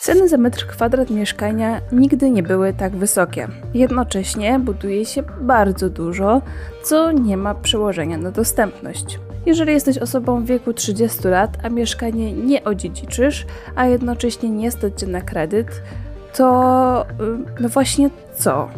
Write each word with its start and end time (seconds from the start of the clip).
Ceny 0.00 0.28
za 0.28 0.36
metr 0.36 0.66
kwadrat 0.66 1.10
mieszkania 1.10 1.80
nigdy 1.92 2.30
nie 2.30 2.42
były 2.42 2.72
tak 2.72 2.96
wysokie. 2.96 3.48
Jednocześnie 3.74 4.58
buduje 4.58 5.06
się 5.06 5.22
bardzo 5.40 5.90
dużo, 5.90 6.42
co 6.84 7.12
nie 7.12 7.36
ma 7.36 7.54
przełożenia 7.54 8.18
na 8.18 8.30
dostępność. 8.30 9.18
Jeżeli 9.46 9.72
jesteś 9.72 9.98
osobą 9.98 10.44
w 10.44 10.46
wieku 10.46 10.72
30 10.72 11.28
lat, 11.28 11.58
a 11.62 11.68
mieszkanie 11.68 12.32
nie 12.32 12.64
odziedziczysz, 12.64 13.46
a 13.76 13.86
jednocześnie 13.86 14.50
nie 14.50 14.70
stać 14.70 15.00
cię 15.00 15.06
na 15.06 15.20
kredyt, 15.20 15.82
to 16.36 17.06
y, 17.58 17.60
no 17.62 17.68
właśnie 17.68 18.10
co? 18.40 18.68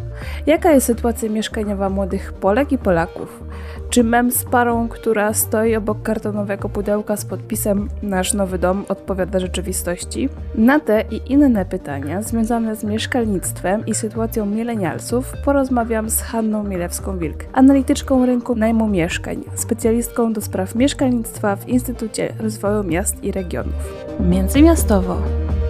Jaka 0.45 0.71
jest 0.71 0.87
sytuacja 0.87 1.29
mieszkaniowa 1.29 1.89
młodych 1.89 2.33
Polek 2.33 2.71
i 2.71 2.77
Polaków? 2.77 3.43
Czy 3.89 4.03
mem 4.03 4.31
z 4.31 4.43
parą, 4.43 4.87
która 4.87 5.33
stoi 5.33 5.75
obok 5.75 6.01
kartonowego 6.01 6.69
pudełka 6.69 7.17
z 7.17 7.25
podpisem 7.25 7.89
Nasz 8.01 8.33
nowy 8.33 8.59
dom 8.59 8.85
odpowiada 8.89 9.39
rzeczywistości? 9.39 10.29
Na 10.55 10.79
te 10.79 11.03
i 11.11 11.33
inne 11.33 11.65
pytania 11.65 12.21
związane 12.21 12.75
z 12.75 12.83
mieszkalnictwem 12.83 13.85
i 13.85 13.95
sytuacją 13.95 14.45
milenialsów 14.45 15.33
porozmawiam 15.45 16.09
z 16.09 16.21
Hanną 16.21 16.63
Milewską-Wilk, 16.63 17.43
analityczką 17.53 18.25
rynku 18.25 18.55
najmu 18.55 18.87
mieszkań, 18.87 19.43
specjalistką 19.55 20.33
do 20.33 20.41
spraw 20.41 20.75
mieszkalnictwa 20.75 21.55
w 21.55 21.69
Instytucie 21.69 22.33
Rozwoju 22.39 22.83
Miast 22.83 23.23
i 23.23 23.31
Regionów. 23.31 24.03
Międzymiastowo. 24.19 25.17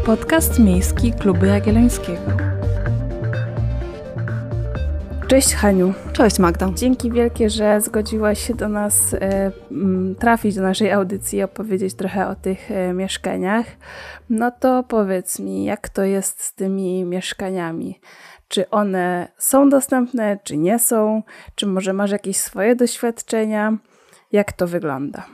Podcast 0.06 0.60
miejski 0.60 1.14
Kluby 1.14 1.48
Jagiellońskiego. 1.48 2.63
Cześć 5.34 5.56
Haniu. 5.56 5.94
Cześć 6.12 6.40
Magda. 6.40 6.70
Dzięki 6.76 7.12
wielkie, 7.12 7.50
że 7.50 7.82
zgodziłaś 7.82 8.48
się 8.48 8.54
do 8.54 8.70
nas 8.70 9.14
e, 9.14 9.52
trafić 10.20 10.56
do 10.56 10.62
naszej 10.62 10.92
audycji 10.92 11.40
i 11.40 11.44
opowiedzieć 11.44 11.94
trochę 11.94 12.28
o 12.28 12.36
tych 12.36 12.72
e, 12.72 12.94
mieszkaniach. 12.94 13.66
No 14.30 14.52
to 14.52 14.84
powiedz 14.84 15.40
mi, 15.40 15.66
jak 15.66 15.90
to 15.90 16.04
jest 16.04 16.44
z 16.44 16.56
tymi 16.56 17.06
mieszkaniami? 17.06 18.00
Czy 18.48 18.70
one 18.70 19.28
są 19.38 19.70
dostępne, 19.70 20.40
czy 20.44 20.58
nie 20.58 20.80
są? 20.80 21.24
Czy 21.56 21.66
może 21.66 21.94
masz 21.94 22.12
jakieś 22.12 22.38
swoje 22.38 22.76
doświadczenia? 22.76 23.78
Jak 24.32 24.54
to 24.54 24.68
wygląda? 24.68 25.26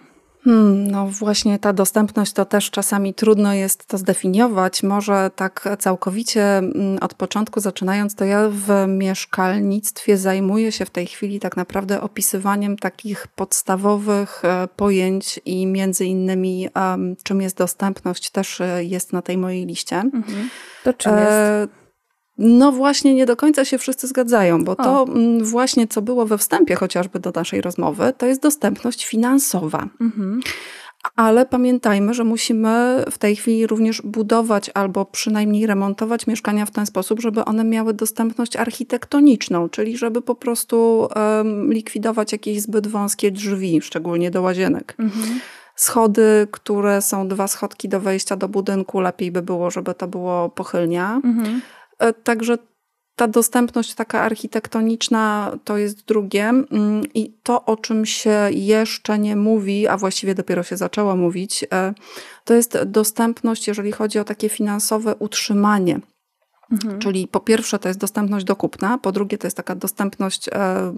Hmm, 0.44 0.92
no 0.92 1.08
właśnie 1.08 1.60
ta 1.60 1.74
dostępność 1.74 2.34
to 2.34 2.46
też 2.46 2.72
czasami 2.72 3.14
trudno 3.14 3.54
jest 3.54 3.86
to 3.86 3.98
zdefiniować. 3.98 4.84
Może 4.84 5.32
tak 5.36 5.70
całkowicie 5.80 6.58
mm, 6.58 6.98
od 7.02 7.14
początku 7.14 7.60
zaczynając, 7.60 8.16
to 8.16 8.26
ja 8.26 8.50
w 8.50 8.88
mieszkalnictwie 8.88 10.18
zajmuję 10.18 10.72
się 10.72 10.86
w 10.86 10.90
tej 10.90 11.08
chwili 11.08 11.40
tak 11.40 11.58
naprawdę 11.58 12.02
opisywaniem 12.02 12.78
takich 12.78 13.28
podstawowych 13.28 14.46
e, 14.46 14.68
pojęć 14.76 15.40
i 15.46 15.66
między 15.66 16.06
innymi 16.06 16.70
czym 17.24 17.42
jest 17.42 17.58
dostępność 17.58 18.30
też 18.30 18.62
e, 18.62 18.84
jest 18.84 19.14
na 19.14 19.22
tej 19.22 19.38
mojej 19.38 19.66
liście. 19.66 19.96
Mhm. 19.96 20.50
To 20.84 20.94
czym 20.94 21.18
jest? 21.18 21.79
No 22.42 22.72
właśnie 22.72 23.16
nie 23.16 23.26
do 23.26 23.36
końca 23.36 23.66
się 23.66 23.78
wszyscy 23.78 24.08
zgadzają, 24.08 24.64
bo 24.64 24.76
to 24.76 25.04
mm, 25.04 25.46
właśnie, 25.46 25.88
co 25.88 26.02
było 26.02 26.26
we 26.26 26.38
wstępie 26.38 26.76
chociażby 26.76 27.20
do 27.20 27.32
naszej 27.36 27.62
rozmowy, 27.62 28.14
to 28.18 28.26
jest 28.26 28.42
dostępność 28.42 29.06
finansowa. 29.06 29.88
Mhm. 30.02 30.40
Ale 31.16 31.46
pamiętajmy, 31.46 32.14
że 32.14 32.24
musimy 32.24 33.04
w 33.12 33.18
tej 33.18 33.36
chwili 33.36 33.68
również 33.68 34.02
budować 34.02 34.72
albo 34.74 35.06
przynajmniej 35.06 35.68
remontować 35.68 36.28
mieszkania 36.28 36.66
w 36.66 36.72
ten 36.72 36.86
sposób, 36.86 37.22
żeby 37.22 37.46
one 37.46 37.64
miały 37.64 37.94
dostępność 37.94 38.56
architektoniczną, 38.56 39.70
czyli 39.70 39.98
żeby 39.98 40.22
po 40.22 40.36
prostu 40.36 41.08
um, 41.16 41.74
likwidować 41.74 42.32
jakieś 42.32 42.62
zbyt 42.62 42.88
wąskie 42.88 43.32
drzwi, 43.32 43.82
szczególnie 43.82 44.32
do 44.32 44.42
łazienek. 44.42 44.96
Mhm. 45.00 45.40
Schody, 45.76 46.48
które 46.52 47.02
są 47.02 47.28
dwa 47.28 47.48
schodki 47.48 47.90
do 47.90 48.00
wejścia 48.00 48.36
do 48.36 48.50
budynku, 48.50 49.00
lepiej 49.00 49.32
by 49.32 49.42
było, 49.42 49.72
żeby 49.72 49.94
to 49.94 50.08
było 50.08 50.50
pochylnia. 50.50 51.22
Mhm. 51.24 51.62
E, 52.00 52.14
także 52.14 52.58
ta 53.16 53.28
dostępność 53.28 53.94
taka 53.94 54.22
architektoniczna 54.22 55.52
to 55.64 55.78
jest 55.78 56.06
drugie. 56.06 56.44
Mm, 56.44 57.04
I 57.14 57.34
to, 57.44 57.66
o 57.66 57.78
czym 57.78 58.06
się 58.06 58.50
jeszcze 58.52 59.20
nie 59.20 59.36
mówi, 59.36 59.88
a 59.88 59.98
właściwie 59.98 60.36
dopiero 60.36 60.64
się 60.64 60.78
zaczęło 60.78 61.16
mówić, 61.16 61.66
e, 61.74 61.94
to 62.44 62.54
jest 62.54 62.84
dostępność, 62.84 63.68
jeżeli 63.68 63.92
chodzi 63.92 64.20
o 64.20 64.24
takie 64.24 64.50
finansowe 64.50 65.16
utrzymanie. 65.16 66.00
Mhm. 66.72 67.00
Czyli 67.00 67.28
po 67.28 67.40
pierwsze 67.40 67.80
to 67.80 67.88
jest 67.88 68.00
dostępność 68.00 68.46
do 68.46 68.56
kupna, 68.56 68.98
po 68.98 69.12
drugie 69.12 69.38
to 69.38 69.48
jest 69.48 69.58
taka 69.58 69.76
dostępność 69.76 70.48
e, 70.48 70.94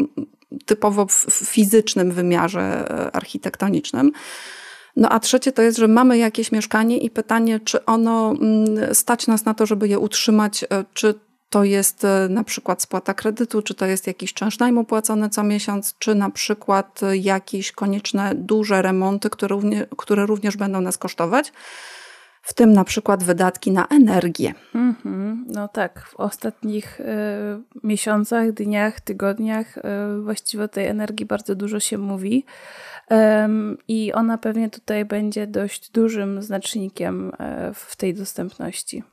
typowo 0.66 1.06
w 1.06 1.28
fizycznym 1.32 2.12
wymiarze 2.12 2.88
architektonicznym. 3.14 4.12
No 4.96 5.10
a 5.10 5.20
trzecie 5.20 5.52
to 5.52 5.62
jest, 5.62 5.78
że 5.78 5.88
mamy 5.88 6.18
jakieś 6.18 6.52
mieszkanie 6.52 6.98
i 6.98 7.10
pytanie, 7.10 7.60
czy 7.60 7.86
ono 7.86 8.32
mm, 8.32 8.96
stać 8.96 9.28
nas 9.28 9.46
na 9.46 9.54
to, 9.54 9.66
żeby 9.66 9.88
je 9.88 10.00
utrzymać, 10.00 10.64
e, 10.64 10.68
czy 10.94 11.14
to 11.50 11.64
jest 11.64 12.06
e, 12.06 12.28
na 12.30 12.44
przykład 12.44 12.82
spłata 12.82 13.14
kredytu, 13.14 13.62
czy 13.62 13.74
to 13.74 13.86
jest 13.86 14.08
jakiś 14.08 14.34
czynsz 14.34 14.60
najmu 14.60 14.84
płacony 14.84 15.30
co 15.30 15.44
miesiąc, 15.44 15.96
czy 16.00 16.16
na 16.16 16.30
przykład 16.30 17.02
jakieś 17.14 17.72
konieczne 17.72 18.32
duże 18.36 18.82
remonty, 18.82 19.30
które, 19.30 19.56
również, 19.56 19.86
które 19.98 20.26
również 20.26 20.58
będą 20.58 20.82
nas 20.82 20.98
kosztować 20.98 21.52
w 22.42 22.54
tym 22.54 22.74
na 22.74 22.84
przykład 22.84 23.24
wydatki 23.24 23.72
na 23.72 23.88
energię. 23.88 24.54
Mm 24.76 24.96
-hmm. 25.04 25.36
No 25.48 25.68
tak, 25.68 26.06
w 26.06 26.16
ostatnich 26.16 27.00
y, 27.00 27.04
miesiącach, 27.84 28.52
dniach, 28.52 29.02
tygodniach 29.02 29.78
y, 29.78 29.82
właściwie 30.24 30.64
o 30.64 30.68
tej 30.68 30.88
energii 30.88 31.26
bardzo 31.26 31.56
dużo 31.56 31.80
się 31.80 31.98
mówi. 31.98 32.46
I 33.88 34.14
ona 34.14 34.38
pewnie 34.38 34.70
tutaj 34.70 35.06
będzie 35.06 35.48
dość 35.48 35.90
dużym 35.90 36.42
znacznikiem 36.42 37.32
e, 37.40 37.72
w 37.74 37.96
tej 37.96 38.14
dostępności. 38.14 39.04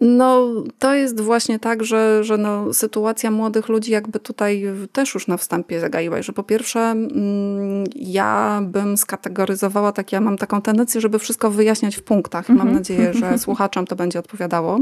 No, 0.00 0.48
to 0.78 0.94
jest 0.94 1.20
właśnie 1.20 1.58
tak, 1.58 1.84
że, 1.84 2.24
że 2.24 2.38
no, 2.38 2.74
sytuacja 2.74 3.30
młodych 3.30 3.68
ludzi 3.68 3.92
jakby 3.92 4.20
tutaj 4.20 4.64
też 4.92 5.14
już 5.14 5.28
na 5.28 5.36
wstępie 5.36 5.80
zagaiłaś, 5.80 6.26
że 6.26 6.32
po 6.32 6.42
pierwsze 6.42 6.80
mm, 6.80 7.84
ja 7.96 8.60
bym 8.64 8.96
skategoryzowała 8.96 9.92
tak, 9.92 10.12
ja 10.12 10.20
mam 10.20 10.38
taką 10.38 10.62
tendencję, 10.62 11.00
żeby 11.00 11.18
wszystko 11.18 11.50
wyjaśniać 11.50 11.96
w 11.96 12.02
punktach. 12.02 12.48
Mam 12.48 12.58
mhm. 12.58 12.74
nadzieję, 12.74 13.14
że 13.14 13.38
słuchaczom 13.38 13.86
to 13.86 13.96
będzie 13.96 14.18
odpowiadało. 14.18 14.80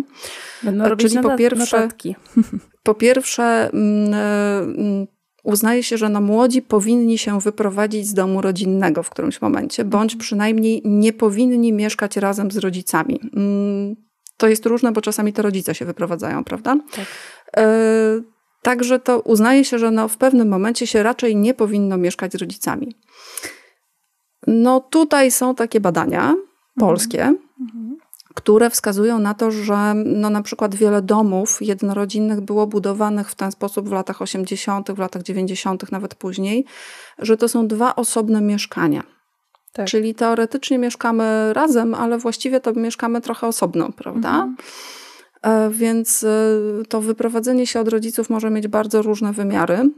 Będą 0.62 0.84
e, 0.84 0.96
Czyli 0.96 1.18
po 1.18 1.36
pierwsze, 1.36 1.88
po 2.82 2.94
pierwsze 2.94 3.70
uznaje 5.48 5.82
się, 5.82 5.98
że 5.98 6.08
no 6.08 6.20
młodzi 6.20 6.62
powinni 6.62 7.18
się 7.18 7.40
wyprowadzić 7.40 8.06
z 8.06 8.14
domu 8.14 8.40
rodzinnego 8.40 9.02
w 9.02 9.10
którymś 9.10 9.40
momencie, 9.40 9.84
bądź 9.84 10.16
przynajmniej 10.16 10.82
nie 10.84 11.12
powinni 11.12 11.72
mieszkać 11.72 12.16
razem 12.16 12.50
z 12.50 12.56
rodzicami. 12.56 13.20
Mm, 13.36 13.96
to 14.36 14.48
jest 14.48 14.66
różne, 14.66 14.92
bo 14.92 15.00
czasami 15.00 15.32
to 15.32 15.42
rodzice 15.42 15.74
się 15.74 15.84
wyprowadzają, 15.84 16.44
prawda? 16.44 16.76
Tak. 16.92 17.06
E, 17.56 17.66
także 18.62 18.98
to 18.98 19.20
uznaje 19.20 19.64
się, 19.64 19.78
że 19.78 19.90
no 19.90 20.08
w 20.08 20.16
pewnym 20.16 20.48
momencie 20.48 20.86
się 20.86 21.02
raczej 21.02 21.36
nie 21.36 21.54
powinno 21.54 21.96
mieszkać 21.96 22.32
z 22.32 22.36
rodzicami. 22.36 22.96
No 24.46 24.80
tutaj 24.80 25.30
są 25.30 25.54
takie 25.54 25.80
badania 25.80 26.20
mhm. 26.20 26.46
polskie, 26.78 27.22
mhm 27.60 27.97
które 28.38 28.70
wskazują 28.70 29.18
na 29.18 29.34
to, 29.34 29.50
że 29.50 29.94
no 29.94 30.30
na 30.30 30.42
przykład 30.42 30.74
wiele 30.74 31.02
domów 31.02 31.58
jednorodzinnych 31.60 32.40
było 32.40 32.66
budowanych 32.66 33.30
w 33.30 33.34
ten 33.34 33.52
sposób 33.52 33.88
w 33.88 33.92
latach 33.92 34.22
80., 34.22 34.90
w 34.90 34.98
latach 34.98 35.22
90., 35.22 35.92
nawet 35.92 36.14
później, 36.14 36.64
że 37.18 37.36
to 37.36 37.48
są 37.48 37.66
dwa 37.68 37.96
osobne 37.96 38.40
mieszkania. 38.40 39.02
Tak. 39.72 39.86
Czyli 39.86 40.14
teoretycznie 40.14 40.78
mieszkamy 40.78 41.52
razem, 41.52 41.94
ale 41.94 42.18
właściwie 42.18 42.60
to 42.60 42.72
mieszkamy 42.72 43.20
trochę 43.20 43.46
osobno, 43.46 43.92
prawda? 43.92 44.28
Mhm. 44.28 44.56
E, 45.42 45.70
więc 45.70 46.24
e, 46.24 46.38
to 46.88 47.00
wyprowadzenie 47.00 47.66
się 47.66 47.80
od 47.80 47.88
rodziców 47.88 48.30
może 48.30 48.50
mieć 48.50 48.68
bardzo 48.68 49.02
różne 49.02 49.32
wymiary. 49.32 49.90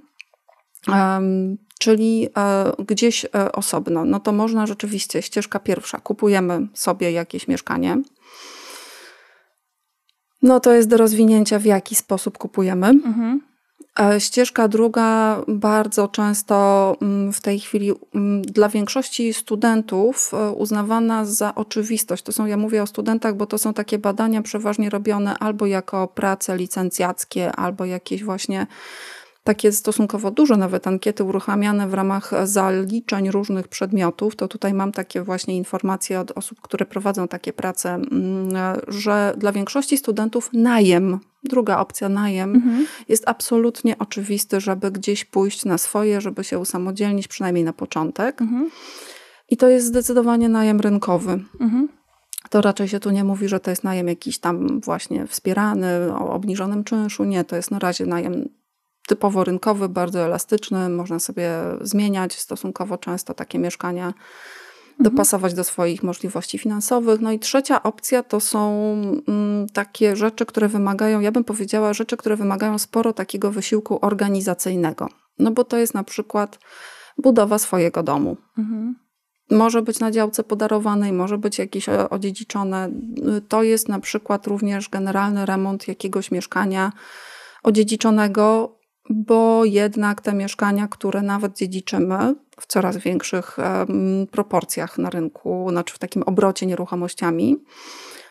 Czyli 1.79 2.29
e, 2.37 2.73
gdzieś 2.87 3.27
osobno. 3.53 4.05
No 4.05 4.21
to 4.21 4.33
można 4.33 4.67
rzeczywiście, 4.67 5.23
ścieżka 5.23 5.59
pierwsza, 5.59 5.99
kupujemy 5.99 6.69
sobie 6.75 7.13
jakieś 7.13 7.49
mieszkanie. 7.49 8.03
No 10.43 10.61
to 10.61 10.73
jest 10.73 10.89
do 10.89 10.97
rozwinięcia, 10.97 11.59
w 11.59 11.65
jaki 11.65 11.95
sposób 11.95 12.39
kupujemy. 12.39 12.87
Mhm. 12.87 13.41
Ścieżka 14.19 14.69
druga, 14.69 15.43
bardzo 15.49 16.09
często 16.09 16.97
mm, 17.03 17.33
w 17.33 17.41
tej 17.41 17.61
chwili 17.61 17.93
mm, 18.15 18.43
dla 18.43 18.69
większości 18.69 19.35
studentów 19.35 20.35
e, 20.35 20.51
uznawana 20.51 21.25
za 21.25 21.55
oczywistość. 21.55 22.23
To 22.23 22.33
są, 22.33 22.47
ja 22.47 22.57
mówię 22.57 22.83
o 22.83 22.87
studentach, 22.87 23.37
bo 23.37 23.47
to 23.47 23.59
są 23.59 23.75
takie 23.75 23.99
badania 23.99 24.43
przeważnie 24.43 24.91
robione 24.91 25.39
albo 25.39 25.67
jako 25.67 26.09
prace 26.09 26.57
licencjackie, 26.57 27.53
albo 27.53 27.85
jakieś 27.85 28.25
właśnie 28.25 28.67
takie 29.45 29.73
stosunkowo 29.73 30.31
duże 30.31 30.57
nawet 30.57 30.87
ankiety 30.87 31.25
uruchamiane 31.25 31.89
w 31.89 31.95
ramach 31.95 32.33
zaliczeń 32.45 33.31
różnych 33.31 33.69
przedmiotów, 33.69 34.37
to 34.37 34.49
tutaj 34.49 34.75
mam 34.75 34.93
takie 34.93 35.23
właśnie 35.23 35.57
informacje 35.57 36.21
od 36.21 36.31
osób, 36.31 36.61
które 36.61 36.87
prowadzą 36.87 37.29
takie 37.29 37.53
prace, 37.53 37.95
mm, 37.95 38.51
że 38.89 39.35
dla 39.37 39.53
większości 39.53 39.97
studentów 39.97 40.51
najem, 40.53 41.21
druga 41.45 41.79
opcja 41.79 42.09
najem, 42.09 42.55
mhm. 42.55 42.87
jest 43.09 43.29
absolutnie 43.29 43.99
oczywisty, 43.99 44.61
żeby 44.61 44.91
gdzieś 44.91 45.25
pójść 45.25 45.65
na 45.65 45.79
swoje, 45.79 46.21
żeby 46.21 46.45
się 46.45 46.59
usamodzielnić, 46.59 47.29
przynajmniej 47.29 47.65
na 47.65 47.73
początek. 47.73 48.43
Mhm. 48.43 48.71
I 49.49 49.57
to 49.57 49.69
jest 49.69 49.87
zdecydowanie 49.87 50.49
najem 50.49 50.81
rynkowy. 50.81 51.45
Mhm. 51.61 51.89
to 52.51 52.61
raczej 52.61 52.89
się 52.89 53.01
tu 53.01 53.11
nie 53.11 53.25
mówi, 53.25 53.49
że 53.49 53.61
to 53.61 53.71
jest 53.71 53.85
najem 53.85 54.09
jakiś 54.09 54.39
tam 54.39 54.81
właśnie 54.81 55.27
wspierany, 55.27 56.15
o 56.15 56.33
obniżonym 56.33 56.85
czynszu. 56.85 57.25
Nie, 57.25 57.45
to 57.45 57.57
jest 57.57 57.71
na 57.71 57.79
razie 57.79 58.07
najem 58.07 58.49
typowo 59.11 59.45
rynkowy, 59.45 59.89
bardzo 59.89 60.21
elastyczny, 60.21 60.89
można 60.89 61.19
sobie 61.19 61.51
zmieniać 61.81 62.39
stosunkowo 62.39 62.99
często 62.99 63.35
takie 63.35 63.59
mieszkania, 63.59 64.07
mhm. 64.07 64.15
dopasować 65.01 65.55
do 65.55 65.65
swoich 65.65 66.03
możliwości 66.03 66.59
finansowych. 66.59 67.21
No 67.21 67.33
i 67.33 67.39
trzecia 67.39 67.83
opcja 67.83 68.23
to 68.23 68.41
są 68.41 68.93
mm, 69.29 69.67
takie 69.69 70.17
rzeczy, 70.17 70.47
które 70.47 70.69
wymagają, 70.69 71.21
ja 71.21 71.33
bym 71.33 71.45
powiedziała, 71.45 71.93
rzeczy, 71.93 72.17
które 72.17 72.37
wymagają 72.37 72.79
sporo 72.79 73.13
takiego 73.13 73.51
wysiłku 73.51 73.99
organizacyjnego. 74.03 75.09
No 75.39 75.51
bo 75.51 75.65
to 75.65 75.77
jest 75.77 75.95
na 75.95 76.05
przykład 76.05 76.59
budowa 77.19 77.59
swojego 77.59 78.03
domu. 78.03 78.37
Mhm. 78.59 78.95
Może 79.51 79.83
być 79.83 80.01
na 80.01 80.11
działce 80.11 80.45
podarowanej, 80.45 81.13
może 81.13 81.39
być 81.39 81.59
jakieś 81.59 81.89
odziedziczone. 81.89 82.91
To 83.49 83.63
jest 83.63 83.89
na 83.89 84.01
przykład 84.01 84.47
również 84.47 84.89
generalny 84.89 85.47
remont 85.47 85.89
jakiegoś 85.89 86.31
mieszkania 86.31 86.93
odziedziczonego, 87.63 88.77
bo 89.11 89.65
jednak 89.65 90.21
te 90.21 90.35
mieszkania, 90.35 90.89
które 90.89 91.23
nawet 91.23 91.57
dziedziczymy 91.57 92.35
w 92.61 92.67
coraz 92.67 92.97
większych 92.97 93.57
proporcjach 94.31 94.99
na 94.99 95.11
rynku, 95.11 95.67
znaczy 95.71 95.95
w 95.95 95.99
takim 95.99 96.23
obrocie 96.23 96.67
nieruchomościami, 96.67 97.57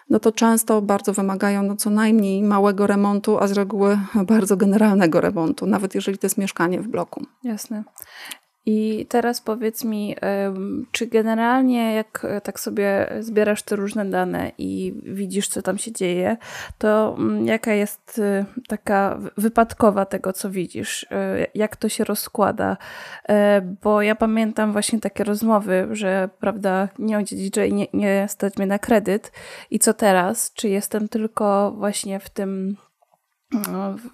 no 0.09 0.19
to 0.19 0.31
często 0.31 0.81
bardzo 0.81 1.13
wymagają 1.13 1.63
no 1.63 1.75
co 1.75 1.89
najmniej 1.89 2.43
małego 2.43 2.87
remontu, 2.87 3.37
a 3.39 3.47
z 3.47 3.51
reguły 3.51 3.99
bardzo 4.33 4.57
generalnego 4.57 5.21
remontu, 5.21 5.65
nawet 5.65 5.95
jeżeli 5.95 6.17
to 6.17 6.25
jest 6.25 6.37
mieszkanie 6.37 6.81
w 6.81 6.87
bloku. 6.87 7.25
Jasne. 7.43 7.83
I 8.65 9.05
teraz 9.09 9.41
powiedz 9.41 9.83
mi, 9.83 10.15
czy 10.91 11.07
generalnie 11.07 11.93
jak 11.93 12.25
e, 12.29 12.41
tak 12.41 12.59
sobie 12.59 13.13
zbierasz 13.19 13.63
te 13.63 13.75
różne 13.75 14.05
dane 14.05 14.51
i 14.57 14.93
widzisz, 15.03 15.47
co 15.47 15.61
tam 15.61 15.77
się 15.77 15.91
dzieje, 15.91 16.37
to 16.77 17.15
mm, 17.17 17.45
jaka 17.45 17.73
jest 17.73 18.19
e, 18.19 18.45
taka 18.67 19.19
wypadkowa 19.37 20.05
tego, 20.05 20.33
co 20.33 20.49
widzisz? 20.49 21.05
E, 21.11 21.47
jak 21.55 21.75
to 21.75 21.89
się 21.89 22.03
rozkłada? 22.03 22.77
Bo 23.83 24.01
ja 24.01 24.15
pamiętam 24.15 24.71
właśnie 24.71 24.99
takie 24.99 25.23
rozmowy, 25.23 25.87
że 25.91 26.29
prawda, 26.39 26.89
nie 26.99 27.17
odziedziczę 27.17 27.67
i 27.67 27.73
nie, 27.73 27.87
nie 27.93 28.25
stać 28.29 28.57
mnie 28.57 28.65
na 28.65 28.79
kredyt. 28.79 29.31
I 29.71 29.79
co 29.79 29.93
teraz? 29.93 30.53
Czy 30.53 30.69
jestem 30.69 31.09
tylko 31.09 31.71
właśnie 31.71 32.19
w 32.19 32.29
tym 32.29 32.77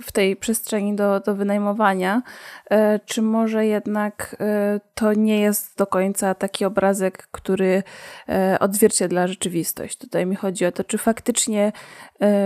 w 0.01 0.11
tej 0.11 0.35
przestrzeni 0.35 0.95
do, 0.95 1.19
do 1.19 1.35
wynajmowania, 1.35 2.21
e, 2.69 2.99
czy 2.99 3.21
może 3.21 3.65
jednak 3.65 4.35
e, 4.39 4.79
to 4.93 5.13
nie 5.13 5.39
jest 5.39 5.77
do 5.77 5.87
końca 5.87 6.35
taki 6.35 6.65
obrazek, 6.65 7.27
który 7.31 7.83
e, 8.29 8.57
odzwierciedla 8.59 9.27
rzeczywistość. 9.27 9.97
Tutaj 9.97 10.25
mi 10.25 10.35
chodzi 10.35 10.65
o 10.65 10.71
to, 10.71 10.83
czy 10.83 10.97
faktycznie 10.97 11.71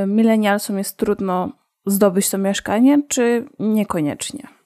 milenialsom 0.08 0.78
jest 0.78 0.98
trudno 0.98 1.52
zdobyć 1.86 2.30
to 2.30 2.38
mieszkanie, 2.38 3.02
czy 3.08 3.46
niekoniecznie. 3.60 4.59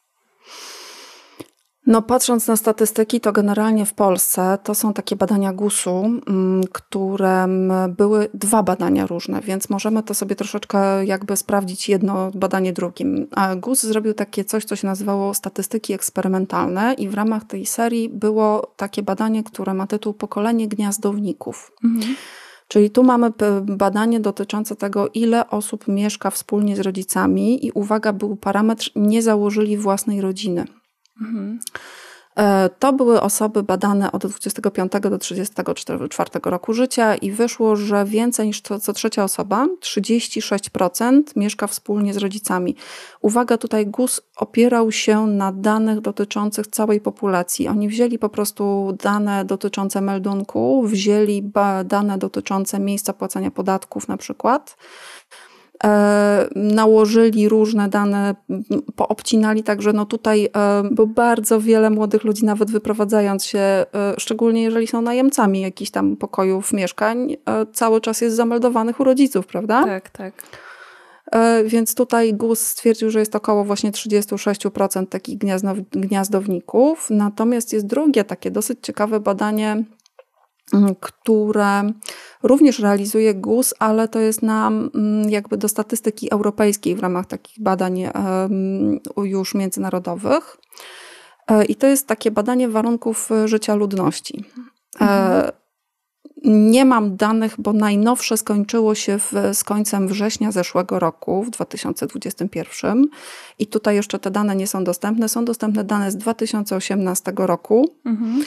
No, 1.88 2.02
patrząc 2.02 2.48
na 2.48 2.56
statystyki, 2.56 3.22
to 3.22 3.32
generalnie 3.32 3.86
w 3.86 3.94
Polsce 3.94 4.58
to 4.64 4.76
są 4.76 4.94
takie 4.94 5.16
badania 5.16 5.54
GUS-u, 5.54 6.04
mm, 6.28 6.64
które 6.72 7.48
były 7.90 8.28
dwa 8.34 8.64
badania 8.64 9.08
różne, 9.08 9.42
więc 9.42 9.70
możemy 9.70 10.04
to 10.04 10.14
sobie 10.14 10.36
troszeczkę 10.36 11.06
jakby 11.06 11.38
sprawdzić 11.38 11.90
jedno 11.90 12.32
badanie 12.36 12.74
drugim. 12.74 13.28
A 13.32 13.56
GUS 13.56 13.84
zrobił 13.84 14.14
takie 14.14 14.46
coś, 14.46 14.66
co 14.66 14.76
się 14.76 14.88
nazywało 14.88 15.34
statystyki 15.34 15.94
eksperymentalne, 15.94 16.94
i 16.94 17.10
w 17.10 17.14
ramach 17.14 17.44
tej 17.44 17.66
serii 17.66 18.10
było 18.10 18.74
takie 18.78 19.04
badanie, 19.04 19.44
które 19.44 19.74
ma 19.74 19.88
tytuł 19.88 20.14
Pokolenie 20.14 20.68
gniazdowników. 20.68 21.72
Mhm. 21.84 22.16
Czyli 22.68 22.90
tu 22.90 23.04
mamy 23.04 23.32
badanie 23.62 24.20
dotyczące 24.20 24.76
tego, 24.76 25.10
ile 25.14 25.50
osób 25.50 25.88
mieszka 25.88 26.30
wspólnie 26.30 26.76
z 26.76 26.80
rodzicami, 26.80 27.66
i 27.66 27.72
uwaga, 27.72 28.14
był 28.14 28.36
parametr, 28.36 28.92
nie 28.96 29.22
założyli 29.22 29.78
własnej 29.78 30.22
rodziny. 30.22 30.66
Mhm. 31.22 31.60
To 32.80 32.94
były 32.94 33.22
osoby 33.22 33.64
badane 33.64 34.12
od 34.12 34.28
25 34.28 34.92
do 35.02 35.18
34 35.18 36.30
roku 36.46 36.74
życia 36.74 37.16
i 37.16 37.32
wyszło, 37.32 37.76
że 37.76 38.06
więcej 38.06 38.48
niż 38.48 38.62
co, 38.62 38.80
co 38.80 38.94
trzecia 38.94 39.24
osoba, 39.24 39.68
36% 39.82 41.22
mieszka 41.36 41.68
wspólnie 41.68 42.14
z 42.14 42.18
rodzicami. 42.18 42.76
Uwaga, 43.22 43.58
tutaj 43.58 43.88
GUS 43.88 44.22
opierał 44.36 44.92
się 44.92 45.28
na 45.28 45.52
danych 45.52 46.02
dotyczących 46.02 46.68
całej 46.68 47.02
populacji. 47.02 47.68
Oni 47.68 47.88
wzięli 47.88 48.20
po 48.20 48.30
prostu 48.30 48.98
dane 49.04 49.46
dotyczące 49.46 50.02
meldunku, 50.02 50.84
wzięli 50.88 51.52
dane 51.86 52.18
dotyczące 52.18 52.80
miejsca 52.80 53.14
płacenia 53.14 53.52
podatków 53.52 54.08
na 54.08 54.18
przykład 54.18 54.76
E, 54.76 55.13
nałożyli 56.56 57.50
różne 57.50 57.90
dane, 57.90 58.36
poobcinali, 58.96 59.64
także 59.64 59.94
no 59.94 60.06
tutaj, 60.06 60.50
e, 60.56 60.84
bo 60.92 61.08
bardzo 61.08 61.62
wiele 61.62 61.90
młodych 61.90 62.24
ludzi, 62.24 62.46
nawet 62.46 62.72
wyprowadzając 62.72 63.46
się, 63.46 63.60
e, 63.60 63.86
szczególnie 64.18 64.64
jeżeli 64.64 64.88
są 64.88 65.02
najemcami 65.02 65.62
jakichś 65.62 65.92
tam 65.92 66.18
pokojów, 66.18 66.74
mieszkań, 66.74 67.36
cały 67.74 68.02
czas 68.02 68.22
jest 68.22 68.36
zameldowanych 68.36 69.00
u 69.00 69.04
rodziców, 69.04 69.48
prawda? 69.48 69.84
Tak, 69.84 70.10
tak. 70.10 70.34
Więc 71.66 71.96
tutaj 71.96 72.34
GUS 72.34 72.60
stwierdził, 72.60 73.10
że 73.10 73.20
jest 73.20 73.36
około 73.36 73.64
właśnie 73.64 73.92
36% 73.92 75.06
takich 75.10 75.38
gniazdowników. 75.92 77.08
Natomiast 77.10 77.74
jest 77.74 77.86
drugie 77.86 78.24
takie 78.24 78.52
dosyć 78.52 78.80
ciekawe 78.82 79.20
badanie 79.20 79.84
które 81.00 81.92
również 82.44 82.80
realizuje 82.80 83.34
GUS, 83.34 83.74
ale 83.80 84.08
to 84.08 84.20
jest 84.20 84.42
na 84.42 84.68
mm, 84.68 85.30
jakby 85.30 85.58
do 85.58 85.68
statystyki 85.68 86.32
europejskiej 86.32 86.96
w 86.96 87.00
ramach 87.00 87.26
takich 87.26 87.64
badań 87.64 88.04
już 89.18 89.56
międzynarodowych. 89.56 90.58
E, 91.48 91.66
I 91.66 91.76
to 91.76 91.88
jest 91.88 92.08
takie 92.08 92.32
badanie 92.32 92.70
warunków 92.70 93.32
e, 93.32 93.48
życia 93.48 93.76
ludności. 93.76 94.46
E, 95.02 95.04
mhm. 95.04 95.52
Nie 96.46 96.86
mam 96.86 97.16
danych, 97.16 97.56
bo 97.58 97.74
najnowsze 97.74 98.38
skończyło 98.38 98.96
się 98.96 99.20
w, 99.20 99.32
z 99.54 99.64
końcem 99.64 100.08
września 100.08 100.52
zeszłego 100.52 101.00
roku, 101.00 101.44
w 101.44 101.50
2021. 101.50 103.06
I 103.60 103.68
tutaj 103.68 103.96
jeszcze 103.96 104.20
te 104.20 104.32
dane 104.32 104.56
nie 104.56 104.68
są 104.68 104.84
dostępne. 104.84 105.30
Są 105.30 105.46
dostępne 105.46 105.84
dane 105.84 106.12
z 106.12 106.18
2018 106.18 107.34
roku. 107.36 107.96
Mhm. 108.06 108.44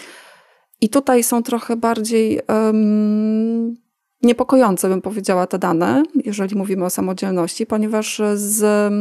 I 0.80 0.88
tutaj 0.88 1.22
są 1.22 1.42
trochę 1.42 1.76
bardziej 1.76 2.40
um, 2.48 3.76
niepokojące, 4.22 4.88
bym 4.88 5.02
powiedziała, 5.02 5.46
te 5.46 5.58
dane, 5.58 6.02
jeżeli 6.24 6.56
mówimy 6.56 6.84
o 6.84 6.90
samodzielności, 6.90 7.66
ponieważ 7.66 8.22
z 8.34 8.92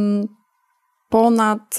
ponad 1.08 1.76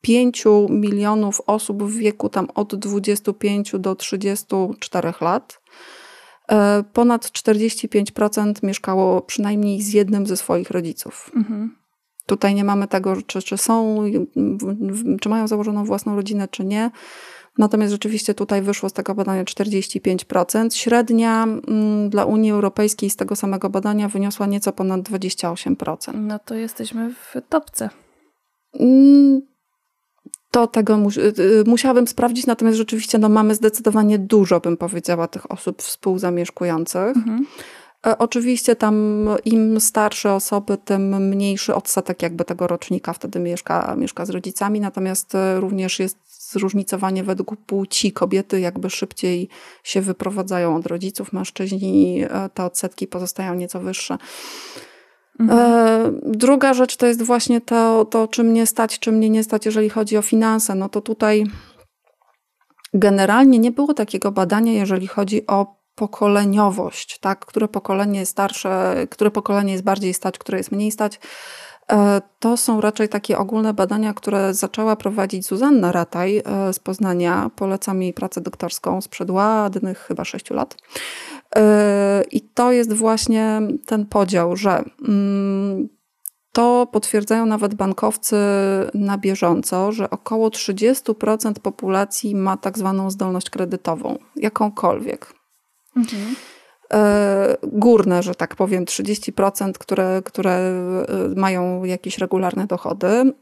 5 0.00 0.46
e, 0.46 0.66
milionów 0.70 1.40
osób 1.46 1.82
w 1.82 1.96
wieku 1.96 2.28
tam 2.28 2.48
od 2.54 2.74
25 2.74 3.72
do 3.78 3.94
34 3.94 5.12
lat, 5.20 5.60
e, 6.48 6.84
ponad 6.92 7.24
45% 7.24 8.52
mieszkało 8.62 9.22
przynajmniej 9.22 9.82
z 9.82 9.92
jednym 9.92 10.26
ze 10.26 10.36
swoich 10.36 10.70
rodziców. 10.70 11.30
Mhm. 11.36 11.76
Tutaj 12.26 12.54
nie 12.54 12.64
mamy 12.64 12.88
tego, 12.88 13.22
czy, 13.26 13.42
czy 13.42 13.58
są, 13.58 14.04
czy 15.20 15.28
mają 15.28 15.48
założoną 15.48 15.84
własną 15.84 16.16
rodzinę, 16.16 16.48
czy 16.48 16.64
nie. 16.64 16.90
Natomiast 17.58 17.92
rzeczywiście 17.92 18.34
tutaj 18.34 18.62
wyszło 18.62 18.88
z 18.88 18.92
tego 18.92 19.14
badania 19.14 19.44
45%. 19.44 20.74
Średnia 20.74 21.42
mm, 21.42 22.10
dla 22.10 22.24
Unii 22.24 22.50
Europejskiej 22.50 23.10
z 23.10 23.16
tego 23.16 23.36
samego 23.36 23.70
badania 23.70 24.08
wyniosła 24.08 24.46
nieco 24.46 24.72
ponad 24.72 25.00
28%. 25.00 26.14
No 26.14 26.38
to 26.38 26.54
jesteśmy 26.54 27.14
w 27.14 27.34
topce. 27.48 27.90
Mm, 28.80 29.42
to 30.50 30.66
tego 30.66 30.96
mu 30.96 31.08
y, 31.10 31.12
y, 31.38 31.64
musiałabym 31.66 32.06
sprawdzić, 32.08 32.46
natomiast 32.46 32.78
rzeczywiście 32.78 33.18
no, 33.18 33.28
mamy 33.28 33.54
zdecydowanie 33.54 34.18
dużo, 34.18 34.60
bym 34.60 34.76
powiedziała, 34.76 35.28
tych 35.28 35.50
osób 35.50 35.82
współzamieszkujących. 35.82 37.16
Mhm. 37.16 37.46
E, 38.06 38.18
oczywiście 38.18 38.76
tam 38.76 39.28
im 39.44 39.80
starsze 39.80 40.34
osoby, 40.34 40.78
tym 40.84 41.28
mniejszy 41.28 41.74
odsetek 41.74 42.22
jakby 42.22 42.44
tego 42.44 42.66
rocznika 42.66 43.12
wtedy 43.12 43.40
mieszka, 43.40 43.94
mieszka 43.98 44.26
z 44.26 44.30
rodzicami, 44.30 44.80
natomiast 44.80 45.34
e, 45.34 45.60
również 45.60 45.98
jest 45.98 46.18
zróżnicowanie 46.54 47.24
według 47.24 47.56
płci. 47.56 48.12
Kobiety 48.12 48.60
jakby 48.60 48.90
szybciej 48.90 49.48
się 49.82 50.00
wyprowadzają 50.00 50.76
od 50.76 50.86
rodziców, 50.86 51.32
mężczyźni 51.32 52.22
e, 52.22 52.48
te 52.54 52.64
odsetki 52.64 53.06
pozostają 53.06 53.54
nieco 53.54 53.80
wyższe. 53.80 54.18
Mhm. 55.40 55.60
E, 55.60 56.12
druga 56.22 56.74
rzecz 56.74 56.96
to 56.96 57.06
jest 57.06 57.22
właśnie 57.22 57.60
to, 57.60 58.04
to, 58.04 58.28
czy 58.28 58.44
mnie 58.44 58.66
stać, 58.66 58.98
czy 58.98 59.12
mnie 59.12 59.30
nie 59.30 59.44
stać, 59.44 59.66
jeżeli 59.66 59.90
chodzi 59.90 60.16
o 60.16 60.22
finanse. 60.22 60.74
No 60.74 60.88
to 60.88 61.00
tutaj 61.00 61.44
generalnie 62.94 63.58
nie 63.58 63.70
było 63.70 63.94
takiego 63.94 64.32
badania, 64.32 64.72
jeżeli 64.72 65.06
chodzi 65.06 65.46
o 65.46 65.84
pokoleniowość, 65.94 67.18
tak? 67.18 67.46
które 67.46 67.68
pokolenie 67.68 68.18
jest 68.18 68.32
starsze, 68.32 68.94
które 69.10 69.30
pokolenie 69.30 69.72
jest 69.72 69.84
bardziej 69.84 70.14
stać, 70.14 70.38
które 70.38 70.58
jest 70.58 70.72
mniej 70.72 70.90
stać. 70.90 71.20
E, 71.92 72.22
to 72.38 72.56
są 72.56 72.80
raczej 72.80 73.08
takie 73.08 73.38
ogólne 73.38 73.74
badania, 73.74 74.14
które 74.14 74.54
zaczęła 74.54 74.96
prowadzić 74.96 75.46
Zuzanna 75.46 75.92
Rataj 75.92 76.42
e, 76.44 76.72
z 76.72 76.78
Poznania. 76.78 77.50
Polecam 77.56 78.02
jej 78.02 78.12
pracę 78.12 78.40
doktorską 78.40 79.00
sprzed 79.00 79.30
ładnych 79.30 79.98
chyba 79.98 80.24
sześciu 80.24 80.54
lat. 80.54 80.76
I 82.30 82.40
to 82.40 82.72
jest 82.72 82.92
właśnie 82.92 83.60
ten 83.86 84.06
podział, 84.06 84.56
że 84.56 84.84
mm, 85.08 85.88
to 86.52 86.88
potwierdzają 86.92 87.46
nawet 87.46 87.74
bankowcy 87.74 88.36
na 88.94 89.18
bieżąco, 89.18 89.92
że 89.92 90.10
około 90.10 90.48
30% 90.48 91.52
populacji 91.52 92.34
ma 92.34 92.56
tak 92.56 92.78
zwaną 92.78 93.10
zdolność 93.10 93.50
kredytową, 93.50 94.18
jakąkolwiek. 94.36 95.34
Mhm. 95.96 96.34
E, 96.92 97.56
górne, 97.62 98.22
że 98.22 98.34
tak 98.34 98.56
powiem, 98.56 98.84
30%, 98.84 99.72
które, 99.72 100.22
które 100.24 100.52
e, 100.52 101.04
mają 101.36 101.84
jakieś 101.84 102.18
regularne 102.18 102.66
dochody. 102.66 103.06
Mm, 103.06 103.34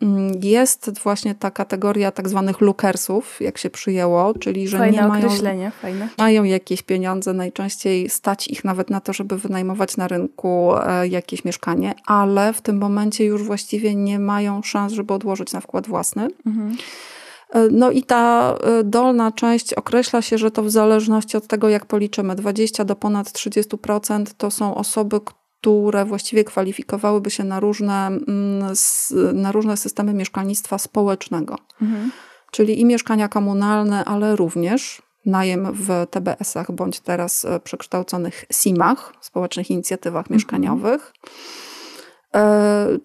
jest 0.43 0.99
właśnie 1.03 1.35
ta 1.35 1.51
kategoria 1.51 2.11
tak 2.11 2.29
zwanych 2.29 2.61
lookersów, 2.61 3.41
jak 3.41 3.59
się 3.59 3.71
przyjęło, 3.71 4.35
czyli 4.35 4.69
że 4.69 4.79
fajne 4.79 5.03
nie 5.03 5.09
mają, 5.09 5.29
fajne. 5.83 6.09
mają 6.19 6.45
jakieś 6.45 6.83
pieniądze, 6.83 7.33
najczęściej 7.33 8.09
stać 8.09 8.49
ich 8.49 8.65
nawet 8.65 8.91
na 8.91 9.01
to, 9.01 9.13
żeby 9.13 9.39
wynajmować 9.39 9.97
na 9.97 10.09
rynku 10.09 10.73
e, 10.77 11.09
jakieś 11.09 11.45
mieszkanie, 11.45 11.95
ale 12.07 12.53
w 12.53 12.61
tym 12.61 12.79
momencie 12.79 13.25
już 13.25 13.43
właściwie 13.43 13.95
nie 13.95 14.19
mają 14.19 14.63
szans, 14.63 14.93
żeby 14.93 15.15
odłożyć 15.15 15.53
na 15.53 15.61
wkład 15.61 15.87
własny. 15.87 16.29
Mhm. 16.47 16.77
No 17.71 17.91
i 17.91 18.03
ta 18.03 18.55
e, 18.55 18.85
dolna 18.85 19.33
część 19.33 19.75
określa 19.75 20.23
się, 20.23 20.39
że 20.39 20.51
to 20.51 20.63
w 20.63 20.71
zależności 20.71 21.37
od 21.37 21.47
tego, 21.47 21.69
jak 21.69 21.87
policzymy, 21.87 22.35
20 22.35 22.85
do 22.85 22.97
ponad 22.97 23.29
30% 23.29 24.27
to 24.37 24.51
są 24.51 24.75
osoby, 24.75 25.21
które 25.61 26.05
właściwie 26.05 26.45
kwalifikowałyby 26.45 27.31
się 27.31 27.45
na 27.45 27.61
różne, 27.61 28.07
mm, 28.07 28.75
na 29.33 29.53
różne 29.53 29.77
systemy 29.77 30.15
mieszkalnictwa 30.15 30.79
społecznego. 30.79 31.59
Mhm. 31.83 32.11
Czyli 32.51 32.81
i 32.81 32.85
mieszkania 32.85 33.29
komunalne, 33.29 34.05
ale 34.05 34.37
również 34.37 35.03
najem 35.27 35.73
w 35.73 36.07
TBS-ach 36.11 36.73
bądź 36.73 37.01
teraz 37.01 37.45
e, 37.45 37.61
przekształconych 37.61 38.45
SIM-ach, 38.53 39.13
społecznych 39.21 39.71
inicjatywach 39.71 40.25
mhm. 40.25 40.37
mieszkaniowych. 40.37 41.13
E, 41.25 41.72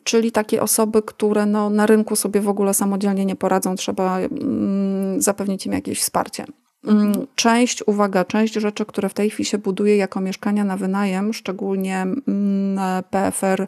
czyli 0.04 0.32
takie 0.32 0.62
osoby, 0.62 1.02
które 1.02 1.46
no, 1.46 1.70
na 1.70 1.86
rynku 1.86 2.16
sobie 2.16 2.42
w 2.42 2.50
ogóle 2.50 2.74
samodzielnie 2.74 3.26
nie 3.26 3.36
poradzą, 3.36 3.76
trzeba 3.76 4.20
mm, 4.20 5.22
zapewnić 5.22 5.66
im 5.66 5.74
jakieś 5.74 6.02
wsparcie. 6.02 6.46
Mm, 6.88 7.28
część, 7.36 7.88
uwaga, 7.88 8.26
część 8.26 8.54
rzeczy, 8.54 8.86
które 8.86 9.10
w 9.10 9.14
tej 9.14 9.30
chwili 9.30 9.46
się 9.46 9.58
buduje 9.58 9.98
jako 9.98 10.22
mieszkania 10.22 10.64
na 10.64 10.78
wynajem, 10.78 11.34
szczególnie 11.34 12.02
mm, 12.02 13.04
PFR 13.10 13.68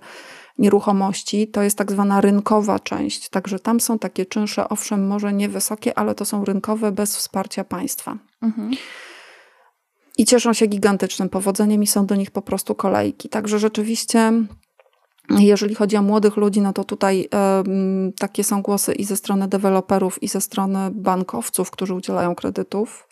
nieruchomości, 0.57 1.47
to 1.47 1.61
jest 1.61 1.77
tak 1.77 1.91
zwana 1.91 2.21
rynkowa 2.21 2.79
część. 2.79 3.29
Także 3.29 3.59
tam 3.59 3.79
są 3.79 3.99
takie 3.99 4.25
czynsze, 4.25 4.69
owszem, 4.69 5.07
może 5.07 5.33
niewysokie, 5.33 5.97
ale 5.97 6.15
to 6.15 6.25
są 6.25 6.45
rynkowe 6.45 6.91
bez 6.91 7.15
wsparcia 7.17 7.63
państwa. 7.63 8.17
Mhm. 8.41 8.71
I 10.17 10.25
cieszą 10.25 10.53
się 10.53 10.65
gigantycznym 10.65 11.29
powodzeniem 11.29 11.83
i 11.83 11.87
są 11.87 12.05
do 12.05 12.15
nich 12.15 12.31
po 12.31 12.41
prostu 12.41 12.75
kolejki. 12.75 13.29
Także 13.29 13.59
rzeczywiście 13.59 14.33
jeżeli 15.37 15.75
chodzi 15.75 15.97
o 15.97 16.01
młodych 16.01 16.37
ludzi, 16.37 16.61
no 16.61 16.73
to 16.73 16.83
tutaj 16.83 17.29
takie 18.19 18.43
są 18.43 18.61
głosy 18.61 18.93
i 18.93 19.05
ze 19.05 19.17
strony 19.17 19.47
deweloperów, 19.47 20.23
i 20.23 20.27
ze 20.27 20.41
strony 20.41 20.79
bankowców, 20.91 21.71
którzy 21.71 21.93
udzielają 21.93 22.35
kredytów, 22.35 23.07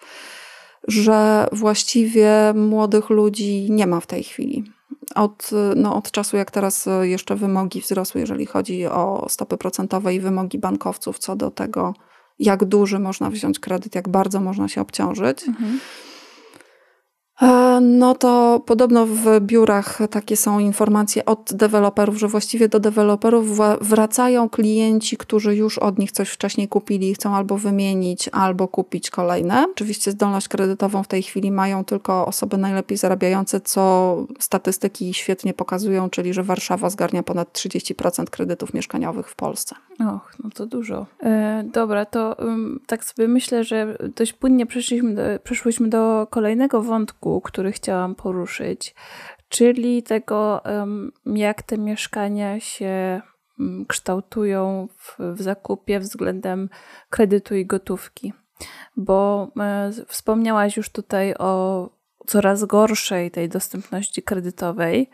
że 0.88 1.48
właściwie 1.52 2.54
młodych 2.56 3.10
ludzi 3.10 3.68
nie 3.72 3.88
ma 3.88 4.00
w 4.00 4.08
tej 4.08 4.24
chwili. 4.24 4.64
Od, 5.16 5.50
no, 5.76 5.96
od 5.96 6.12
czasu, 6.12 6.38
jak 6.38 6.52
teraz 6.52 6.90
jeszcze 7.02 7.36
wymogi 7.36 7.82
wzrosły, 7.82 8.22
jeżeli 8.22 8.46
chodzi 8.46 8.86
o 8.86 9.26
stopy 9.30 9.58
procentowe 9.58 10.16
i 10.16 10.20
wymogi 10.20 10.60
bankowców 10.60 11.20
co 11.20 11.36
do 11.36 11.52
tego, 11.52 11.94
jak 12.40 12.66
duży 12.66 13.00
można 13.00 13.30
wziąć 13.30 13.60
kredyt, 13.60 13.96
jak 13.96 14.10
bardzo 14.10 14.40
można 14.40 14.68
się 14.68 14.82
obciążyć. 14.82 15.48
Mhm 15.48 15.80
E, 15.80 16.07
no 17.82 18.16
to 18.16 18.62
podobno 18.66 19.06
w 19.06 19.40
biurach 19.40 20.00
takie 20.10 20.38
są 20.38 20.60
informacje 20.60 21.26
od 21.26 21.54
deweloperów, 21.54 22.18
że 22.18 22.28
właściwie 22.28 22.70
do 22.70 22.80
deweloperów 22.80 23.60
wracają 23.82 24.50
klienci, 24.50 25.18
którzy 25.18 25.56
już 25.56 25.78
od 25.78 26.00
nich 26.00 26.12
coś 26.12 26.30
wcześniej 26.30 26.68
kupili 26.68 27.10
i 27.10 27.14
chcą 27.14 27.36
albo 27.36 27.58
wymienić, 27.58 28.30
albo 28.32 28.68
kupić 28.68 29.10
kolejne. 29.10 29.66
Oczywiście 29.72 30.12
zdolność 30.12 30.48
kredytową 30.48 31.04
w 31.04 31.08
tej 31.08 31.24
chwili 31.24 31.52
mają 31.52 31.86
tylko 31.86 32.26
osoby 32.26 32.58
najlepiej 32.58 32.98
zarabiające, 32.98 33.62
co 33.62 34.16
statystyki 34.40 35.14
świetnie 35.14 35.54
pokazują, 35.54 36.10
czyli 36.10 36.34
że 36.34 36.44
Warszawa 36.44 36.90
zgarnia 36.90 37.24
ponad 37.24 37.54
30% 37.54 38.26
kredytów 38.26 38.74
mieszkaniowych 38.74 39.30
w 39.30 39.36
Polsce. 39.36 39.76
Och, 40.00 40.34
no 40.44 40.50
to 40.50 40.66
dużo. 40.66 41.06
E, 41.24 41.64
dobra, 41.74 42.06
to 42.06 42.36
um, 42.40 42.80
tak 42.88 43.06
sobie 43.06 43.28
myślę, 43.28 43.64
że 43.64 43.98
dość 44.16 44.34
płynnie 44.34 44.66
przeszliśmy 44.66 45.16
do, 45.16 45.22
przeszłyśmy 45.44 45.88
do 45.88 46.28
kolejnego 46.30 46.82
wątku, 46.82 47.27
który 47.44 47.72
chciałam 47.72 48.16
poruszyć, 48.16 48.96
czyli 49.50 50.04
tego, 50.04 50.62
jak 51.26 51.64
te 51.64 51.78
mieszkania 51.78 52.60
się 52.60 53.22
um, 53.60 53.86
kształtują 53.88 54.88
w, 54.98 55.18
w 55.20 55.42
zakupie 55.42 56.00
względem 56.00 56.70
kredytu 57.10 57.56
i 57.56 57.66
gotówki. 57.66 58.34
Bo 58.98 59.52
e, 59.60 59.92
wspomniałaś 60.08 60.78
już 60.78 60.90
tutaj 60.90 61.34
o 61.40 61.90
coraz 62.28 62.66
gorszej 62.66 63.32
tej 63.32 63.50
dostępności 63.50 64.24
kredytowej. 64.24 65.10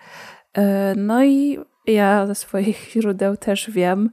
E, 0.54 0.94
no 0.98 1.24
i 1.24 1.60
ja 1.88 2.28
ze 2.28 2.36
swoich 2.36 2.92
źródeł 2.92 3.38
też 3.38 3.72
wiem, 3.72 4.10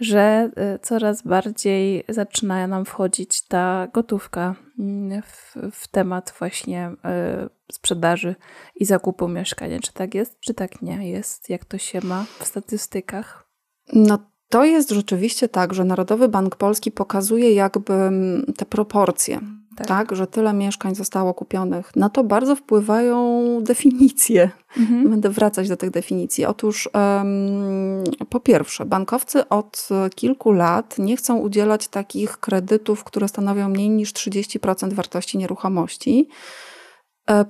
że 0.00 0.50
y, 0.74 0.78
coraz 0.78 1.22
bardziej 1.22 2.04
zaczyna 2.08 2.66
nam 2.66 2.84
wchodzić 2.84 3.42
ta 3.42 3.88
gotówka 3.92 4.54
mm, 4.78 5.22
w, 5.22 5.56
w 5.72 5.88
temat 5.88 6.34
właśnie 6.38 6.88
y, 6.88 7.72
sprzedaży 7.72 8.34
i 8.74 8.84
zakupu 8.84 9.28
mieszkania. 9.28 9.78
Czy 9.80 9.92
tak 9.92 10.14
jest, 10.14 10.40
czy 10.40 10.54
tak 10.54 10.82
nie 10.82 11.10
jest? 11.10 11.50
Jak 11.50 11.64
to 11.64 11.78
się 11.78 12.00
ma 12.04 12.24
w 12.38 12.44
statystykach? 12.44 13.50
No 13.92 14.18
to 14.48 14.64
jest 14.64 14.90
rzeczywiście 14.90 15.48
tak, 15.48 15.74
że 15.74 15.84
Narodowy 15.84 16.28
Bank 16.28 16.56
Polski 16.56 16.90
pokazuje 16.90 17.54
jakby 17.54 17.92
mm, 17.94 18.52
te 18.56 18.64
proporcje 18.64 19.40
tak. 19.86 20.08
tak. 20.08 20.16
że 20.16 20.26
tyle 20.26 20.52
mieszkań 20.52 20.94
zostało 20.94 21.34
kupionych. 21.34 21.96
Na 21.96 22.10
to 22.10 22.24
bardzo 22.24 22.56
wpływają 22.56 23.42
definicje. 23.62 24.50
Mhm. 24.78 25.10
Będę 25.10 25.28
wracać 25.28 25.68
do 25.68 25.76
tych 25.76 25.90
definicji. 25.90 26.44
Otóż 26.44 26.88
um, 26.94 28.04
po 28.28 28.40
pierwsze, 28.40 28.84
bankowcy 28.84 29.48
od 29.48 29.88
kilku 30.14 30.52
lat 30.52 30.98
nie 30.98 31.16
chcą 31.16 31.38
udzielać 31.38 31.88
takich 31.88 32.38
kredytów, 32.38 33.04
które 33.04 33.28
stanowią 33.28 33.68
mniej 33.68 33.88
niż 33.88 34.12
30% 34.12 34.92
wartości 34.92 35.38
nieruchomości 35.38 36.00
E, 36.10 36.28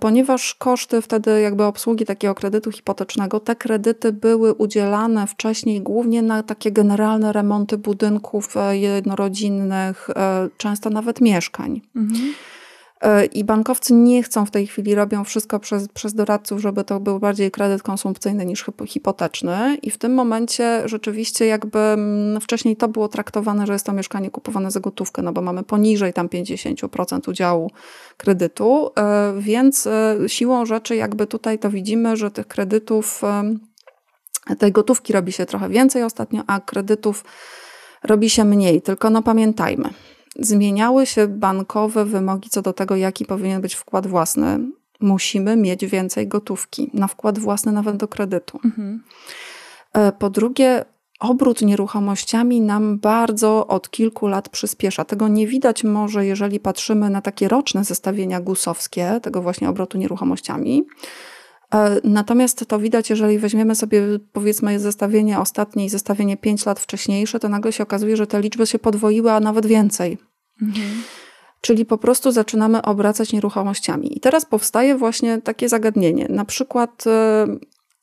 ponieważ 0.01 0.55
koszty 0.55 1.03
wtedy 1.03 1.41
jakby 1.41 1.65
obsługi 1.65 2.05
takiego 2.05 2.35
kredytu 2.35 2.73
hipotecznego, 2.73 3.41
te 3.41 3.57
kredyty 3.57 4.13
były 4.13 4.55
udzielane 4.55 5.27
wcześniej 5.27 5.81
głównie 5.81 6.23
na 6.23 6.43
takie 6.43 6.73
generalne 6.73 7.33
remonty 7.33 7.79
budynków 7.79 8.57
e, 8.57 8.79
jednorodzinnych, 8.79 10.11
e, 10.11 10.49
często 10.57 10.91
nawet 10.91 11.21
mieszkań. 11.21 11.81
Mhm. 11.97 12.33
E, 13.01 13.25
I 13.25 13.45
bankowcy 13.45 13.95
nie 13.95 14.23
chcą 14.23 14.47
w 14.47 14.51
tej 14.51 14.67
chwili, 14.67 14.95
robią 14.95 15.25
wszystko 15.25 15.61
przez, 15.61 15.89
przez 15.89 16.15
doradców, 16.15 16.61
żeby 16.61 16.85
to 16.85 17.01
był 17.01 17.19
bardziej 17.19 17.51
kredyt 17.51 17.83
konsumpcyjny 17.83 18.47
niż 18.47 18.65
hipoteczny. 18.87 19.79
I 19.83 19.91
w 19.91 19.99
tym 19.99 20.15
momencie 20.15 20.83
rzeczywiście 20.85 21.47
jakby 21.47 21.79
mm, 21.79 22.41
wcześniej 22.41 22.77
to 22.77 22.89
było 22.89 23.09
traktowane, 23.09 23.67
że 23.67 23.73
jest 23.73 23.87
to 23.87 23.93
mieszkanie 23.93 24.31
kupowane 24.31 24.71
za 24.71 24.81
gotówkę, 24.81 25.23
no 25.23 25.33
bo 25.33 25.41
mamy 25.41 25.63
poniżej 25.63 26.13
tam 26.13 26.29
50% 26.29 27.31
udziału 27.31 27.71
kredytu, 28.17 28.91
e, 28.99 29.33
więc 29.39 29.87
e, 29.87 30.17
siłą 30.27 30.67
rzeczy 30.67 30.97
jakby 30.97 31.27
tutaj 31.27 31.59
to 31.59 31.71
widzimy, 31.71 32.17
że 32.17 32.31
tych 32.31 32.47
kredytów, 32.47 33.23
tej 34.59 34.73
gotówki 34.73 35.13
robi 35.13 35.33
się 35.33 35.47
trochę 35.47 35.69
więcej 35.69 36.03
ostatnio, 36.03 36.43
a 36.47 36.61
kredytów 36.61 37.25
robi 38.05 38.31
się 38.31 38.45
mniej. 38.45 38.83
Tylko 38.83 39.11
no 39.11 39.23
pamiętajmy, 39.23 39.91
zmieniały 40.39 41.07
się 41.07 41.29
bankowe 41.29 42.05
wymogi 42.05 42.51
co 42.51 42.63
do 42.63 42.73
tego, 42.73 42.97
jaki 42.97 43.25
powinien 43.25 43.63
być 43.63 43.75
wkład 43.75 44.07
własny. 44.07 44.59
Musimy 45.01 45.57
mieć 45.57 45.87
więcej 45.87 46.29
gotówki 46.29 46.91
na 46.95 47.07
wkład 47.07 47.39
własny, 47.39 47.73
nawet 47.73 47.97
do 47.97 48.09
kredytu. 48.09 48.61
Mhm. 48.65 49.03
E, 49.93 50.13
po 50.13 50.31
drugie, 50.31 50.85
obrót 51.21 51.63
nieruchomościami 51.63 52.61
nam 52.61 52.99
bardzo 52.99 53.67
od 53.67 53.91
kilku 53.91 54.27
lat 54.27 54.49
przyspiesza. 54.49 55.05
Tego 55.05 55.29
nie 55.29 55.47
widać 55.47 55.85
może, 55.85 56.27
jeżeli 56.27 56.61
patrzymy 56.61 57.11
na 57.11 57.23
takie 57.23 57.49
roczne 57.49 57.85
zestawienia 57.85 58.41
gusowskie, 58.41 59.21
tego 59.23 59.43
właśnie 59.43 59.69
obrotu 59.69 59.99
nieruchomościami. 59.99 60.87
E, 61.75 62.01
natomiast 62.05 62.67
to 62.69 62.79
widać, 62.79 63.11
jeżeli 63.11 63.39
weźmiemy 63.39 63.75
sobie 63.75 64.03
powiedzmy 64.33 64.81
zestawienie 64.81 65.39
ostatnie 65.39 65.85
i 65.85 65.89
zestawienie 65.89 66.37
5 66.37 66.67
lat 66.67 66.81
wcześniejsze, 66.81 67.41
to 67.41 67.49
nagle 67.49 67.73
się 67.73 67.83
okazuje, 67.83 68.17
że 68.17 68.27
te 68.27 68.41
liczby 68.41 68.67
się 68.67 68.79
podwoiły, 68.79 69.33
a 69.33 69.41
nawet 69.41 69.67
więcej. 69.67 70.19
Mhm. 70.63 71.03
Czyli 71.61 71.85
po 71.85 71.99
prostu 71.99 72.33
zaczynamy 72.33 72.83
obracać 72.83 73.33
nieruchomościami. 73.33 74.17
I 74.17 74.21
teraz 74.21 74.45
powstaje 74.45 74.97
właśnie 74.97 75.41
takie 75.41 75.69
zagadnienie. 75.69 76.27
Na 76.31 76.45
przykład 76.45 77.07
e, 77.07 77.47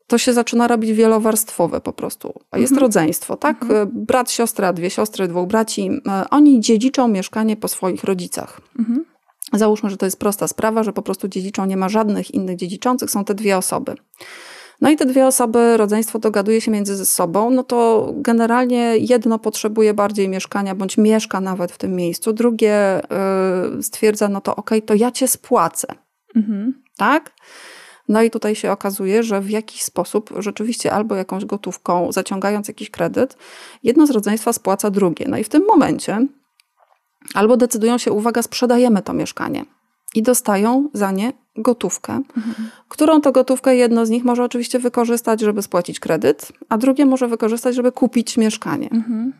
to 0.07 0.17
się 0.17 0.33
zaczyna 0.33 0.67
robić 0.67 0.91
wielowarstwowe 0.91 1.81
po 1.81 1.93
prostu. 1.93 2.33
Jest 2.53 2.71
mhm. 2.71 2.81
rodzeństwo, 2.81 3.37
tak? 3.37 3.61
Mhm. 3.61 3.89
Brat, 3.93 4.31
siostra, 4.31 4.73
dwie 4.73 4.89
siostry, 4.89 5.27
dwóch 5.27 5.47
braci. 5.47 5.89
E, 6.07 6.29
oni 6.29 6.59
dziedziczą 6.59 7.07
mieszkanie 7.07 7.57
po 7.57 7.67
swoich 7.67 8.03
rodzicach. 8.03 8.61
Mhm. 8.79 9.05
Załóżmy, 9.53 9.89
że 9.89 9.97
to 9.97 10.05
jest 10.05 10.19
prosta 10.19 10.47
sprawa, 10.47 10.83
że 10.83 10.93
po 10.93 11.01
prostu 11.01 11.27
dziedziczą 11.27 11.65
nie 11.65 11.77
ma 11.77 11.89
żadnych 11.89 12.33
innych 12.33 12.55
dziedziczących, 12.55 13.11
są 13.11 13.25
te 13.25 13.35
dwie 13.35 13.57
osoby. 13.57 13.95
No 14.81 14.89
i 14.89 14.95
te 14.95 15.05
dwie 15.05 15.27
osoby, 15.27 15.77
rodzeństwo 15.77 16.19
dogaduje 16.19 16.61
się 16.61 16.71
między 16.71 17.05
sobą, 17.05 17.49
no 17.49 17.63
to 17.63 18.09
generalnie 18.15 18.97
jedno 18.97 19.39
potrzebuje 19.39 19.93
bardziej 19.93 20.29
mieszkania, 20.29 20.75
bądź 20.75 20.97
mieszka 20.97 21.41
nawet 21.41 21.71
w 21.71 21.77
tym 21.77 21.95
miejscu, 21.95 22.33
drugie 22.33 23.01
yy, 23.75 23.83
stwierdza, 23.83 24.29
no 24.29 24.41
to 24.41 24.55
okej, 24.55 24.77
okay, 24.77 24.87
to 24.87 24.93
ja 24.93 25.11
cię 25.11 25.27
spłacę. 25.27 25.87
Mhm. 26.35 26.83
Tak? 26.97 27.33
No 28.09 28.21
i 28.21 28.31
tutaj 28.31 28.55
się 28.55 28.71
okazuje, 28.71 29.23
że 29.23 29.41
w 29.41 29.49
jakiś 29.49 29.81
sposób 29.83 30.33
rzeczywiście 30.37 30.91
albo 30.91 31.15
jakąś 31.15 31.45
gotówką, 31.45 32.11
zaciągając 32.11 32.67
jakiś 32.67 32.89
kredyt, 32.89 33.37
jedno 33.83 34.07
z 34.07 34.11
rodzeństwa 34.11 34.53
spłaca 34.53 34.89
drugie. 34.89 35.25
No 35.29 35.37
i 35.37 35.43
w 35.43 35.49
tym 35.49 35.65
momencie 35.65 36.27
albo 37.33 37.57
decydują 37.57 37.97
się, 37.97 38.11
uwaga, 38.11 38.41
sprzedajemy 38.41 39.01
to 39.01 39.13
mieszkanie 39.13 39.65
i 40.15 40.23
dostają 40.23 40.89
za 40.93 41.11
nie 41.11 41.33
gotówkę, 41.55 42.13
mhm. 42.37 42.69
którą 42.89 43.21
to 43.21 43.31
gotówkę 43.31 43.75
jedno 43.75 44.05
z 44.05 44.09
nich 44.09 44.23
może 44.23 44.43
oczywiście 44.43 44.79
wykorzystać, 44.79 45.41
żeby 45.41 45.61
spłacić 45.61 45.99
kredyt, 45.99 46.51
a 46.69 46.77
drugie 46.77 47.05
może 47.05 47.27
wykorzystać, 47.27 47.75
żeby 47.75 47.91
kupić 47.91 48.37
mieszkanie. 48.37 48.89
Mhm. 48.91 49.33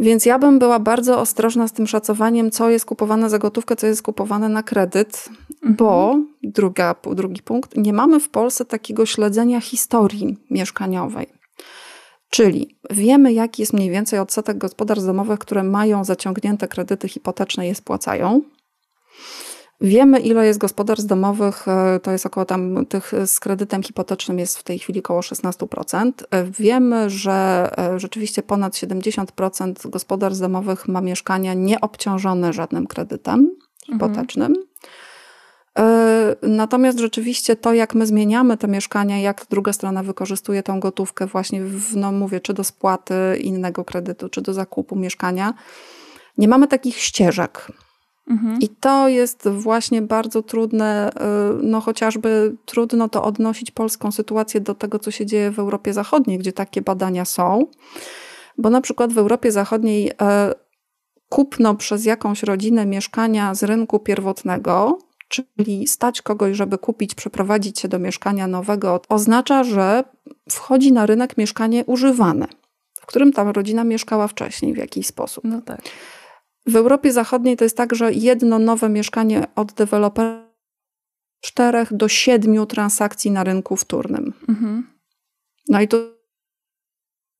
Więc 0.00 0.26
ja 0.26 0.38
bym 0.38 0.58
była 0.58 0.78
bardzo 0.78 1.20
ostrożna 1.20 1.68
z 1.68 1.72
tym 1.72 1.86
szacowaniem, 1.86 2.50
co 2.50 2.70
jest 2.70 2.84
kupowane 2.84 3.30
za 3.30 3.38
gotówkę, 3.38 3.76
co 3.76 3.86
jest 3.86 4.02
kupowane 4.02 4.48
na 4.48 4.62
kredyt, 4.62 5.28
mhm. 5.50 5.74
bo 5.76 6.18
druga, 6.42 6.94
drugi 7.14 7.42
punkt, 7.42 7.76
nie 7.76 7.92
mamy 7.92 8.20
w 8.20 8.28
Polsce 8.28 8.64
takiego 8.64 9.06
śledzenia 9.06 9.60
historii 9.60 10.38
mieszkaniowej. 10.50 11.39
Czyli 12.30 12.78
wiemy, 12.90 13.32
jaki 13.32 13.62
jest 13.62 13.72
mniej 13.72 13.90
więcej 13.90 14.18
odsetek 14.18 14.58
gospodarstw 14.58 15.06
domowych, 15.06 15.38
które 15.38 15.62
mają 15.62 16.04
zaciągnięte 16.04 16.68
kredyty 16.68 17.08
hipoteczne 17.08 17.64
i 17.64 17.68
je 17.68 17.74
spłacają. 17.74 18.42
Wiemy, 19.80 20.20
ile 20.20 20.46
jest 20.46 20.58
gospodarstw 20.58 21.06
domowych, 21.06 21.68
e, 21.68 22.00
to 22.02 22.10
jest 22.10 22.26
około 22.26 22.46
tam 22.46 22.86
tych 22.86 23.12
z 23.26 23.40
kredytem 23.40 23.82
hipotecznym 23.82 24.38
jest 24.38 24.58
w 24.58 24.62
tej 24.62 24.78
chwili 24.78 25.00
około 25.00 25.20
16%. 25.20 26.12
E, 26.30 26.44
wiemy, 26.44 27.10
że 27.10 27.70
e, 27.78 28.00
rzeczywiście 28.00 28.42
ponad 28.42 28.74
70% 28.74 29.90
gospodarstw 29.90 30.40
domowych 30.40 30.88
ma 30.88 31.00
mieszkania 31.00 31.54
nieobciążone 31.54 32.52
żadnym 32.52 32.86
kredytem 32.86 33.56
hipotecznym. 33.86 34.52
Mhm. 34.52 34.69
Natomiast 36.42 36.98
rzeczywiście 36.98 37.56
to, 37.56 37.74
jak 37.74 37.94
my 37.94 38.06
zmieniamy 38.06 38.56
te 38.56 38.68
mieszkania, 38.68 39.20
jak 39.20 39.46
druga 39.50 39.72
strona 39.72 40.02
wykorzystuje 40.02 40.62
tą 40.62 40.80
gotówkę 40.80 41.26
właśnie, 41.26 41.64
w, 41.64 41.96
no 41.96 42.12
mówię, 42.12 42.40
czy 42.40 42.54
do 42.54 42.64
spłaty 42.64 43.14
innego 43.40 43.84
kredytu, 43.84 44.28
czy 44.28 44.42
do 44.42 44.54
zakupu 44.54 44.96
mieszkania, 44.96 45.54
nie 46.38 46.48
mamy 46.48 46.68
takich 46.68 46.96
ścieżek. 46.96 47.72
Mhm. 48.30 48.58
I 48.60 48.68
to 48.68 49.08
jest 49.08 49.48
właśnie 49.48 50.02
bardzo 50.02 50.42
trudne, 50.42 51.10
y, 51.10 51.62
no 51.62 51.80
chociażby 51.80 52.56
trudno 52.64 53.08
to 53.08 53.24
odnosić 53.24 53.70
polską 53.70 54.12
sytuację 54.12 54.60
do 54.60 54.74
tego, 54.74 54.98
co 54.98 55.10
się 55.10 55.26
dzieje 55.26 55.50
w 55.50 55.58
Europie 55.58 55.92
Zachodniej, 55.92 56.38
gdzie 56.38 56.52
takie 56.52 56.82
badania 56.82 57.24
są. 57.24 57.66
Bo 58.58 58.70
na 58.70 58.80
przykład 58.80 59.12
w 59.12 59.18
Europie 59.18 59.52
Zachodniej 59.52 60.10
e, 60.22 60.54
kupno 61.28 61.74
przez 61.74 62.04
jakąś 62.04 62.42
rodzinę 62.42 62.86
mieszkania 62.86 63.54
z 63.54 63.62
rynku 63.62 63.98
pierwotnego, 63.98 64.98
czyli 65.30 65.86
stać 65.86 66.22
kogoś, 66.22 66.56
żeby 66.56 66.78
kupić, 66.78 67.14
przeprowadzić 67.14 67.80
się 67.80 67.88
do 67.88 67.98
mieszkania 67.98 68.46
nowego, 68.46 69.00
oznacza, 69.08 69.64
że 69.64 70.04
wchodzi 70.50 70.92
na 70.92 71.06
rynek 71.06 71.36
mieszkanie 71.36 71.84
używane, 71.84 72.46
w 73.00 73.06
którym 73.06 73.32
ta 73.32 73.52
rodzina 73.52 73.84
mieszkała 73.84 74.28
wcześniej 74.28 74.74
w 74.74 74.76
jakiś 74.76 75.06
sposób. 75.06 75.44
No 75.44 75.60
tak. 75.60 75.80
W 76.66 76.76
Europie 76.76 77.12
Zachodniej 77.12 77.56
to 77.56 77.64
jest 77.64 77.76
tak, 77.76 77.94
że 77.94 78.12
jedno 78.12 78.58
nowe 78.58 78.88
mieszkanie 78.88 79.46
od 79.56 79.72
dewelopera 79.72 80.50
czterech 81.40 81.94
do 81.94 82.08
siedmiu 82.08 82.66
transakcji 82.66 83.30
na 83.30 83.44
rynku 83.44 83.76
wtórnym. 83.76 84.32
Mhm. 84.48 84.86
No 85.68 85.80
i 85.80 85.88
tu 85.88 85.96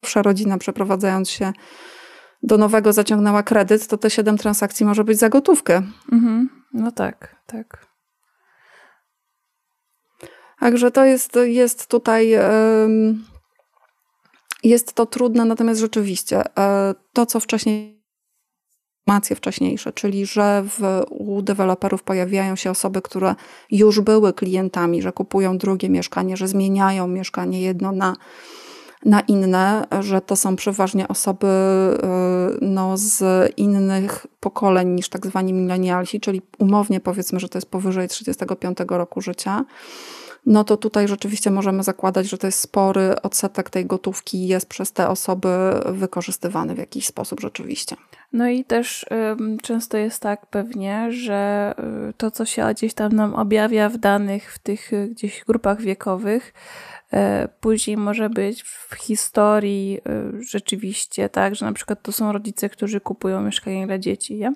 pierwsza 0.00 0.23
rodzina 0.23 0.59
przeprowadzając 0.59 1.31
się 1.31 1.53
do 2.42 2.59
nowego 2.59 2.92
zaciągnęła 2.92 3.42
kredyt, 3.42 3.87
to 3.87 3.98
te 3.98 4.11
siedem 4.11 4.38
transakcji 4.38 4.87
może 4.87 5.05
być 5.05 5.18
za 5.18 5.29
gotówkę. 5.29 5.83
Mhm. 6.12 6.48
No 6.72 6.92
tak, 6.92 7.37
tak. 7.46 7.87
Także 10.61 10.90
to 10.90 11.05
jest, 11.05 11.38
jest 11.44 11.87
tutaj 11.87 12.37
jest 14.62 14.92
to 14.92 15.07
trudne, 15.07 15.44
natomiast 15.44 15.81
rzeczywiście 15.81 16.42
e, 16.59 16.94
to, 17.12 17.26
co 17.26 17.40
wcześniej 17.40 18.00
informacje 19.07 19.37
wcześniejsze, 19.37 19.92
czyli 19.92 20.26
że 20.26 20.64
w, 20.66 21.05
u 21.11 21.42
deweloperów 21.42 22.03
pojawiają 22.03 22.57
się 22.57 22.70
osoby, 22.70 23.03
które 23.03 23.35
już 23.70 24.00
były 24.00 24.33
klientami, 24.33 25.03
że 25.03 25.12
kupują 25.12 25.59
drugie 25.59 25.88
mieszkanie, 25.88 26.37
że 26.37 26.48
zmieniają 26.48 27.09
mieszkanie 27.09 27.62
jedno 27.62 27.92
na, 27.92 28.16
na 29.05 29.21
inne, 29.21 29.85
że 30.01 30.21
to 30.21 30.37
są 30.37 30.57
przeważnie 30.57 31.09
osoby 31.09 31.47
y, 31.47 32.59
no, 32.61 32.97
z 32.97 33.23
innych 33.57 34.27
pokoleń 34.41 34.89
niż 34.89 35.09
tak 35.09 35.27
zwani 35.27 35.53
milenialsi, 35.53 36.21
czyli 36.21 36.43
umownie 36.59 37.01
powiedzmy, 37.01 37.41
że 37.41 37.49
to 37.49 37.59
jest 37.59 37.71
powyżej 37.71 38.09
35 38.09 38.79
roku 38.89 39.21
życia 39.21 39.65
no 40.47 40.65
to 40.65 40.77
tutaj 40.77 41.09
rzeczywiście 41.09 41.51
możemy 41.51 41.83
zakładać, 41.83 42.29
że 42.29 42.39
to 42.39 42.47
jest 42.47 42.61
spory 42.61 43.23
odsetek 43.23 43.71
tej 43.71 43.87
gotówki 43.87 44.47
jest 44.47 44.69
przez 44.69 44.93
te 44.93 45.09
osoby 45.09 45.49
wykorzystywany 45.87 46.75
w 46.75 46.79
jakiś 46.79 47.07
sposób 47.07 47.41
rzeczywiście. 47.41 47.97
No 48.33 48.49
i 48.49 48.65
też 48.65 49.07
często 49.63 49.97
jest 49.97 50.23
tak 50.23 50.47
pewnie, 50.47 51.13
że 51.13 51.75
y, 52.09 52.13
to, 52.13 52.31
co 52.31 52.45
się 52.45 52.67
gdzieś 52.71 52.95
tam 52.95 53.13
nam 53.13 53.35
objawia 53.35 53.89
w 53.89 53.99
danych, 53.99 54.53
w 54.53 54.59
tych 54.59 54.93
y, 54.93 55.09
gdzieś 55.09 55.45
grupach 55.45 55.81
wiekowych, 55.81 56.53
później 57.61 57.96
może 57.96 58.31
być 58.31 58.62
w 58.62 58.94
historii 58.94 59.99
y, 60.38 60.42
rzeczywiście 60.42 61.29
tak, 61.29 61.55
że 61.55 61.66
na 61.66 61.73
przykład 61.73 62.03
to 62.03 62.12
są 62.12 62.33
rodzice, 62.33 62.68
którzy 62.68 63.01
kupują 63.01 63.40
mieszkanie 63.40 63.87
dla 63.87 63.99
dzieci, 63.99 64.37
nie? 64.37 64.53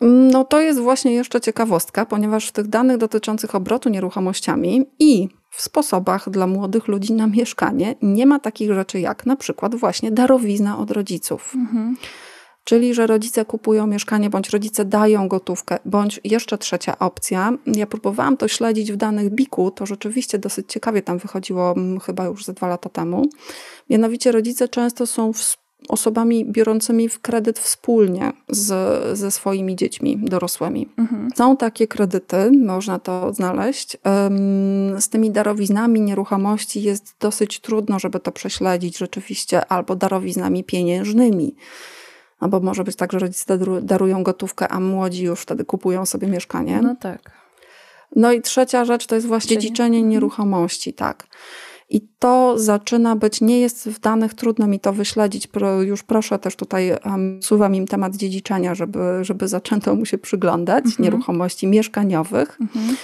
No 0.00 0.44
to 0.44 0.60
jest 0.60 0.80
właśnie 0.80 1.12
jeszcze 1.12 1.40
ciekawostka, 1.40 2.06
ponieważ 2.06 2.48
w 2.48 2.52
tych 2.52 2.66
danych 2.66 2.96
dotyczących 2.96 3.54
obrotu 3.54 3.88
nieruchomościami 3.88 4.86
i 4.98 5.28
w 5.50 5.62
sposobach 5.62 6.30
dla 6.30 6.46
młodych 6.46 6.88
ludzi 6.88 7.12
na 7.12 7.26
mieszkanie 7.26 7.94
nie 8.02 8.26
ma 8.26 8.38
takich 8.38 8.72
rzeczy 8.72 9.00
jak 9.00 9.26
na 9.26 9.36
przykład 9.36 9.74
właśnie 9.74 10.10
darowizna 10.10 10.78
od 10.78 10.90
rodziców. 10.90 11.54
Mhm. 11.54 11.96
Czyli, 12.66 12.94
że 12.94 13.06
rodzice 13.06 13.44
kupują 13.44 13.86
mieszkanie, 13.86 14.30
bądź 14.30 14.50
rodzice 14.50 14.84
dają 14.84 15.28
gotówkę, 15.28 15.78
bądź 15.84 16.20
jeszcze 16.24 16.58
trzecia 16.58 16.98
opcja. 16.98 17.52
Ja 17.66 17.86
próbowałam 17.86 18.36
to 18.36 18.48
śledzić 18.48 18.92
w 18.92 18.96
danych 18.96 19.30
BIK-u, 19.30 19.70
to 19.70 19.86
rzeczywiście 19.86 20.38
dosyć 20.38 20.72
ciekawie 20.72 21.02
tam 21.02 21.18
wychodziło 21.18 21.72
mm, 21.72 22.00
chyba 22.00 22.24
już 22.24 22.44
ze 22.44 22.52
dwa 22.52 22.68
lata 22.68 22.88
temu. 22.88 23.28
Mianowicie 23.90 24.32
rodzice 24.32 24.68
często 24.68 25.06
są 25.06 25.32
osobami 25.88 26.44
biorącymi 26.44 27.08
w 27.08 27.20
kredyt 27.20 27.58
wspólnie 27.58 28.32
z, 28.48 29.18
ze 29.18 29.30
swoimi 29.30 29.76
dziećmi 29.76 30.18
dorosłymi. 30.22 30.88
Mhm. 30.96 31.28
Są 31.36 31.56
takie 31.56 31.86
kredyty, 31.86 32.50
można 32.50 32.98
to 32.98 33.34
znaleźć. 33.34 33.96
Z 35.00 35.08
tymi 35.08 35.30
darowiznami 35.30 36.00
nieruchomości 36.00 36.82
jest 36.82 37.14
dosyć 37.20 37.60
trudno, 37.60 37.98
żeby 37.98 38.20
to 38.20 38.32
prześledzić 38.32 38.98
rzeczywiście, 38.98 39.66
albo 39.66 39.96
darowiznami 39.96 40.64
pieniężnymi. 40.64 41.54
Albo 42.40 42.60
może 42.60 42.84
być 42.84 42.96
tak, 42.96 43.12
że 43.12 43.18
rodzice 43.18 43.58
darują 43.82 44.22
gotówkę, 44.22 44.68
a 44.68 44.80
młodzi 44.80 45.24
już 45.24 45.40
wtedy 45.40 45.64
kupują 45.64 46.06
sobie 46.06 46.28
mieszkanie. 46.28 46.80
No 46.82 46.96
tak. 47.00 47.30
No 48.16 48.32
i 48.32 48.42
trzecia 48.42 48.84
rzecz 48.84 49.06
to 49.06 49.14
jest 49.14 49.26
właśnie 49.26 49.58
dziedziczenie 49.58 49.98
mhm. 49.98 50.10
nieruchomości, 50.10 50.92
tak. 50.92 51.26
I 51.90 52.00
to 52.18 52.58
zaczyna 52.58 53.16
być, 53.16 53.40
nie 53.40 53.60
jest 53.60 53.88
w 53.88 54.00
danych, 54.00 54.34
trudno 54.34 54.66
mi 54.66 54.80
to 54.80 54.92
wyśledzić. 54.92 55.48
Już 55.80 56.02
proszę 56.02 56.38
też 56.38 56.56
tutaj, 56.56 56.92
um, 57.04 57.42
suwam 57.42 57.74
im 57.74 57.86
temat 57.86 58.16
dziedziczenia, 58.16 58.74
żeby, 58.74 58.98
żeby 59.22 59.48
zaczęto 59.48 59.94
mu 59.94 60.06
się 60.06 60.18
przyglądać, 60.18 60.84
mhm. 60.84 61.04
nieruchomości 61.04 61.66
mieszkaniowych. 61.66 62.58
Mhm. 62.60 62.96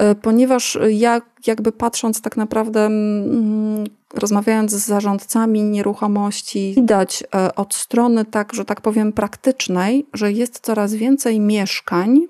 E, 0.00 0.14
ponieważ 0.14 0.78
ja 0.90 1.20
jakby 1.46 1.72
patrząc 1.72 2.22
tak 2.22 2.36
naprawdę, 2.36 2.86
mm, 2.86 3.84
rozmawiając 4.14 4.72
z 4.72 4.86
zarządcami 4.86 5.62
nieruchomości, 5.62 6.72
widać 6.76 7.24
e, 7.34 7.54
od 7.54 7.74
strony 7.74 8.24
tak, 8.24 8.54
że 8.54 8.64
tak 8.64 8.80
powiem 8.80 9.12
praktycznej, 9.12 10.06
że 10.14 10.32
jest 10.32 10.60
coraz 10.60 10.94
więcej 10.94 11.40
mieszkań, 11.40 12.20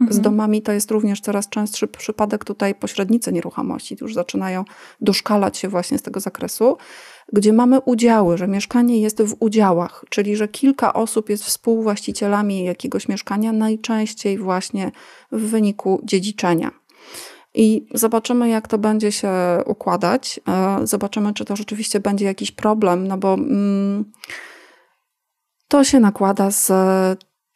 z 0.00 0.16
mhm. 0.16 0.22
domami 0.22 0.62
to 0.62 0.72
jest 0.72 0.90
również 0.90 1.20
coraz 1.20 1.48
częstszy 1.48 1.88
przypadek 1.88 2.44
tutaj 2.44 2.74
pośrednicy 2.74 3.32
nieruchomości 3.32 3.96
już 4.00 4.14
zaczynają 4.14 4.64
doszkalać 5.00 5.58
się 5.58 5.68
właśnie 5.68 5.98
z 5.98 6.02
tego 6.02 6.20
zakresu, 6.20 6.76
gdzie 7.32 7.52
mamy 7.52 7.80
udziały, 7.80 8.38
że 8.38 8.48
mieszkanie 8.48 9.00
jest 9.00 9.22
w 9.22 9.36
udziałach, 9.40 10.04
czyli 10.08 10.36
że 10.36 10.48
kilka 10.48 10.92
osób 10.92 11.30
jest 11.30 11.44
współwłaścicielami 11.44 12.64
jakiegoś 12.64 13.08
mieszkania, 13.08 13.52
najczęściej 13.52 14.38
właśnie 14.38 14.92
w 15.32 15.40
wyniku 15.40 16.00
dziedziczenia. 16.04 16.70
I 17.54 17.86
zobaczymy, 17.94 18.48
jak 18.48 18.68
to 18.68 18.78
będzie 18.78 19.12
się 19.12 19.32
układać. 19.66 20.40
E, 20.48 20.86
zobaczymy, 20.86 21.34
czy 21.34 21.44
to 21.44 21.56
rzeczywiście 21.56 22.00
będzie 22.00 22.24
jakiś 22.24 22.52
problem, 22.52 23.08
no 23.08 23.18
bo 23.18 23.34
mm, 23.34 24.12
to 25.68 25.84
się 25.84 26.00
nakłada 26.00 26.50
z 26.50 26.72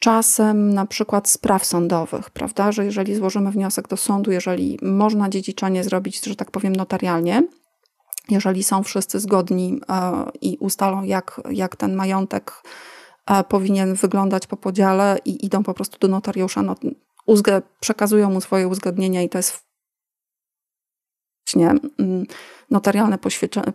czasem 0.01 0.75
na 0.75 0.87
przykład 0.87 1.29
spraw 1.29 1.65
sądowych, 1.65 2.31
prawda, 2.31 2.73
że 2.73 2.85
jeżeli 2.85 3.15
złożymy 3.15 3.51
wniosek 3.51 3.89
do 3.89 3.97
sądu, 3.97 4.31
jeżeli 4.31 4.79
można 4.83 5.29
dziedziczenie 5.29 5.85
zrobić, 5.85 6.25
że 6.25 6.37
tak 6.37 6.51
powiem, 6.51 6.77
notarialnie, 6.77 7.43
jeżeli 8.29 8.63
są 8.63 8.83
wszyscy 8.83 9.21
zgodni 9.21 9.81
e, 9.89 10.25
i 10.41 10.57
ustalą, 10.61 11.03
jak, 11.03 11.41
jak 11.51 11.77
ten 11.77 11.95
majątek 11.95 12.53
e, 13.27 13.45
powinien 13.45 13.95
wyglądać 13.95 14.47
po 14.47 14.57
podziale 14.57 15.19
i 15.25 15.47
idą 15.47 15.63
po 15.63 15.75
prostu 15.75 15.99
do 15.99 16.09
notariusza, 16.09 16.63
no, 16.63 16.75
przekazują 17.81 18.31
mu 18.31 18.41
swoje 18.41 18.69
uzgodnienia 18.69 19.23
i 19.23 19.29
to 19.29 19.39
jest 19.39 19.66
mm, 21.55 22.27
notarialne 22.71 23.19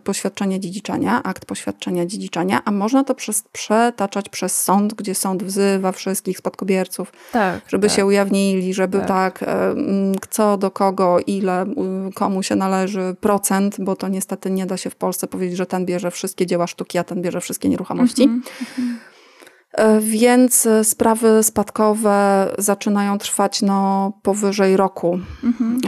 poświadczenie 0.04 0.60
dziedziczenia, 0.60 1.22
akt 1.22 1.44
poświadczenia 1.44 2.06
dziedziczenia, 2.06 2.62
a 2.64 2.70
można 2.70 3.04
to 3.04 3.14
przez, 3.14 3.44
przetaczać 3.52 4.28
przez 4.28 4.62
sąd, 4.62 4.94
gdzie 4.94 5.14
sąd 5.14 5.42
wzywa 5.42 5.92
wszystkich 5.92 6.38
spadkobierców, 6.38 7.12
tak, 7.32 7.60
żeby 7.68 7.88
tak. 7.88 7.96
się 7.96 8.06
ujawnili, 8.06 8.74
żeby 8.74 8.98
tak. 8.98 9.38
tak, 9.38 9.50
co 10.30 10.56
do 10.56 10.70
kogo, 10.70 11.18
ile, 11.26 11.66
komu 12.14 12.42
się 12.42 12.56
należy 12.56 13.16
procent, 13.20 13.76
bo 13.78 13.96
to 13.96 14.08
niestety 14.08 14.50
nie 14.50 14.66
da 14.66 14.76
się 14.76 14.90
w 14.90 14.96
Polsce 14.96 15.26
powiedzieć, 15.26 15.56
że 15.56 15.66
ten 15.66 15.86
bierze 15.86 16.10
wszystkie 16.10 16.46
dzieła 16.46 16.66
sztuki, 16.66 16.98
a 16.98 17.04
ten 17.04 17.22
bierze 17.22 17.40
wszystkie 17.40 17.68
nieruchomości. 17.68 18.22
Mm 18.24 18.42
-hmm. 18.42 19.12
Więc 20.00 20.66
e, 20.66 20.84
sprawy 20.84 21.42
spadkowe 21.42 22.48
zaczynają 22.58 23.18
trwać 23.18 23.62
no, 23.62 24.12
powyżej 24.22 24.76
roku. 24.76 25.18
Mhm. 25.44 25.80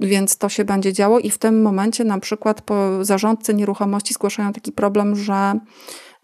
Więc 0.00 0.38
to 0.38 0.48
się 0.48 0.64
będzie 0.64 0.92
działo 0.92 1.18
i 1.18 1.30
w 1.30 1.38
tym 1.38 1.62
momencie 1.62 2.04
na 2.04 2.18
przykład 2.18 2.62
zarządcy 3.00 3.54
nieruchomości 3.54 4.14
zgłaszają 4.14 4.52
taki 4.52 4.72
problem, 4.72 5.16
że 5.16 5.54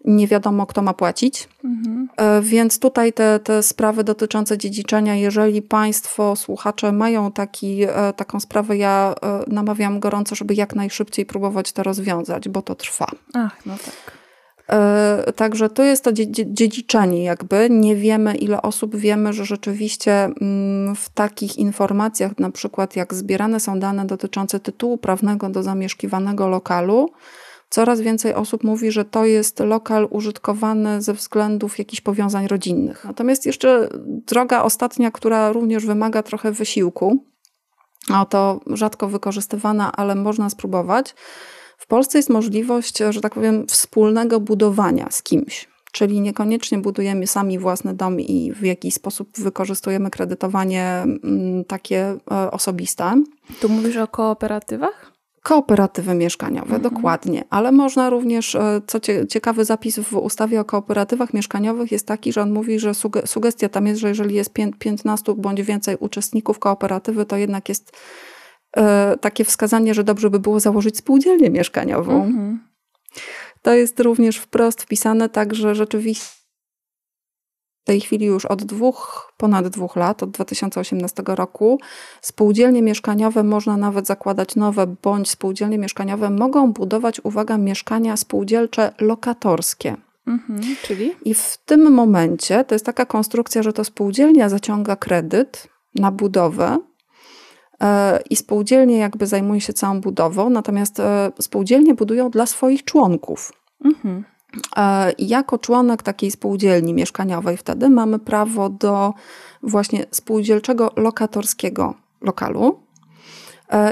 nie 0.05 0.27
wiadomo, 0.27 0.65
kto 0.65 0.81
ma 0.81 0.93
płacić. 0.93 1.49
Mhm. 1.63 2.07
E, 2.17 2.41
więc 2.41 2.79
tutaj 2.79 3.13
te, 3.13 3.39
te 3.39 3.63
sprawy 3.63 4.03
dotyczące 4.03 4.57
dziedziczenia, 4.57 5.15
jeżeli 5.15 5.61
Państwo, 5.61 6.35
słuchacze 6.35 6.91
mają 6.91 7.31
taki, 7.31 7.83
e, 7.83 8.13
taką 8.15 8.39
sprawę, 8.39 8.77
ja 8.77 9.15
e, 9.23 9.43
namawiam 9.47 9.99
gorąco, 9.99 10.35
żeby 10.35 10.53
jak 10.53 10.75
najszybciej 10.75 11.25
próbować 11.25 11.71
to 11.71 11.83
rozwiązać, 11.83 12.49
bo 12.49 12.61
to 12.61 12.75
trwa. 12.75 13.07
Ach, 13.33 13.65
no 13.65 13.75
tak. 13.85 14.20
E, 14.71 15.33
także 15.35 15.69
to 15.69 15.83
jest 15.83 16.03
to 16.03 16.11
dziedziczenie 16.29 17.23
jakby. 17.23 17.67
Nie 17.69 17.95
wiemy 17.95 18.35
ile 18.35 18.61
osób, 18.61 18.95
wiemy, 18.95 19.33
że 19.33 19.45
rzeczywiście 19.45 20.13
mm, 20.23 20.95
w 20.95 21.09
takich 21.09 21.57
informacjach, 21.57 22.39
na 22.39 22.51
przykład 22.51 22.95
jak 22.95 23.13
zbierane 23.13 23.59
są 23.59 23.79
dane 23.79 24.05
dotyczące 24.05 24.59
tytułu 24.59 24.97
prawnego 24.97 25.49
do 25.49 25.63
zamieszkiwanego 25.63 26.47
lokalu, 26.47 27.09
coraz 27.69 28.01
więcej 28.01 28.33
osób 28.33 28.63
mówi, 28.63 28.91
że 28.91 29.05
to 29.05 29.25
jest 29.25 29.59
lokal 29.59 30.07
użytkowany 30.09 31.01
ze 31.01 31.13
względów 31.13 31.79
jakichś 31.79 32.01
powiązań 32.01 32.47
rodzinnych. 32.47 33.05
Natomiast 33.05 33.45
jeszcze 33.45 33.89
droga 34.27 34.63
ostatnia, 34.63 35.11
która 35.11 35.51
również 35.51 35.85
wymaga 35.85 36.23
trochę 36.23 36.51
wysiłku, 36.51 37.25
a 38.13 38.25
to 38.25 38.59
rzadko 38.67 39.07
wykorzystywana, 39.07 39.91
ale 39.91 40.15
można 40.15 40.49
spróbować, 40.49 41.15
w 41.81 41.87
Polsce 41.87 42.17
jest 42.17 42.29
możliwość, 42.29 42.97
że 43.09 43.21
tak 43.21 43.33
powiem, 43.33 43.67
wspólnego 43.67 44.39
budowania 44.39 45.07
z 45.11 45.23
kimś. 45.23 45.67
Czyli 45.91 46.21
niekoniecznie 46.21 46.77
budujemy 46.77 47.27
sami 47.27 47.59
własny 47.59 47.93
dom 47.93 48.19
i 48.19 48.53
w 48.53 48.63
jakiś 48.63 48.93
sposób 48.93 49.29
wykorzystujemy 49.37 50.09
kredytowanie 50.09 50.83
mm, 50.83 51.65
takie 51.65 52.17
e, 52.31 52.51
osobiste. 52.51 53.23
Tu 53.61 53.69
mówisz 53.69 53.97
o 53.97 54.07
kooperatywach? 54.07 55.11
Kooperatywy 55.43 56.13
mieszkaniowe, 56.15 56.75
mhm. 56.75 56.81
dokładnie. 56.81 57.43
Ale 57.49 57.71
można 57.71 58.09
również, 58.09 58.55
e, 58.55 58.81
co 58.87 58.99
ciekawy 59.29 59.65
zapis 59.65 59.99
w 59.99 60.13
ustawie 60.13 60.59
o 60.59 60.65
kooperatywach 60.65 61.33
mieszkaniowych 61.33 61.91
jest 61.91 62.07
taki, 62.07 62.33
że 62.33 62.41
on 62.41 62.51
mówi, 62.51 62.79
że 62.79 62.91
sugestia 63.25 63.69
tam 63.69 63.87
jest, 63.87 64.01
że 64.01 64.07
jeżeli 64.07 64.35
jest 64.35 64.53
15 64.79 65.33
bądź 65.37 65.61
więcej 65.61 65.95
uczestników 65.99 66.59
kooperatywy, 66.59 67.25
to 67.25 67.37
jednak 67.37 67.69
jest 67.69 67.91
E, 67.91 67.95
takie 69.21 69.45
wskazanie, 69.45 69.93
że 69.93 70.03
dobrze 70.03 70.29
by 70.29 70.39
było 70.39 70.59
założyć 70.59 70.97
spółdzielnię 70.97 71.49
mieszkaniową. 71.49 72.23
Mhm. 72.23 72.59
To 73.61 73.73
jest 73.73 73.99
również 73.99 74.37
wprost 74.37 74.81
wpisane, 74.81 75.29
także 75.29 75.75
rzeczywiście 75.75 76.41
w 77.81 77.85
tej 77.85 78.01
chwili 78.01 78.25
już 78.25 78.45
od 78.45 78.63
dwóch, 78.63 79.33
ponad 79.37 79.67
dwóch 79.67 79.95
lat, 79.95 80.23
od 80.23 80.31
2018 80.31 81.23
roku, 81.25 81.79
spółdzielnie 82.21 82.81
mieszkaniowe 82.81 83.43
można 83.43 83.77
nawet 83.77 84.07
zakładać 84.07 84.55
nowe, 84.55 84.87
bądź 85.01 85.29
spółdzielnie 85.29 85.77
mieszkaniowe 85.77 86.29
mogą 86.29 86.73
budować, 86.73 87.21
uwaga, 87.23 87.57
mieszkania 87.57 88.17
spółdzielcze 88.17 88.93
lokatorskie. 88.99 89.95
Mhm, 90.27 90.61
czyli? 90.83 91.15
I 91.25 91.33
w 91.33 91.57
tym 91.65 91.91
momencie 91.93 92.63
to 92.63 92.75
jest 92.75 92.85
taka 92.85 93.05
konstrukcja, 93.05 93.63
że 93.63 93.73
to 93.73 93.83
spółdzielnia 93.83 94.49
zaciąga 94.49 94.95
kredyt 94.95 95.67
na 95.95 96.11
budowę 96.11 96.77
E, 96.77 96.90
i 98.29 98.35
spółdzielnie 98.35 98.97
jakby 98.97 99.27
zajmują 99.27 99.59
się 99.59 99.73
całą 99.73 100.01
budową, 100.01 100.49
natomiast 100.49 100.99
e, 100.99 101.31
spółdzielnie 101.41 101.95
budują 101.95 102.29
dla 102.29 102.45
swoich 102.45 102.83
członków. 102.83 103.53
Mhm. 103.85 104.23
E, 104.77 105.11
jako 105.19 105.57
członek 105.57 106.03
takiej 106.03 106.31
spółdzielni 106.31 106.93
mieszkaniowej 106.93 107.57
wtedy 107.57 107.89
mamy 107.89 108.19
prawo 108.19 108.69
do 108.69 109.13
właśnie 109.63 110.05
spółdzielczego 110.11 110.91
lokatorskiego 110.95 111.93
lokalu 112.21 112.79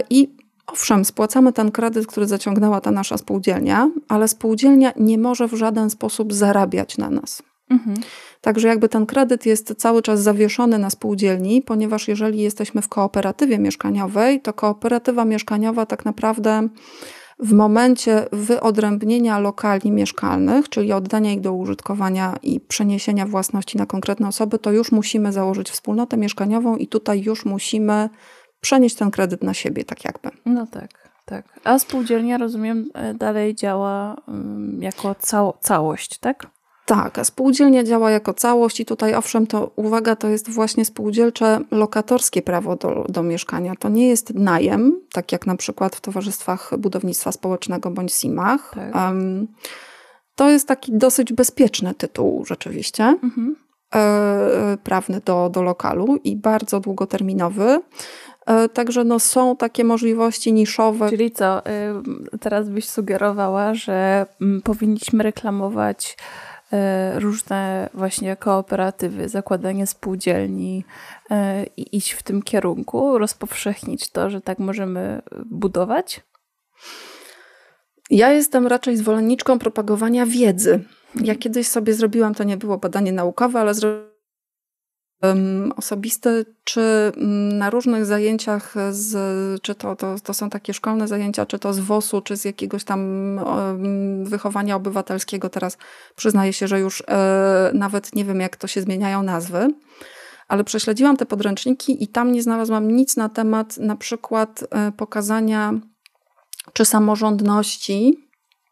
i 0.09 0.39
Owszem, 0.71 1.05
spłacamy 1.05 1.53
ten 1.53 1.71
kredyt, 1.71 2.07
który 2.07 2.27
zaciągnęła 2.27 2.81
ta 2.81 2.91
nasza 2.91 3.17
spółdzielnia, 3.17 3.89
ale 4.07 4.27
spółdzielnia 4.27 4.91
nie 4.95 5.17
może 5.17 5.47
w 5.47 5.53
żaden 5.53 5.89
sposób 5.89 6.33
zarabiać 6.33 6.97
na 6.97 7.09
nas. 7.09 7.43
Mhm. 7.69 7.97
Także 8.41 8.67
jakby 8.67 8.89
ten 8.89 9.05
kredyt 9.05 9.45
jest 9.45 9.75
cały 9.77 10.01
czas 10.01 10.21
zawieszony 10.21 10.79
na 10.79 10.89
spółdzielni, 10.89 11.61
ponieważ 11.61 12.07
jeżeli 12.07 12.41
jesteśmy 12.41 12.81
w 12.81 12.89
kooperatywie 12.89 13.59
mieszkaniowej, 13.59 14.41
to 14.41 14.53
kooperatywa 14.53 15.25
mieszkaniowa 15.25 15.85
tak 15.85 16.05
naprawdę 16.05 16.69
w 17.39 17.53
momencie 17.53 18.25
wyodrębnienia 18.31 19.39
lokali 19.39 19.91
mieszkalnych, 19.91 20.69
czyli 20.69 20.93
oddania 20.93 21.33
ich 21.33 21.41
do 21.41 21.53
użytkowania 21.53 22.35
i 22.43 22.59
przeniesienia 22.59 23.25
własności 23.25 23.77
na 23.77 23.85
konkretne 23.85 24.27
osoby, 24.27 24.59
to 24.59 24.71
już 24.71 24.91
musimy 24.91 25.33
założyć 25.33 25.69
wspólnotę 25.69 26.17
mieszkaniową 26.17 26.77
i 26.77 26.87
tutaj 26.87 27.21
już 27.21 27.45
musimy 27.45 28.09
przenieść 28.61 28.95
ten 28.95 29.11
kredyt 29.11 29.43
na 29.43 29.53
siebie, 29.53 29.85
tak 29.85 30.05
jakby. 30.05 30.29
No 30.45 30.67
tak. 30.67 31.09
Tak. 31.25 31.59
A 31.63 31.79
spółdzielnia, 31.79 32.37
rozumiem, 32.37 32.89
e, 32.93 33.13
dalej 33.13 33.55
działa 33.55 34.15
um, 34.27 34.77
jako 34.81 35.15
cał 35.15 35.53
całość, 35.59 36.17
tak? 36.17 36.47
Tak, 36.89 37.19
a 37.19 37.23
spółdzielnia 37.23 37.83
działa 37.83 38.11
jako 38.11 38.33
całość 38.33 38.79
i 38.79 38.85
tutaj 38.85 39.15
owszem, 39.15 39.47
to 39.47 39.71
uwaga, 39.75 40.15
to 40.15 40.29
jest 40.29 40.49
właśnie 40.49 40.85
spółdzielcze 40.85 41.59
lokatorskie 41.71 42.41
prawo 42.41 42.75
do, 42.75 43.05
do 43.09 43.23
mieszkania. 43.23 43.73
To 43.79 43.89
nie 43.89 44.07
jest 44.07 44.33
najem, 44.33 45.01
tak 45.11 45.31
jak 45.31 45.47
na 45.47 45.55
przykład 45.55 45.95
w 45.95 46.01
towarzystwach 46.01 46.71
budownictwa 46.77 47.31
społecznego 47.31 47.91
bądź 47.91 48.13
SIM-ach. 48.13 48.71
Tak. 48.75 48.95
Um, 48.95 49.47
to 50.35 50.49
jest 50.49 50.67
taki 50.67 50.97
dosyć 50.97 51.33
bezpieczny 51.33 51.93
tytuł 51.93 52.45
rzeczywiście. 52.45 53.03
Mhm. 53.03 53.55
E, 53.95 54.77
prawny 54.83 55.21
do, 55.25 55.49
do 55.49 55.61
lokalu 55.61 56.19
i 56.23 56.35
bardzo 56.35 56.79
długoterminowy. 56.79 57.81
E, 58.45 58.69
także 58.69 59.03
no, 59.03 59.19
są 59.19 59.55
takie 59.55 59.83
możliwości 59.83 60.53
niszowe. 60.53 61.09
Czyli 61.09 61.31
co, 61.31 61.67
y, 61.67 62.37
teraz 62.39 62.69
byś 62.69 62.89
sugerowała, 62.89 63.73
że 63.73 64.25
mm, 64.41 64.61
powinniśmy 64.61 65.23
reklamować 65.23 66.17
różne 67.15 67.89
właśnie 67.93 68.35
kooperatywy, 68.35 69.29
zakładanie 69.29 69.87
spółdzielni 69.87 70.85
e, 71.31 71.65
i 71.77 71.97
iść 71.97 72.11
w 72.11 72.23
tym 72.23 72.41
kierunku, 72.41 73.17
rozpowszechnić 73.17 74.09
to, 74.11 74.29
że 74.29 74.41
tak 74.41 74.59
możemy 74.59 75.21
budować? 75.45 76.21
Ja 78.09 78.31
jestem 78.31 78.67
raczej 78.67 78.97
zwolenniczką 78.97 79.59
propagowania 79.59 80.25
wiedzy. 80.25 80.83
Ja 81.15 81.35
kiedyś 81.35 81.67
sobie 81.67 81.93
zrobiłam, 81.93 82.35
to 82.35 82.43
nie 82.43 82.57
było 82.57 82.77
badanie 82.77 83.11
naukowe, 83.11 83.59
ale 83.59 83.73
zrobiłam 83.73 84.08
osobiste, 85.75 86.45
czy 86.63 86.81
mm, 86.81 87.57
na 87.57 87.69
różnych 87.69 88.05
zajęciach, 88.05 88.75
z, 88.91 89.61
czy 89.61 89.75
to, 89.75 89.95
to, 89.95 90.15
to 90.23 90.33
są 90.33 90.49
takie 90.49 90.73
szkolne 90.73 91.07
zajęcia, 91.07 91.45
czy 91.45 91.59
to 91.59 91.73
z 91.73 91.79
WOS-u, 91.79 92.21
czy 92.21 92.37
z 92.37 92.45
jakiegoś 92.45 92.83
tam 92.83 92.99
wychowania 94.23 94.75
obywatelskiego. 94.75 95.49
Teraz 95.49 95.77
przyznaję 96.15 96.53
się, 96.53 96.67
że 96.67 96.79
już 96.79 97.03
e, 97.07 97.71
nawet 97.73 98.15
nie 98.15 98.25
wiem, 98.25 98.39
jak 98.39 98.55
to 98.55 98.67
się 98.67 98.81
zmieniają 98.81 99.23
nazwy, 99.23 99.73
ale 100.47 100.63
prześledziłam 100.63 101.17
te 101.17 101.25
podręczniki 101.25 102.03
i 102.03 102.07
tam 102.07 102.31
nie 102.31 102.43
znalazłam 102.43 102.91
nic 102.91 103.17
na 103.17 103.29
temat 103.29 103.77
na 103.77 103.95
przykład 103.95 104.63
e, 104.71 104.91
pokazania 104.91 105.73
czy 106.73 106.85
samorządności, 106.85 108.28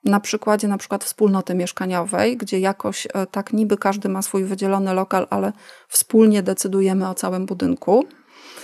na 0.07 0.19
przykładzie 0.19 0.67
na 0.67 0.77
przykład 0.77 1.03
wspólnoty 1.03 1.55
mieszkaniowej, 1.55 2.37
gdzie 2.37 2.59
jakoś 2.59 3.07
e, 3.13 3.25
tak 3.25 3.53
niby 3.53 3.77
każdy 3.77 4.09
ma 4.09 4.21
swój 4.21 4.43
wydzielony 4.43 4.93
lokal, 4.93 5.27
ale 5.29 5.53
wspólnie 5.87 6.43
decydujemy 6.43 7.09
o 7.09 7.13
całym 7.13 7.45
budynku. 7.45 8.05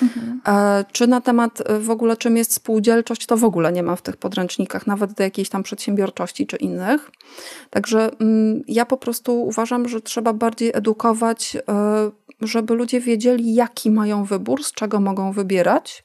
Mhm. 0.01 0.41
E, 0.47 0.85
czy 0.91 1.07
na 1.07 1.21
temat 1.21 1.61
e, 1.65 1.79
w 1.79 1.89
ogóle 1.89 2.17
czym 2.17 2.37
jest 2.37 2.53
spółdzielczość, 2.53 3.25
to 3.25 3.37
w 3.37 3.43
ogóle 3.43 3.71
nie 3.71 3.83
ma 3.83 3.95
w 3.95 4.01
tych 4.01 4.17
podręcznikach, 4.17 4.87
nawet 4.87 5.13
do 5.13 5.23
jakiejś 5.23 5.49
tam 5.49 5.63
przedsiębiorczości 5.63 6.47
czy 6.47 6.57
innych. 6.57 7.11
Także 7.69 8.11
mm, 8.19 8.61
ja 8.67 8.85
po 8.85 8.97
prostu 8.97 9.43
uważam, 9.43 9.89
że 9.89 10.01
trzeba 10.01 10.33
bardziej 10.33 10.71
edukować, 10.73 11.57
żeby 12.41 12.73
ludzie 12.73 12.99
wiedzieli, 12.99 13.53
jaki 13.53 13.91
mają 13.91 14.23
wybór, 14.23 14.63
z 14.63 14.71
czego 14.71 14.99
mogą 14.99 15.31
wybierać 15.31 16.03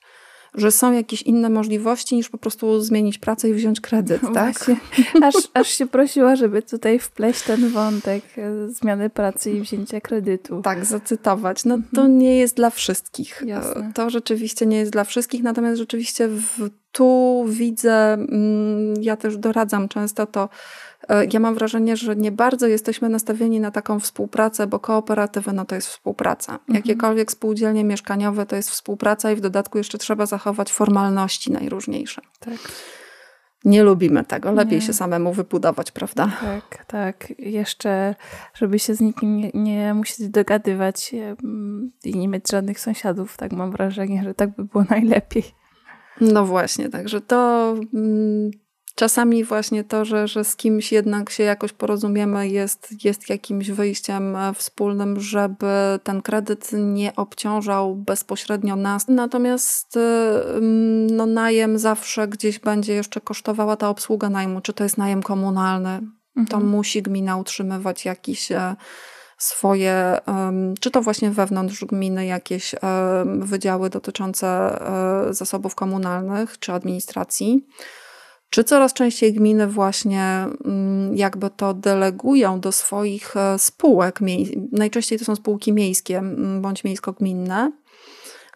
że 0.54 0.70
są 0.70 0.92
jakieś 0.92 1.22
inne 1.22 1.50
możliwości 1.50 2.16
niż 2.16 2.28
po 2.28 2.38
prostu 2.38 2.80
zmienić 2.80 3.18
pracę 3.18 3.48
i 3.48 3.54
wziąć 3.54 3.80
kredyt, 3.80 4.22
no 4.22 4.32
tak? 4.32 4.70
Aż, 5.22 5.34
aż 5.54 5.68
się 5.68 5.86
prosiła, 5.86 6.36
żeby 6.36 6.62
tutaj 6.62 6.98
wpleść 6.98 7.42
ten 7.42 7.68
wątek 7.68 8.24
e, 8.38 8.68
zmiany 8.68 9.10
pracy 9.10 9.50
i 9.50 9.60
wzięcia 9.60 10.00
kredytu. 10.00 10.62
Tak, 10.62 10.84
zacytować. 10.84 11.64
No 11.64 11.76
to 11.76 12.00
mhm. 12.00 12.18
nie 12.18 12.38
jest 12.38 12.56
dla 12.56 12.70
wszystkich. 12.70 13.42
Jasne. 13.46 13.92
To 13.94 14.10
rzeczywiście 14.10 14.66
nie 14.66 14.78
jest 14.78 14.92
dla 14.92 15.04
wszystkich, 15.04 15.42
natomiast 15.42 15.78
rzeczywiście 15.78 16.28
w, 16.28 16.70
tu 16.92 17.44
widzę, 17.48 18.12
mm, 18.12 18.94
ja 19.02 19.16
też 19.16 19.36
doradzam 19.36 19.88
często 19.88 20.26
to, 20.26 20.48
E, 20.48 20.87
ja 21.32 21.40
mam 21.40 21.54
wrażenie, 21.54 21.96
że 21.96 22.16
nie 22.16 22.32
bardzo 22.32 22.66
jesteśmy 22.66 23.08
nastawieni 23.08 23.60
na 23.60 23.70
taką 23.70 24.00
współpracę, 24.00 24.66
bo 24.66 24.78
kooperatywy 24.78 25.52
no 25.52 25.64
to 25.64 25.74
jest 25.74 25.88
współpraca. 25.88 26.52
Mhm. 26.52 26.76
Jakiekolwiek 26.76 27.32
spółdzielnie 27.32 27.84
mieszkaniowe 27.84 28.46
to 28.46 28.56
jest 28.56 28.70
współpraca 28.70 29.32
i 29.32 29.36
w 29.36 29.40
dodatku 29.40 29.78
jeszcze 29.78 29.98
trzeba 29.98 30.26
zachować 30.26 30.72
formalności 30.72 31.52
najróżniejsze. 31.52 32.22
Tak. 32.40 32.58
Nie 33.64 33.82
lubimy 33.82 34.24
tego, 34.24 34.52
lepiej 34.52 34.78
nie. 34.78 34.86
się 34.86 34.92
samemu 34.92 35.32
wybudować, 35.32 35.90
prawda? 35.90 36.32
Tak, 36.40 36.84
tak. 36.84 37.32
Jeszcze, 37.38 38.14
żeby 38.54 38.78
się 38.78 38.94
z 38.94 39.00
nikim 39.00 39.36
nie, 39.36 39.50
nie 39.54 39.94
musieć 39.94 40.28
dogadywać 40.28 41.14
i 42.04 42.18
nie 42.18 42.28
mieć 42.28 42.50
żadnych 42.50 42.80
sąsiadów, 42.80 43.36
tak 43.36 43.52
mam 43.52 43.70
wrażenie, 43.70 44.24
że 44.24 44.34
tak 44.34 44.56
by 44.56 44.64
było 44.64 44.84
najlepiej. 44.90 45.42
No 46.20 46.44
właśnie, 46.44 46.88
także 46.88 47.20
to 47.20 47.74
mm, 47.94 48.50
Czasami 48.98 49.44
właśnie 49.44 49.84
to, 49.84 50.04
że, 50.04 50.28
że 50.28 50.44
z 50.44 50.56
kimś 50.56 50.92
jednak 50.92 51.30
się 51.30 51.42
jakoś 51.42 51.72
porozumiemy, 51.72 52.48
jest, 52.48 53.04
jest 53.04 53.28
jakimś 53.28 53.70
wyjściem 53.70 54.36
e, 54.36 54.54
wspólnym, 54.54 55.20
żeby 55.20 55.66
ten 56.02 56.22
kredyt 56.22 56.70
nie 56.72 57.16
obciążał 57.16 57.96
bezpośrednio 57.96 58.76
nas. 58.76 59.08
Natomiast 59.08 59.96
e, 59.96 60.00
no, 61.10 61.26
najem 61.26 61.78
zawsze 61.78 62.28
gdzieś 62.28 62.58
będzie 62.58 62.94
jeszcze 62.94 63.20
kosztowała 63.20 63.76
ta 63.76 63.88
obsługa 63.88 64.30
najmu, 64.30 64.60
czy 64.60 64.72
to 64.72 64.84
jest 64.84 64.98
najem 64.98 65.22
komunalny. 65.22 65.90
Mhm. 65.90 66.46
To 66.48 66.60
musi 66.60 67.02
gmina 67.02 67.36
utrzymywać 67.36 68.04
jakiś 68.04 68.52
e, 68.52 68.76
swoje, 69.36 70.18
czy 70.80 70.90
to 70.90 71.02
właśnie 71.02 71.30
wewnątrz 71.30 71.84
gminy 71.84 72.26
jakieś 72.26 72.74
wydziały 73.38 73.90
dotyczące 73.90 74.78
zasobów 75.30 75.74
komunalnych 75.74 76.58
czy 76.58 76.72
administracji. 76.72 77.66
Czy 78.50 78.64
coraz 78.64 78.92
częściej 78.92 79.32
gminy 79.32 79.66
właśnie 79.66 80.46
mm, 80.64 81.16
jakby 81.16 81.50
to 81.50 81.74
delegują 81.74 82.60
do 82.60 82.72
swoich 82.72 83.36
e, 83.36 83.58
spółek, 83.58 84.20
najczęściej 84.72 85.18
to 85.18 85.24
są 85.24 85.36
spółki 85.36 85.72
miejskie 85.72 86.22
bądź 86.60 86.84
miejsko-gminne, 86.84 87.72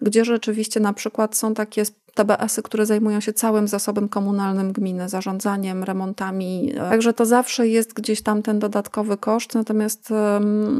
gdzie 0.00 0.24
rzeczywiście 0.24 0.80
na 0.80 0.92
przykład 0.92 1.36
są 1.36 1.54
takie 1.54 1.84
TBS-y, 2.14 2.62
które 2.62 2.86
zajmują 2.86 3.20
się 3.20 3.32
całym 3.32 3.68
zasobem 3.68 4.08
komunalnym 4.08 4.72
gminy, 4.72 5.08
zarządzaniem, 5.08 5.84
remontami. 5.84 6.72
Także 6.76 7.12
to 7.12 7.26
zawsze 7.26 7.68
jest 7.68 7.92
gdzieś 7.92 8.22
tam 8.22 8.42
ten 8.42 8.58
dodatkowy 8.58 9.16
koszt, 9.16 9.54
natomiast 9.54 10.12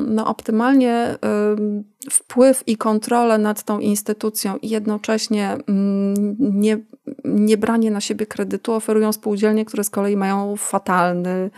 no, 0.07 0.27
optymalnie 0.27 1.18
wpływ 2.11 2.62
i 2.66 2.77
kontrolę 2.77 3.38
nad 3.38 3.62
tą 3.62 3.79
instytucją 3.79 4.57
i 4.57 4.68
jednocześnie 4.68 5.57
mm, 5.68 6.37
nie, 6.38 6.79
nie 7.25 7.57
branie 7.57 7.90
na 7.90 8.01
siebie 8.01 8.27
kredytu 8.27 8.73
oferują 8.73 9.12
spółdzielnie, 9.12 9.64
które 9.64 9.85
z 9.85 9.90
kolei 9.90 10.16
mają 10.16 10.57
fatalny 10.57 11.51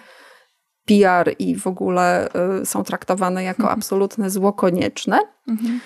PR 0.87 1.34
i 1.38 1.56
w 1.56 1.66
ogóle 1.66 2.28
y, 2.62 2.66
są 2.66 2.84
traktowane 2.84 3.44
jako 3.44 3.62
mhm. 3.62 3.78
absolutne 3.78 4.30
zło 4.30 4.52
konieczne. 4.52 5.20
Mhm. 5.48 5.80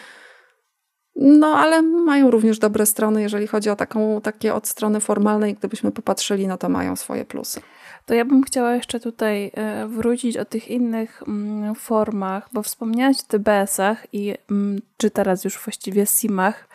No, 1.20 1.46
ale 1.46 1.83
mają 1.83 2.31
również 2.31 2.59
dobre 2.59 2.87
strony, 2.87 3.22
jeżeli 3.22 3.46
chodzi 3.46 3.70
o 3.70 3.76
taką, 3.76 4.20
takie 4.20 4.54
od 4.54 4.68
strony 4.68 5.00
formalnej. 5.00 5.54
Gdybyśmy 5.54 5.92
popatrzyli, 5.92 6.46
no 6.46 6.59
to 6.59 6.68
mają 6.68 6.96
swoje 6.96 7.24
plusy. 7.24 7.61
To 8.07 8.14
ja 8.14 8.24
bym 8.24 8.42
chciała 8.42 8.74
jeszcze 8.74 9.00
tutaj 9.00 9.50
e, 9.54 9.87
wrócić 9.87 10.37
o 10.37 10.44
tych 10.44 10.68
innych 10.68 11.22
mm, 11.28 11.74
formach, 11.74 12.48
bo 12.52 12.62
wspomniałaś 12.62 13.16
o 13.20 13.26
TBS-ach 13.28 14.07
i 14.12 14.35
mm, 14.50 14.81
czy 14.96 15.11
teraz 15.11 15.44
już 15.44 15.59
właściwie 15.59 16.07
SIM-ach 16.07 16.68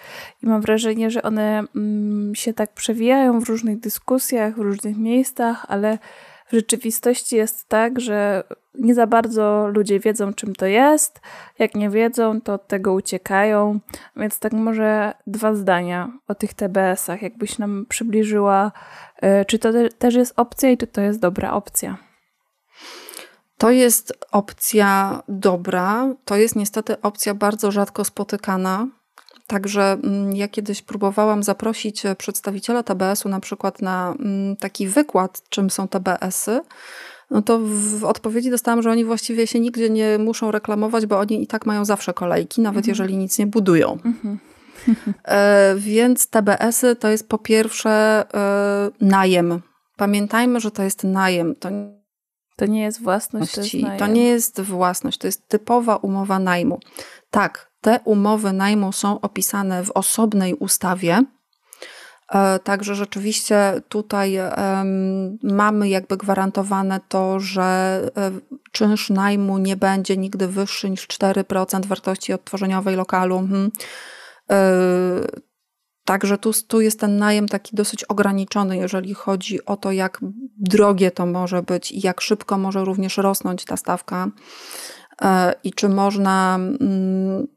i 0.43 0.47
mam 0.47 0.61
wrażenie, 0.61 1.11
że 1.11 1.23
one 1.23 1.63
mm, 1.75 2.35
się 2.35 2.53
tak 2.53 2.73
przewijają 2.73 3.39
w 3.39 3.49
różnych 3.49 3.79
dyskusjach, 3.79 4.55
w 4.55 4.61
różnych 4.61 4.97
miejscach, 4.97 5.65
ale 5.69 5.97
w 6.53 6.55
rzeczywistości 6.55 7.35
jest 7.35 7.69
tak, 7.69 7.99
że 7.99 8.43
nie 8.75 8.95
za 8.95 9.07
bardzo 9.07 9.67
ludzie 9.67 9.99
wiedzą, 9.99 10.33
czym 10.33 10.55
to 10.55 10.65
jest. 10.65 11.21
Jak 11.59 11.75
nie 11.75 11.89
wiedzą, 11.89 12.41
to 12.41 12.53
od 12.53 12.67
tego 12.67 12.93
uciekają. 12.93 13.79
Więc 14.15 14.39
tak 14.39 14.53
może 14.53 15.13
dwa 15.27 15.55
zdania 15.55 16.11
o 16.27 16.35
tych 16.35 16.53
TBS-ach, 16.53 17.21
jakbyś 17.21 17.57
nam 17.57 17.85
przybliżyła, 17.89 18.71
e, 19.21 19.45
czy 19.45 19.59
to 19.59 19.69
też 19.97 20.15
jest 20.15 20.33
opcja 20.37 20.69
i 20.69 20.77
czy 20.77 20.87
to 20.87 21.01
jest 21.01 21.19
dobra 21.19 21.53
opcja. 21.53 21.97
To 23.57 23.71
jest 23.71 24.13
opcja 24.31 25.23
dobra. 25.27 26.15
To 26.25 26.35
jest 26.35 26.55
niestety 26.55 27.01
opcja 27.01 27.33
bardzo 27.33 27.71
rzadko 27.71 28.03
spotykana. 28.03 28.87
Także 29.47 29.97
mm, 30.03 30.35
ja 30.35 30.47
kiedyś 30.47 30.81
próbowałam 30.81 31.43
zaprosić 31.43 32.05
e, 32.05 32.15
przedstawiciela 32.15 32.83
TBS-u 32.83 33.29
na 33.29 33.39
przykład 33.39 33.81
na 33.81 34.15
mm, 34.19 34.55
taki 34.55 34.87
wykład, 34.87 35.41
czym 35.49 35.69
są 35.69 35.87
TBS-y. 35.87 36.61
No 37.31 37.41
to 37.41 37.59
w 37.63 38.03
odpowiedzi 38.03 38.49
dostałam, 38.49 38.81
że 38.81 38.91
oni 38.91 39.05
właściwie 39.05 39.47
się 39.47 39.59
nigdzie 39.59 39.89
nie 39.89 40.17
muszą 40.17 40.51
reklamować, 40.51 41.05
bo 41.05 41.19
oni 41.19 41.43
i 41.43 41.47
tak 41.47 41.65
mają 41.65 41.85
zawsze 41.85 42.13
kolejki, 42.13 42.61
nawet 42.61 42.77
mhm. 42.77 42.91
jeżeli 42.91 43.17
nic 43.17 43.39
nie 43.39 43.47
budują. 43.47 43.97
Mhm. 44.05 44.39
E, 45.23 45.75
więc 45.77 46.27
TBS-y 46.27 46.95
to 46.95 47.07
jest 47.09 47.29
po 47.29 47.37
pierwsze 47.37 48.25
e, 48.33 48.91
najem. 49.01 49.61
Pamiętajmy, 49.97 50.59
że 50.59 50.71
to 50.71 50.83
jest 50.83 51.03
najem. 51.03 51.55
To, 51.55 51.69
to 52.55 52.65
nie 52.65 52.81
jest 52.81 53.01
własność. 53.01 53.55
To, 53.55 53.61
jest 53.61 53.99
to 53.99 54.07
nie 54.07 54.27
jest 54.27 54.61
własność, 54.61 55.17
to 55.17 55.27
jest 55.27 55.47
typowa 55.47 55.95
umowa 55.95 56.39
najmu. 56.39 56.79
Tak, 57.31 57.72
te 57.83 57.99
umowy 58.05 58.53
najmu 58.53 58.91
są 58.91 59.21
opisane 59.21 59.83
w 59.83 59.91
osobnej 59.91 60.53
ustawie. 60.53 61.23
E, 62.29 62.59
także 62.59 62.95
rzeczywiście 62.95 63.81
tutaj 63.89 64.37
mamy 65.43 65.89
jakby 65.89 66.17
gwarantowane 66.17 66.99
to, 67.07 67.39
że 67.39 68.01
e, 68.17 68.31
czynsz 68.71 69.09
najmu 69.09 69.57
nie 69.57 69.77
będzie 69.77 70.17
nigdy 70.17 70.47
wyższy 70.47 70.89
niż 70.89 71.07
4% 71.07 71.85
wartości 71.85 72.33
odtworzeniowej 72.33 72.95
lokalu. 72.95 73.37
Mhm. 73.37 73.71
E, 74.51 74.71
także 76.05 76.37
tu, 76.37 76.51
tu 76.67 76.81
jest 76.81 76.99
ten 76.99 77.17
najem 77.17 77.47
taki 77.47 77.75
dosyć 77.75 78.03
ograniczony, 78.03 78.77
jeżeli 78.77 79.13
chodzi 79.13 79.65
o 79.65 79.77
to, 79.77 79.91
jak 79.91 80.19
drogie 80.57 81.11
to 81.11 81.25
może 81.25 81.63
być 81.63 81.91
i 81.91 82.01
jak 82.01 82.21
szybko 82.21 82.57
może 82.57 82.85
również 82.85 83.17
rosnąć 83.17 83.65
ta 83.65 83.77
stawka 83.77 84.27
i 85.63 85.73
czy 85.73 85.89
można 85.89 86.55
mm, 86.55 87.47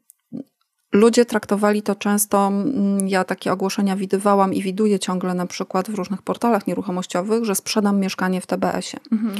Ludzie 0.93 1.25
traktowali 1.25 1.83
to 1.83 1.95
często, 1.95 2.47
mm, 2.47 3.09
ja 3.09 3.25
takie 3.25 3.53
ogłoszenia 3.53 3.97
widywałam 3.97 4.55
i 4.55 4.63
widuję 4.63 4.99
ciągle 4.99 5.35
na 5.35 5.47
przykład 5.47 5.91
w 5.91 5.95
różnych 5.95 6.23
portalach 6.23 6.67
nieruchomościowych, 6.67 7.45
że 7.45 7.55
sprzedam 7.55 8.01
mieszkanie 8.01 8.41
w 8.41 8.47
TBS-ie. 8.47 9.01
Mhm. 9.13 9.35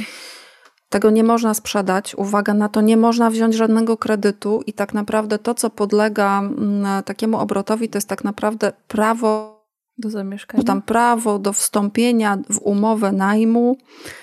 Tego 0.89 1.09
nie 1.09 1.23
można 1.23 1.53
sprzedać. 1.53 2.15
Uwaga 2.15 2.53
na 2.53 2.69
to, 2.69 2.81
nie 2.81 2.97
można 2.97 3.29
wziąć 3.29 3.55
żadnego 3.55 3.97
kredytu 3.97 4.63
i 4.65 4.73
tak 4.73 4.93
naprawdę 4.93 5.39
to, 5.39 5.55
co 5.55 5.69
podlega 5.69 6.39
mm, 6.39 7.03
takiemu 7.03 7.37
obrotowi, 7.37 7.89
to 7.89 7.97
jest 7.97 8.09
tak 8.09 8.23
naprawdę 8.23 8.73
prawo 8.87 9.57
do 9.97 10.09
zamieszkania. 10.09 10.63
Tam 10.63 10.81
prawo 10.81 11.39
do 11.39 11.53
wstąpienia 11.53 12.37
w 12.49 12.59
umowę 12.61 13.11
najmu 13.11 13.77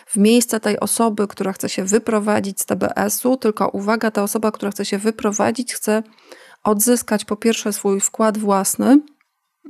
w 0.07 0.17
miejsce 0.17 0.61
tej 0.61 0.81
osoby, 0.81 1.29
która 1.29 1.53
chce 1.53 1.69
się 1.69 1.85
wyprowadzić 1.85 2.61
z 2.61 2.67
TBS-u, 2.67 3.37
tylko 3.37 3.69
uwaga, 3.69 4.11
ta 4.11 4.23
osoba, 4.23 4.53
która 4.53 4.71
chce 4.71 4.85
się 4.85 4.99
wyprowadzić, 4.99 5.75
chce 5.75 6.03
odzyskać 6.65 7.25
po 7.25 7.37
pierwsze 7.37 7.73
swój 7.73 8.01
wkład 8.01 8.39
własny, 8.39 9.01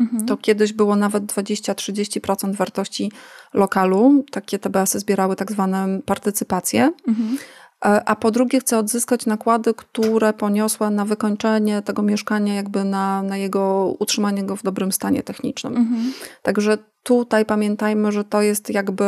mhm. 0.01 0.27
to 0.27 0.37
kiedyś 0.37 0.73
było 0.73 0.97
nawet 0.97 1.25
20-30% 1.25 2.55
wartości 2.55 3.13
lokalu. 3.55 4.25
Takie 4.31 4.59
TBS-y 4.59 4.99
zbierały 5.01 5.37
tak 5.37 5.53
zwane 5.53 6.01
partycypacje. 6.07 6.93
Mhm. 7.09 7.39
E, 7.85 8.09
a 8.09 8.17
po 8.17 8.31
drugie 8.31 8.61
chcę 8.61 8.79
odzyskać 8.79 9.27
nakłady, 9.27 9.75
które 9.75 10.33
poniosła 10.33 10.91
na 10.91 11.05
wykończenie 11.05 11.83
tego 11.83 12.03
mieszkania, 12.03 12.55
jakby 12.55 12.85
na, 12.85 13.23
na 13.23 13.37
jego 13.37 13.95
utrzymanie 13.99 14.45
go 14.45 14.57
w 14.57 14.63
dobrym 14.63 14.93
stanie 14.93 15.23
technicznym. 15.23 15.77
Mhm. 15.77 16.13
Także 16.43 16.79
tutaj 17.03 17.45
pamiętajmy, 17.45 18.13
że 18.13 18.25
to 18.25 18.43
jest 18.43 18.71
jakby 18.71 19.05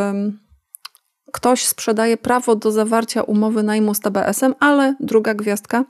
ktoś 1.33 1.66
sprzedaje 1.66 2.16
prawo 2.16 2.57
do 2.57 2.72
zawarcia 2.72 3.22
umowy 3.22 3.62
najmu 3.62 3.94
z 3.94 4.01
TBS-em, 4.01 4.55
ale 4.61 4.94
druga 5.01 5.35
gwiazdka, 5.35 5.85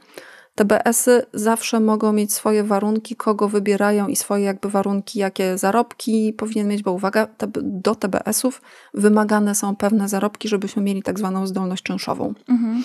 TBS-y 0.57 1.27
zawsze 1.35 1.81
mogą 1.81 2.12
mieć 2.12 2.33
swoje 2.33 2.64
warunki, 2.64 3.16
kogo 3.16 3.49
wybierają 3.49 4.09
i 4.09 4.16
swoje 4.16 4.45
jakby 4.45 4.71
warunki, 4.71 5.19
jakie 5.19 5.59
zarobki 5.59 6.33
powinien 6.33 6.69
mieć, 6.69 6.83
bo 6.83 6.92
uwaga, 6.92 7.29
do 7.62 7.95
TBS-ów 7.95 8.62
wymagane 8.95 9.55
są 9.55 9.77
pewne 9.77 10.09
zarobki, 10.09 10.49
żebyśmy 10.49 10.83
mieli 10.83 11.03
tak 11.03 11.19
zwaną 11.19 11.47
zdolność 11.47 11.83
czynszową. 11.83 12.35
Mhm. 12.49 12.85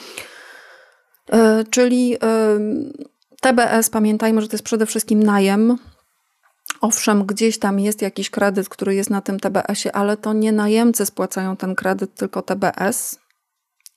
E, 1.31 1.63
czyli 1.69 2.17
TBS, 3.41 3.89
pamiętajmy, 3.89 4.41
że 4.41 4.47
to 4.47 4.53
jest 4.53 4.65
przede 4.65 4.85
wszystkim 4.85 5.23
najem. 5.23 5.77
Owszem, 6.81 7.25
gdzieś 7.25 7.59
tam 7.59 7.79
jest 7.79 8.01
jakiś 8.01 8.29
kredyt, 8.29 8.69
który 8.69 8.95
jest 8.95 9.09
na 9.09 9.21
tym 9.21 9.39
TBS-ie, 9.39 9.95
ale 9.95 10.17
to 10.17 10.33
nie 10.33 10.51
najemcy 10.51 11.05
spłacają 11.05 11.57
ten 11.57 11.75
kredyt, 11.75 12.15
tylko 12.15 12.41
TBS. 12.41 13.20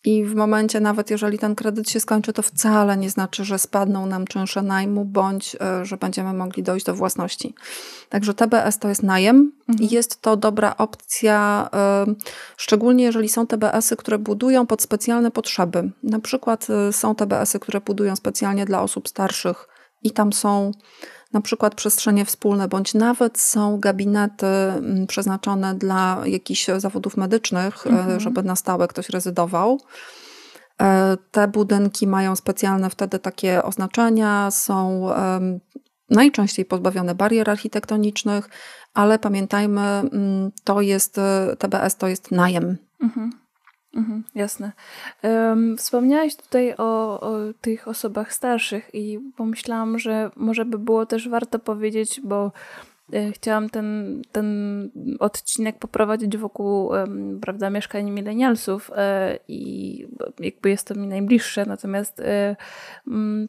I 0.05 0.25
w 0.25 0.35
momencie, 0.35 0.81
nawet 0.81 1.11
jeżeli 1.11 1.39
ten 1.39 1.55
kredyt 1.55 1.91
się 1.91 2.01
skończy, 2.01 2.33
to 2.33 2.43
wcale 2.43 2.97
nie 2.97 3.11
znaczy, 3.11 3.45
że 3.45 3.59
spadną 3.59 4.07
nam 4.07 4.27
czynsze 4.27 4.63
najmu, 4.63 5.05
bądź 5.05 5.57
e, 5.61 5.85
że 5.85 5.97
będziemy 5.97 6.33
mogli 6.33 6.63
dojść 6.63 6.87
do 6.87 6.95
własności. 6.95 7.55
Także 8.09 8.35
TBS 8.35 8.79
to 8.79 8.89
jest 8.89 9.03
najem 9.03 9.53
mhm. 9.69 9.89
i 9.89 9.95
jest 9.95 10.23
to 10.23 10.37
dobra 10.37 10.77
opcja, 10.77 11.69
e, 11.75 12.07
szczególnie 12.57 13.05
jeżeli 13.05 13.29
są 13.29 13.47
TBS-y, 13.47 13.97
które 13.97 14.19
budują 14.19 14.67
pod 14.67 14.83
specjalne 14.83 15.31
potrzeby. 15.31 15.91
Na 16.03 16.21
przykład 16.21 16.67
e, 16.71 16.93
są 16.93 17.15
TBS-y, 17.15 17.59
które 17.59 17.81
budują 17.81 18.17
specjalnie 18.17 18.65
dla 18.65 18.83
osób 18.83 19.09
starszych 19.09 19.69
i 20.03 20.11
tam 20.11 20.33
są 20.33 20.73
na 21.35 21.41
przykład 21.41 21.75
przestrzenie 21.75 22.25
wspólne, 22.25 22.69
bądź 22.69 22.95
nawet 22.95 23.39
są 23.39 23.81
gabinety 23.81 24.47
mm, 24.47 25.07
przeznaczone 25.07 25.75
dla 25.75 26.23
jakichś 26.27 26.67
zawodów 26.79 27.17
medycznych, 27.17 27.87
e, 27.87 27.91
mhm. 27.91 28.21
żeby 28.21 28.43
na 28.43 28.57
stałe 28.57 28.89
ktoś 28.89 29.09
rezydował. 29.09 29.81
E, 30.83 31.17
te 31.31 31.49
budynki 31.49 32.07
mają 32.07 32.37
specjalne 32.37 32.91
wtedy 32.91 33.19
takie 33.19 33.63
oznaczenia, 33.63 34.51
są 34.51 35.09
najczęściej 36.11 36.65
pozbawione 36.65 37.15
barier 37.15 37.51
architektonicznych, 37.51 38.49
ale 38.95 39.19
pamiętajmy, 39.19 39.81
mm, 39.81 40.51
to 40.65 40.81
jest 40.81 41.19
e, 41.19 41.57
TBS 41.59 41.97
to 41.97 42.09
jest 42.09 42.31
najem. 42.31 42.77
Mhm. 43.03 43.44
Mhm, 43.95 44.25
jasne. 44.35 44.73
Um, 45.23 45.77
tutaj 46.43 46.75
o, 46.79 47.21
o, 47.21 47.39
tych 47.61 47.89
osobach 47.89 48.33
starszych 48.33 48.91
i 48.95 49.21
pomyślałam, 49.37 49.99
że 49.99 50.31
może 50.37 50.65
by 50.65 50.79
było 50.79 51.07
też 51.07 51.29
warto 51.29 51.59
powiedzieć, 51.59 52.21
bo 52.25 52.53
e, 53.13 53.33
chciałam 53.33 53.71
ten, 53.71 54.23
ten 54.33 54.91
odcinek 55.21 55.79
poprowadzić 55.79 56.37
wokół 56.37 56.91
prawda, 57.41 57.71
mieszkań 57.71 58.11
milenialsów 58.11 58.91
e, 58.97 59.39
i 59.49 60.07
jakby 60.41 60.71
jest 60.71 60.87
to 60.87 60.95
mi 60.95 61.07
najbliższe, 61.07 61.67
natomiast 61.67 62.21
e, 62.21 62.57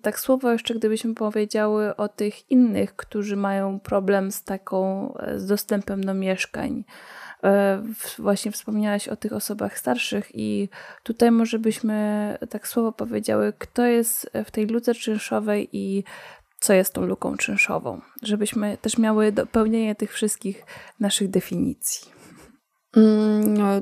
tak 0.02 0.20
słowo 0.20 0.52
jeszcze 0.52 0.76
gdybyśmy 0.76 1.16
powiedziały 1.16 1.96
o 1.96 2.08
tych 2.08 2.52
innych, 2.52 2.96
którzy 2.96 3.36
mają 3.36 3.80
problem 3.80 4.32
z 4.32 4.44
taką, 4.44 5.14
z 5.36 5.46
dostępem 5.46 6.04
do 6.04 6.14
mieszkań. 6.14 6.84
E, 7.46 7.84
właśnie 8.20 8.52
wspomniałaś 8.52 9.08
o 9.08 9.16
tych 9.16 9.34
osobach 9.34 9.80
starszych 9.80 10.30
i 10.34 10.70
tutaj 11.04 11.32
może 11.32 11.60
byśmy 11.60 12.38
tak 12.50 12.68
słowo 12.68 12.92
powiedziały, 12.92 13.54
kto 13.58 13.86
jest 13.86 14.32
w 14.46 14.52
tej 14.52 14.68
luce 14.68 14.96
czynszowej 14.96 15.70
i 15.72 16.04
co 16.60 16.74
jest 16.74 16.94
tą 16.94 17.06
luką 17.06 17.38
czynszową, 17.38 18.02
żebyśmy 18.22 18.78
też 18.78 18.98
miały 18.98 19.32
dopełnienie 19.32 19.96
tych 19.96 20.14
wszystkich 20.14 20.66
naszych 21.00 21.30
definicji. 21.30 22.12
Mm, 22.98 23.58
no, 23.58 23.82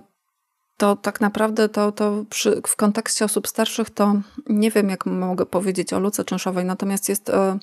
to 0.78 0.96
tak 0.96 1.22
naprawdę 1.22 1.70
to, 1.70 1.92
to 1.92 2.26
przy, 2.30 2.62
w 2.68 2.76
kontekście 2.76 3.26
osób 3.26 3.48
starszych 3.48 3.90
to 3.90 4.22
nie 4.50 4.72
wiem, 4.72 4.90
jak 4.90 5.06
mogę 5.06 5.46
powiedzieć 5.46 5.94
o 5.94 6.00
luce 6.00 6.26
czynszowej, 6.26 6.66
natomiast 6.66 7.10
jest 7.10 7.30
e, 7.30 7.60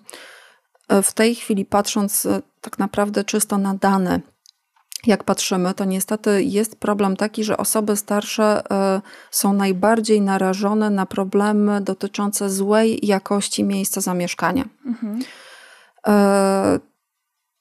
e, 0.89 1.03
w 1.03 1.13
tej 1.13 1.35
chwili 1.35 1.65
patrząc 1.65 2.29
tak 2.61 2.79
naprawdę 2.79 3.25
czysto 3.25 3.59
na 3.59 3.75
dane 3.75 4.21
jak 5.07 5.25
patrzymy, 5.25 5.75
to 5.75 5.85
niestety 5.85 6.43
jest 6.43 6.77
problem 6.77 7.17
taki, 7.17 7.45
że 7.45 7.57
osoby 7.57 7.97
starsze 7.97 8.63
e, 8.71 9.01
są 9.31 9.53
najbardziej 9.53 10.21
narażone 10.21 10.91
na 10.91 11.07
problemy 11.07 11.81
dotyczące 11.81 12.51
złej 12.51 13.07
jakości 13.07 13.65
miejsca 13.65 14.01
zamieszkania. 14.01 14.65
Mhm. 14.87 15.21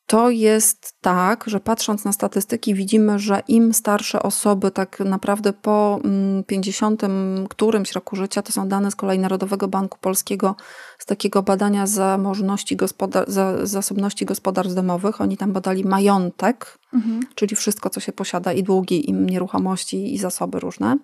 To 0.09 0.29
jest 0.29 0.95
tak, 1.01 1.43
że 1.47 1.59
patrząc 1.59 2.05
na 2.05 2.13
statystyki, 2.13 2.73
widzimy, 2.73 3.19
że 3.19 3.43
im 3.47 3.73
starsze 3.73 4.23
osoby, 4.23 4.71
tak 4.71 4.99
naprawdę 4.99 5.53
po 5.53 5.99
50 6.47 7.03
mm, 7.03 7.47
którymś 7.47 7.91
roku 7.91 8.15
życia, 8.15 8.41
to 8.41 8.51
są 8.51 8.67
dane 8.67 8.91
z 8.91 8.95
kolei 8.95 9.19
Narodowego 9.19 9.67
Banku 9.67 9.97
Polskiego 10.01 10.55
z 10.99 11.05
takiego 11.05 11.43
badania 11.43 11.87
zamożności 11.87 12.75
gospodar 12.75 13.31
za, 13.31 13.65
zasobności 13.65 14.25
gospodarstw 14.25 14.75
domowych. 14.75 15.21
Oni 15.21 15.37
tam 15.37 15.53
badali 15.53 15.85
majątek, 15.85 16.77
mhm. 16.93 17.19
czyli 17.35 17.55
wszystko, 17.55 17.89
co 17.89 17.99
się 17.99 18.11
posiada, 18.11 18.53
i 18.53 18.63
długi, 18.63 19.09
i 19.09 19.13
nieruchomości, 19.13 20.13
i 20.13 20.17
zasoby 20.17 20.59
różne 20.59 20.97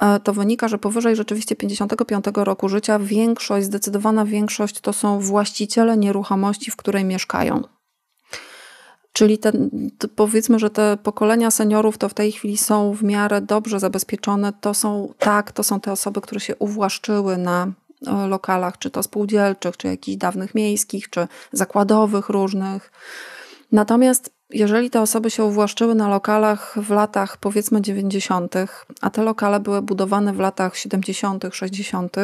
e, 0.00 0.20
to 0.20 0.32
wynika, 0.32 0.68
że 0.68 0.78
powyżej 0.78 1.16
rzeczywiście 1.16 1.56
55 1.56 2.24
roku 2.34 2.68
życia 2.68 2.98
większość, 2.98 3.66
zdecydowana 3.66 4.24
większość 4.24 4.80
to 4.80 4.92
są 4.92 5.20
właściciele 5.20 5.96
nieruchomości, 5.96 6.70
w 6.70 6.76
której 6.76 7.04
mieszkają. 7.04 7.79
Czyli 9.12 9.38
ten, 9.38 9.70
powiedzmy, 10.16 10.58
że 10.58 10.70
te 10.70 10.96
pokolenia 11.02 11.50
seniorów 11.50 11.98
to 11.98 12.08
w 12.08 12.14
tej 12.14 12.32
chwili 12.32 12.56
są 12.56 12.92
w 12.92 13.02
miarę 13.02 13.40
dobrze 13.40 13.80
zabezpieczone. 13.80 14.52
To 14.60 14.74
są, 14.74 15.14
tak, 15.18 15.52
to 15.52 15.62
są 15.62 15.80
te 15.80 15.92
osoby, 15.92 16.20
które 16.20 16.40
się 16.40 16.56
uwłaszczyły 16.56 17.36
na 17.36 17.72
e, 18.06 18.26
lokalach, 18.26 18.78
czy 18.78 18.90
to 18.90 19.02
spółdzielczych, 19.02 19.76
czy 19.76 19.86
jakichś 19.86 20.16
dawnych 20.16 20.54
miejskich, 20.54 21.10
czy 21.10 21.28
zakładowych 21.52 22.28
różnych. 22.28 22.92
Natomiast 23.72 24.30
jeżeli 24.50 24.90
te 24.90 25.00
osoby 25.00 25.30
się 25.30 25.44
uwłaszczyły 25.44 25.94
na 25.94 26.08
lokalach 26.08 26.74
w 26.82 26.90
latach 26.90 27.36
powiedzmy 27.36 27.82
90., 27.82 28.54
a 29.00 29.10
te 29.10 29.22
lokale 29.22 29.60
były 29.60 29.82
budowane 29.82 30.32
w 30.32 30.38
latach 30.38 30.76
70., 30.76 31.44
60., 31.52 32.16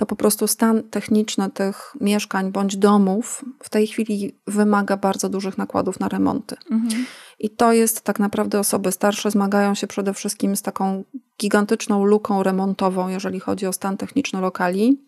to 0.00 0.06
po 0.06 0.16
prostu 0.16 0.46
stan 0.46 0.82
techniczny 0.82 1.50
tych 1.50 1.96
mieszkań 2.00 2.52
bądź 2.52 2.76
domów 2.76 3.44
w 3.62 3.68
tej 3.68 3.86
chwili 3.86 4.34
wymaga 4.46 4.96
bardzo 4.96 5.28
dużych 5.28 5.58
nakładów 5.58 6.00
na 6.00 6.08
remonty. 6.08 6.56
Mhm. 6.70 7.06
I 7.38 7.50
to 7.50 7.72
jest 7.72 8.00
tak 8.00 8.18
naprawdę 8.18 8.58
osoby 8.58 8.92
starsze 8.92 9.30
zmagają 9.30 9.74
się 9.74 9.86
przede 9.86 10.14
wszystkim 10.14 10.56
z 10.56 10.62
taką 10.62 11.04
gigantyczną 11.40 12.04
luką 12.04 12.42
remontową, 12.42 13.08
jeżeli 13.08 13.40
chodzi 13.40 13.66
o 13.66 13.72
stan 13.72 13.96
techniczny 13.96 14.40
lokali. 14.40 15.04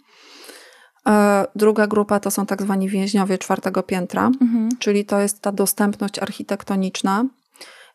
E, 1.06 1.46
druga 1.56 1.86
grupa 1.86 2.20
to 2.20 2.30
są 2.30 2.46
tak 2.46 2.62
zwani 2.62 2.88
więźniowie 2.88 3.38
czwartego 3.38 3.82
piętra, 3.82 4.26
mhm. 4.26 4.68
czyli 4.78 5.04
to 5.04 5.20
jest 5.20 5.40
ta 5.40 5.52
dostępność 5.52 6.18
architektoniczna 6.18 7.24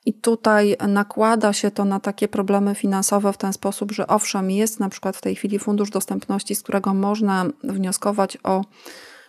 i 0.08 0.14
tutaj 0.14 0.76
nakłada 0.88 1.54
się 1.54 1.72
to 1.72 1.86
na 1.86 2.00
takie 2.00 2.28
problemy 2.28 2.76
finansowe 2.76 3.34
w 3.34 3.38
ten 3.38 3.54
sposób, 3.54 3.92
że 3.92 4.08
owszem, 4.08 4.52
jest 4.52 4.80
na 4.80 4.90
przykład 4.90 5.18
w 5.18 5.22
tej 5.22 5.36
chwili 5.36 5.60
fundusz 5.60 5.90
dostępności, 5.90 6.56
z 6.56 6.64
którego 6.64 6.94
można 6.94 7.46
wnioskować 7.64 8.38
o 8.44 8.62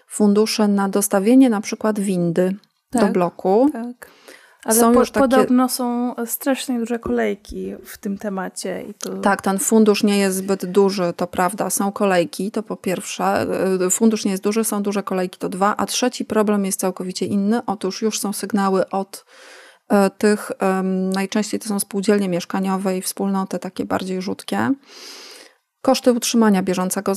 fundusze 0.08 0.68
na 0.68 0.88
dostawienie 0.88 1.50
na 1.50 1.60
przykład 1.60 2.00
windy 2.00 2.56
tak, 2.90 3.02
do 3.02 3.12
bloku. 3.12 3.70
Tak. 3.72 4.10
Ale 4.64 4.74
są 4.74 4.92
po, 4.92 5.00
już 5.00 5.10
takie... 5.10 5.28
podobno 5.28 5.68
są 5.68 6.14
strasznie 6.26 6.78
duże 6.78 6.98
kolejki 6.98 7.74
w 7.84 7.98
tym 7.98 8.18
temacie. 8.18 8.82
I 8.82 8.94
to... 8.94 9.16
Tak, 9.16 9.42
ten 9.42 9.58
fundusz 9.58 10.02
nie 10.02 10.18
jest 10.18 10.36
zbyt 10.36 10.66
duży, 10.66 11.12
to 11.16 11.26
prawda. 11.26 11.70
Są 11.70 11.92
kolejki, 11.92 12.50
to 12.50 12.62
po 12.62 12.76
pierwsze. 12.76 13.46
Y, 13.86 13.90
fundusz 13.90 14.24
nie 14.24 14.30
jest 14.30 14.42
duży, 14.42 14.64
są 14.64 14.82
duże 14.82 15.02
kolejki, 15.02 15.38
to 15.38 15.48
dwa. 15.48 15.76
A 15.76 15.86
trzeci 15.86 16.24
problem 16.24 16.64
jest 16.64 16.80
całkowicie 16.80 17.26
inny. 17.26 17.60
Otóż 17.66 18.02
już 18.02 18.20
są 18.20 18.32
sygnały 18.32 18.88
od 18.88 19.24
E, 19.24 19.57
tych 20.18 20.52
najczęściej 21.14 21.60
to 21.60 21.68
są 21.68 21.80
spółdzielnie 21.80 22.28
mieszkaniowe 22.28 22.98
i 22.98 23.02
wspólnoty 23.02 23.58
takie 23.58 23.84
bardziej 23.84 24.22
rzutkie. 24.22 24.70
Koszty 25.82 26.12
utrzymania 26.12 26.62
bieżącego 26.62 27.12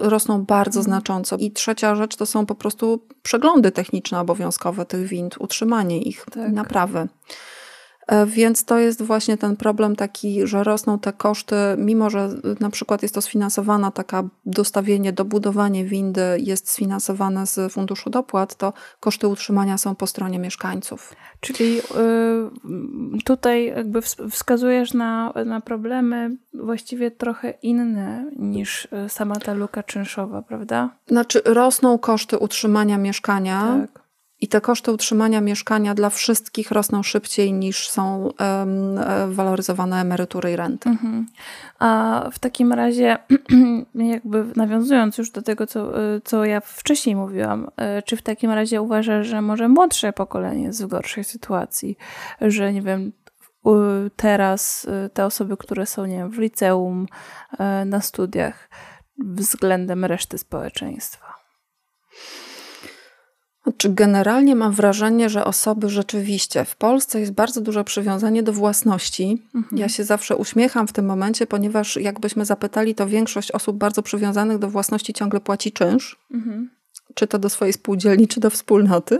rosną 0.00 0.44
bardzo 0.44 0.80
mhm. 0.80 0.84
znacząco. 0.84 1.36
I 1.36 1.50
trzecia 1.50 1.94
rzecz 1.94 2.16
to 2.16 2.26
są 2.26 2.46
po 2.46 2.54
prostu 2.54 3.06
przeglądy 3.22 3.72
techniczne 3.72 4.20
obowiązkowe 4.20 4.86
tych 4.86 5.06
wind, 5.06 5.36
utrzymanie 5.38 6.02
ich, 6.02 6.24
tak. 6.24 6.52
naprawy. 6.52 7.08
E, 8.08 8.26
więc 8.26 8.64
to 8.64 8.78
jest 8.78 9.02
właśnie 9.02 9.36
ten 9.36 9.56
problem 9.56 9.96
taki, 9.96 10.46
że 10.46 10.64
rosną 10.64 10.98
te 10.98 11.12
koszty, 11.12 11.56
mimo 11.78 12.10
że 12.10 12.28
na 12.60 12.70
przykład 12.70 13.02
jest 13.02 13.14
to 13.14 13.22
sfinansowana 13.22 13.90
taka 13.90 14.22
dostawienie, 14.46 15.12
dobudowanie 15.12 15.84
windy 15.84 16.20
jest 16.38 16.70
sfinansowane 16.70 17.46
z 17.46 17.72
funduszu 17.72 18.10
dopłat, 18.10 18.54
to 18.54 18.72
koszty 19.00 19.28
utrzymania 19.28 19.78
są 19.78 19.94
po 19.94 20.06
stronie 20.06 20.38
mieszkańców. 20.38 21.14
Czyli 21.40 21.78
y, 21.78 23.22
tutaj 23.24 23.66
jakby 23.66 24.00
wskazujesz 24.30 24.94
na, 24.94 25.32
na 25.46 25.60
problemy 25.60 26.36
właściwie 26.54 27.10
trochę 27.10 27.50
inne 27.50 28.30
niż 28.36 28.88
sama 29.08 29.36
ta 29.36 29.54
luka 29.54 29.82
czynszowa, 29.82 30.42
prawda? 30.42 30.90
Znaczy 31.06 31.42
rosną 31.44 31.98
koszty 31.98 32.38
utrzymania 32.38 32.98
mieszkania. 32.98 33.86
Tak 33.92 34.07
I 34.40 34.48
te 34.48 34.60
koszty 34.60 34.92
utrzymania 34.92 35.40
mieszkania 35.40 35.94
dla 35.94 36.10
wszystkich 36.10 36.70
rosną 36.70 37.02
szybciej 37.02 37.52
niż 37.52 37.88
są 37.88 38.32
um, 38.40 39.34
waloryzowane 39.34 40.00
emerytury 40.00 40.52
i 40.52 40.56
renty. 40.56 40.88
Mhm. 40.88 41.26
A 41.78 42.22
w 42.32 42.38
takim 42.38 42.72
razie, 42.72 43.18
jakby 43.94 44.44
nawiązując 44.56 45.18
już 45.18 45.30
do 45.30 45.42
tego, 45.42 45.66
co, 45.66 45.92
co 46.24 46.44
ja 46.44 46.60
wcześniej 46.60 47.16
mówiłam, 47.16 47.70
e, 47.76 48.02
czy 48.02 48.16
w 48.16 48.22
takim 48.22 48.50
razie 48.50 48.82
uważasz, 48.82 49.26
że 49.26 49.42
może 49.42 49.68
młodsze 49.68 50.12
pokolenie 50.12 50.64
jest 50.64 50.84
w 50.84 50.86
gorszej 50.86 51.24
sytuacji, 51.24 51.96
że 52.40 52.72
nie 52.72 52.82
wiem, 52.82 53.12
teraz 54.16 54.86
e, 54.90 55.08
te 55.08 55.24
osoby, 55.24 55.56
które 55.56 55.86
są 55.86 56.06
nie 56.06 56.16
wiem, 56.16 56.30
w 56.30 56.38
liceum, 56.38 57.06
e, 57.58 57.84
na 57.84 58.00
studiach, 58.00 58.68
względem 59.18 60.04
reszty 60.04 60.38
społeczeństwa? 60.38 61.27
Czy 63.76 63.90
generalnie 63.90 64.54
mam 64.54 64.72
wrażenie, 64.72 65.30
że 65.30 65.44
osoby 65.44 65.88
rzeczywiście 65.88 66.64
w 66.64 66.76
Polsce 66.76 67.20
jest 67.20 67.32
bardzo 67.32 67.60
duże 67.60 67.84
przywiązanie 67.84 68.42
do 68.42 68.52
własności. 68.52 69.42
Mhm. 69.54 69.78
Ja 69.78 69.88
się 69.88 70.04
zawsze 70.04 70.36
uśmiecham 70.36 70.88
w 70.88 70.92
tym 70.92 71.06
momencie, 71.06 71.46
ponieważ 71.46 71.96
jakbyśmy 71.96 72.44
zapytali, 72.44 72.94
to 72.94 73.06
większość 73.06 73.50
osób 73.50 73.76
bardzo 73.76 74.02
przywiązanych 74.02 74.58
do 74.58 74.70
własności 74.70 75.12
ciągle 75.12 75.40
płaci 75.40 75.72
czynsz. 75.72 76.16
Mhm. 76.34 76.70
Czy 77.14 77.26
to 77.26 77.38
do 77.38 77.48
swojej 77.48 77.72
spółdzielni, 77.72 78.28
czy 78.28 78.40
do 78.40 78.50
wspólnoty. 78.50 79.18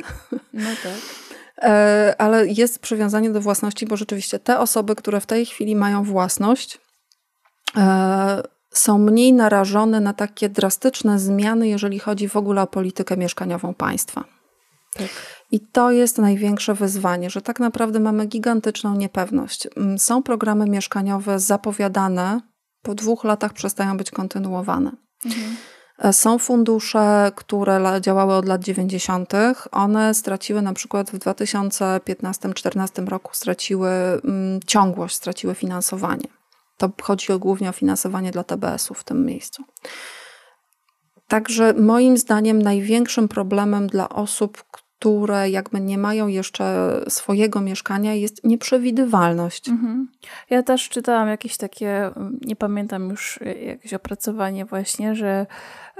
No 0.53 0.71
tak. 0.83 0.93
E, 1.63 2.15
ale 2.19 2.47
jest 2.47 2.79
przywiązanie 2.79 3.31
do 3.31 3.41
własności, 3.41 3.87
bo 3.87 3.97
rzeczywiście 3.97 4.39
te 4.39 4.59
osoby, 4.59 4.95
które 4.95 5.21
w 5.21 5.27
tej 5.27 5.47
chwili 5.47 5.77
mają 5.77 6.05
własność, 6.05 6.81
e, 7.77 8.43
są 8.71 8.99
mniej 8.99 9.33
narażone 9.33 10.01
na 10.01 10.13
takie 10.13 10.49
drastyczne 10.49 11.19
zmiany, 11.19 11.69
jeżeli 11.69 11.99
chodzi 11.99 12.29
w 12.29 12.37
ogóle 12.37 12.63
o 12.63 12.67
politykę 12.67 13.17
mieszkaniową 13.17 13.75
państwa. 13.75 14.38
Tak. 14.95 15.09
I 15.51 15.61
to 15.61 15.91
jest 15.91 16.19
największe 16.19 16.75
wyzwanie, 16.75 17.31
że 17.31 17.43
tak 17.43 17.61
naprawdę 17.61 18.01
mamy 18.01 18.27
gigantyczną 18.27 18.95
niepewność. 18.95 19.69
Mm, 19.77 19.99
są 19.99 20.23
programy 20.23 20.67
mieszkaniowe 20.67 21.39
zapowiadane, 21.39 22.41
po 22.83 22.95
dwóch 22.95 23.25
latach 23.25 23.53
przestają 23.53 23.97
być 23.97 24.11
kontynuowane. 24.11 24.93
Mhm. 25.25 25.57
E, 25.99 26.13
są 26.13 26.39
fundusze, 26.39 27.33
które 27.37 28.01
działały 28.01 28.35
od 28.35 28.45
lat 28.45 28.65
90. 28.65 29.33
One 29.71 30.15
straciły 30.15 30.63
na 30.63 30.73
przykład 30.73 31.11
w 31.11 31.19
2015-2014 31.19 33.09
roku 33.09 33.31
straciły 33.35 33.89
mm, 33.89 34.61
ciągłość, 34.67 35.17
straciły 35.17 35.55
finansowanie. 35.55 36.29
To 36.77 36.91
chodzi 37.03 37.27
głównie 37.39 37.69
o 37.69 37.73
finansowanie 37.73 38.31
dla 38.31 38.45
TBS-u 38.45 38.95
w 38.95 39.05
tym 39.05 39.27
miejscu. 39.27 39.65
Także 41.29 41.75
moim 41.75 42.17
zdaniem 42.17 42.63
największym 42.63 43.29
problemem 43.29 43.87
dla 43.87 44.09
osób, 44.09 44.65
które 44.99 45.51
jakby 45.51 45.81
nie 45.81 45.99
mają 45.99 46.27
jeszcze 46.27 46.95
swojego 47.09 47.61
mieszkania, 47.61 48.15
jest 48.15 48.45
nieprzewidywalność. 48.45 49.69
Mhm. 49.69 50.09
Ja 50.51 50.63
też 50.63 50.89
czytałam 50.89 51.29
jakieś 51.29 51.57
takie, 51.57 52.11
nie 52.41 52.57
pamiętam 52.57 53.11
już, 53.11 53.41
jakieś 53.67 53.95
opracowanie 53.95 54.65
właśnie, 54.65 55.15
że 55.15 55.47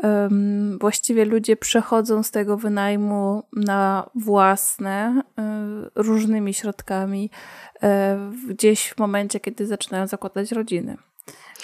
um, 0.03 0.79
właściwie 0.81 1.25
ludzie 1.25 1.57
przechodzą 1.57 2.23
z 2.23 2.31
tego 2.31 2.57
wynajmu 2.57 3.43
na 3.53 4.11
własne 4.15 5.23
um, 5.37 5.91
różnymi 5.95 6.55
środkami 6.55 7.31
um, 7.83 8.47
gdzieś 8.49 8.89
w 8.89 8.99
momencie, 8.99 9.41
kiedy 9.41 9.67
zaczynają 9.67 10.07
zakładać 10.07 10.53
rodziny. 10.53 10.97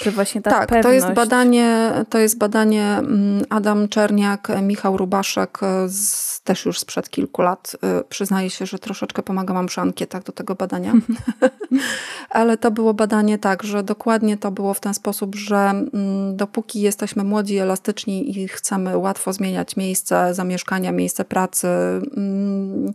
Że 0.02 0.10
właśnie 0.10 0.42
ta 0.42 0.50
tak, 0.50 0.68
pewność... 0.68 0.86
to 0.86 0.92
jest 0.92 1.16
badanie, 1.16 1.92
to 2.10 2.18
jest 2.18 2.38
badanie 2.38 2.84
mm, 2.98 3.44
Adam 3.50 3.88
Czerniak, 3.88 4.48
Michał 4.62 4.96
Rubaszek, 4.96 5.60
z, 5.86 6.40
też 6.40 6.64
już 6.64 6.78
sprzed 6.78 7.10
kilku 7.10 7.42
lat. 7.42 7.76
E, 7.82 8.04
przyznaję 8.04 8.50
się, 8.50 8.66
że 8.66 8.78
troszeczkę 8.78 9.22
pomagałam 9.22 9.66
przy 9.66 9.80
ankietach 9.80 10.22
do 10.22 10.32
tego 10.32 10.54
badania. 10.54 10.92
Ale 12.30 12.56
to 12.56 12.70
było 12.70 12.94
badanie 12.94 13.38
tak, 13.38 13.62
że 13.62 13.82
dokładnie 13.82 14.36
to 14.36 14.50
było 14.50 14.74
w 14.74 14.80
ten 14.80 14.94
sposób, 14.94 15.34
że 15.34 15.56
mm, 15.56 16.36
dopóki 16.36 16.80
jesteśmy 16.80 17.24
młodzi, 17.24 17.58
elastyczni 17.58 18.38
i 18.38 18.48
chcemy 18.48 18.98
łatwo 18.98 19.32
zmieniać 19.32 19.76
miejsce 19.76 20.34
zamieszkania, 20.34 20.92
miejsce 20.92 21.24
pracy, 21.24 21.68
mm, 22.16 22.92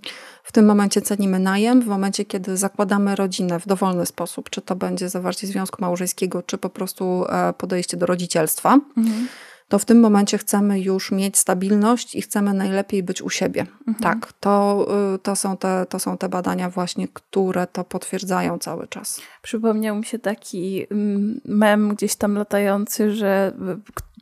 w 0.50 0.52
tym 0.52 0.66
momencie 0.66 1.02
cenimy 1.02 1.40
najem, 1.40 1.82
w 1.82 1.88
momencie, 1.88 2.26
kiedy 2.26 2.58
zakładamy 2.58 3.16
rodzinę 3.16 3.60
w 3.60 3.68
dowolny 3.68 4.06
sposób, 4.06 4.50
czy 4.50 4.62
to 4.62 4.76
będzie 4.76 5.10
zawarcie 5.10 5.48
związku 5.48 5.78
małżeńskiego, 5.82 6.44
czy 6.44 6.58
po 6.58 6.70
prostu 6.70 7.26
e, 7.30 7.54
podejście 7.54 7.98
do 7.98 8.06
rodzicielstwa, 8.06 8.80
mhm. 8.98 9.28
to 9.68 9.80
w 9.80 9.86
tym 9.86 10.00
momencie 10.00 10.38
chcemy 10.38 10.80
już 10.80 11.12
mieć 11.12 11.38
stabilność 11.38 12.16
i 12.16 12.22
chcemy 12.22 12.54
najlepiej 12.54 13.04
być 13.04 13.22
u 13.22 13.30
siebie. 13.30 13.66
Mhm. 13.88 13.96
Tak, 14.04 14.34
to, 14.34 14.88
y, 15.16 15.20
to, 15.20 15.36
są 15.36 15.58
te, 15.58 15.86
to 15.90 16.00
są 16.00 16.18
te 16.18 16.30
badania 16.30 16.70
właśnie, 16.70 17.08
które 17.08 17.68
to 17.68 17.84
potwierdzają 17.84 18.60
cały 18.60 18.88
czas. 18.88 19.22
Przypomniał 19.42 19.96
mi 19.96 20.06
się 20.06 20.20
taki 20.20 20.86
mm, 20.92 21.42
mem 21.46 21.96
gdzieś 21.96 22.16
tam 22.16 22.36
latający, 22.36 23.16
że 23.16 23.54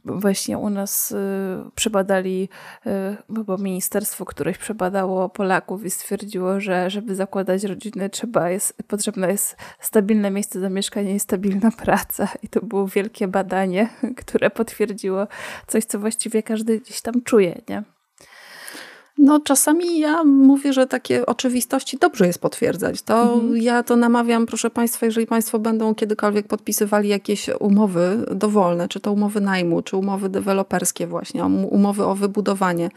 właśnie 0.07 0.57
u 0.57 0.69
nas 0.69 1.11
y, 1.11 1.15
przebadali, 1.75 2.49
y, 2.85 2.89
bo 3.29 3.57
ministerstwo 3.57 4.25
któreś 4.25 4.57
przebadało 4.57 5.29
Polaków 5.29 5.85
i 5.85 5.89
stwierdziło, 5.89 6.59
że 6.59 6.89
żeby 6.89 7.15
zakładać 7.15 7.63
rodzinę 7.63 8.09
trzeba 8.09 8.49
jest, 8.49 8.83
potrzebne 8.87 9.31
jest 9.31 9.55
stabilne 9.79 10.31
miejsce 10.31 10.59
zamieszkania 10.59 11.11
i 11.11 11.19
stabilna 11.19 11.71
praca. 11.85 12.27
I 12.43 12.49
to 12.49 12.61
było 12.61 12.87
wielkie 12.87 13.27
badanie, 13.27 13.89
które 14.17 14.49
potwierdziło 14.49 15.27
coś, 15.67 15.85
co 15.85 15.99
właściwie 15.99 16.43
każdy 16.43 16.79
gdzieś 16.79 17.01
tam 17.01 17.21
czuje, 17.21 17.61
nie? 17.69 17.96
No, 19.18 19.39
czasami 19.39 19.99
ja 19.99 20.24
mówię, 20.24 20.74
że 20.74 20.88
takie 20.88 21.26
oczywistości 21.26 21.97
dobrze 21.97 22.28
jest 22.28 22.41
potwierdzać. 22.41 23.01
To 23.01 23.34
mhm. 23.34 23.57
ja 23.57 23.84
to 23.84 23.95
namawiam, 23.95 24.45
proszę 24.45 24.70
Państwa, 24.70 25.05
jeżeli 25.05 25.28
Państwo 25.28 25.59
będą 25.59 25.95
kiedykolwiek 25.95 26.47
podpisywali 26.47 27.09
jakieś 27.09 27.49
umowy 27.59 28.26
dowolne, 28.32 28.88
czy 28.88 28.99
to 28.99 29.11
umowy 29.11 29.41
najmu, 29.41 29.82
czy 29.82 29.97
umowy 29.97 30.30
deweloperskie, 30.30 31.07
właśnie, 31.07 31.45
umowy 31.45 32.05
o 32.05 32.15
wybudowanie, 32.15 32.89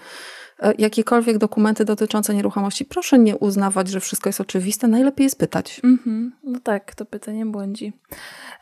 e, 0.59 0.75
jakiekolwiek 0.79 1.39
dokumenty 1.39 1.85
dotyczące 1.85 2.35
nieruchomości, 2.35 2.85
proszę 2.85 3.19
nie 3.19 3.37
uznawać, 3.37 3.89
że 3.89 4.01
wszystko 4.01 4.29
jest 4.29 4.41
oczywiste. 4.41 4.89
Najlepiej 4.89 5.25
jest 5.25 5.39
pytać. 5.39 5.81
Mhm. 5.85 6.33
No 6.45 6.59
tak, 6.63 6.95
to 6.95 7.05
pytanie 7.05 7.47
błądzi. 7.47 7.93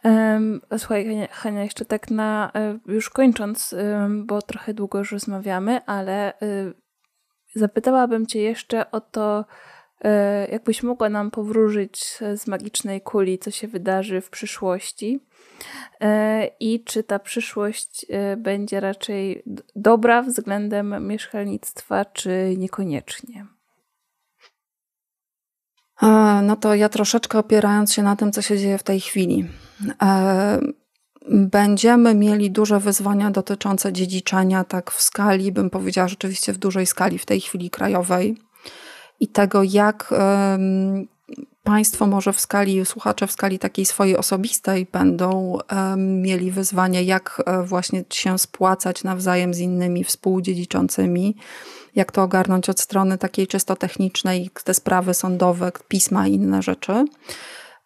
Um, 0.05 0.61
słuchaj, 0.79 1.29
Hania, 1.31 1.65
jeszcze 1.65 1.85
tak 1.85 2.11
na, 2.11 2.51
e, 2.55 2.79
już 2.87 3.11
kończąc, 3.11 3.75
bo 4.25 4.43
trochę 4.43 4.75
długo 4.75 4.99
już 4.99 5.13
rozmawiamy, 5.13 5.81
ale 5.87 6.41
y, 6.43 6.88
Zapytałabym 7.59 8.27
Cię 8.27 8.41
jeszcze 8.41 8.91
o 8.91 9.01
to, 9.01 9.45
e, 10.05 10.49
jakbyś 10.49 10.83
mogła 10.83 11.09
nam 11.09 11.31
powróżyć 11.31 12.19
z 12.37 12.47
magicznej 12.47 13.01
kuli, 13.01 13.39
co 13.39 13.51
się 13.51 13.69
wydarzy 13.69 14.21
w 14.21 14.31
przyszłości 14.31 15.21
e, 16.01 16.47
i 16.61 16.85
czy 16.85 17.03
ta 17.03 17.19
przyszłość 17.19 18.07
e, 18.09 18.37
będzie 18.37 18.81
raczej 18.81 19.43
dobra 19.77 20.23
względem 20.23 21.07
mieszkalnictwa, 21.07 22.05
czy 22.05 22.55
niekoniecznie? 22.59 23.47
No 26.43 26.57
to 26.57 26.75
ja 26.75 26.89
troszeczkę 26.89 27.39
opierając 27.39 27.93
się 27.93 28.03
na 28.03 28.17
tym, 28.17 28.33
co 28.33 28.43
się 28.43 28.59
dzieje 28.59 28.79
w 28.79 28.83
tej 28.83 29.01
chwili 29.01 29.49
będziemy 31.31 32.15
mieli 32.15 32.51
duże 32.51 32.81
wyzwania 32.81 33.31
dotyczące 33.31 33.93
dziedziczenia, 33.93 34.65
tak 34.65 34.91
w 34.91 35.03
skali, 35.03 35.53
bym 35.53 35.71
powiedziała, 35.71 36.09
rzeczywiście 36.09 36.53
w 36.53 36.59
dużej 36.59 36.87
skali 36.87 37.19
w 37.19 37.27
tej 37.27 37.41
chwili 37.41 37.71
krajowej 37.71 38.37
i 39.21 39.29
tego, 39.29 39.63
jak 39.63 40.15
państwo 41.69 42.07
może 42.07 42.33
w 42.33 42.41
skali, 42.41 42.87
słuchacze 42.87 43.27
w 43.27 43.33
skali 43.33 43.59
takiej 43.59 43.85
swojej 43.85 44.17
osobistej 44.17 44.87
będą 44.93 45.59
mieli 45.97 46.51
wyzwania, 46.51 47.01
jak 47.01 47.43
e, 47.47 47.63
właśnie 47.63 48.05
się 48.13 48.39
spłacać 48.39 49.05
nawzajem 49.05 49.55
z 49.55 49.59
innymi 49.59 50.05
współdziedziczącymi, 50.05 51.37
jak 51.95 52.13
to 52.13 52.23
ogarnąć 52.23 52.69
od 52.69 52.81
strony 52.81 53.19
takiej 53.19 53.47
czysto 53.47 53.77
technicznej, 53.77 54.51
te 54.65 54.75
sprawy 54.75 55.15
sądowe, 55.15 55.73
pisma 55.89 56.27
i 56.27 56.33
inne 56.33 56.63
rzeczy. 56.63 57.05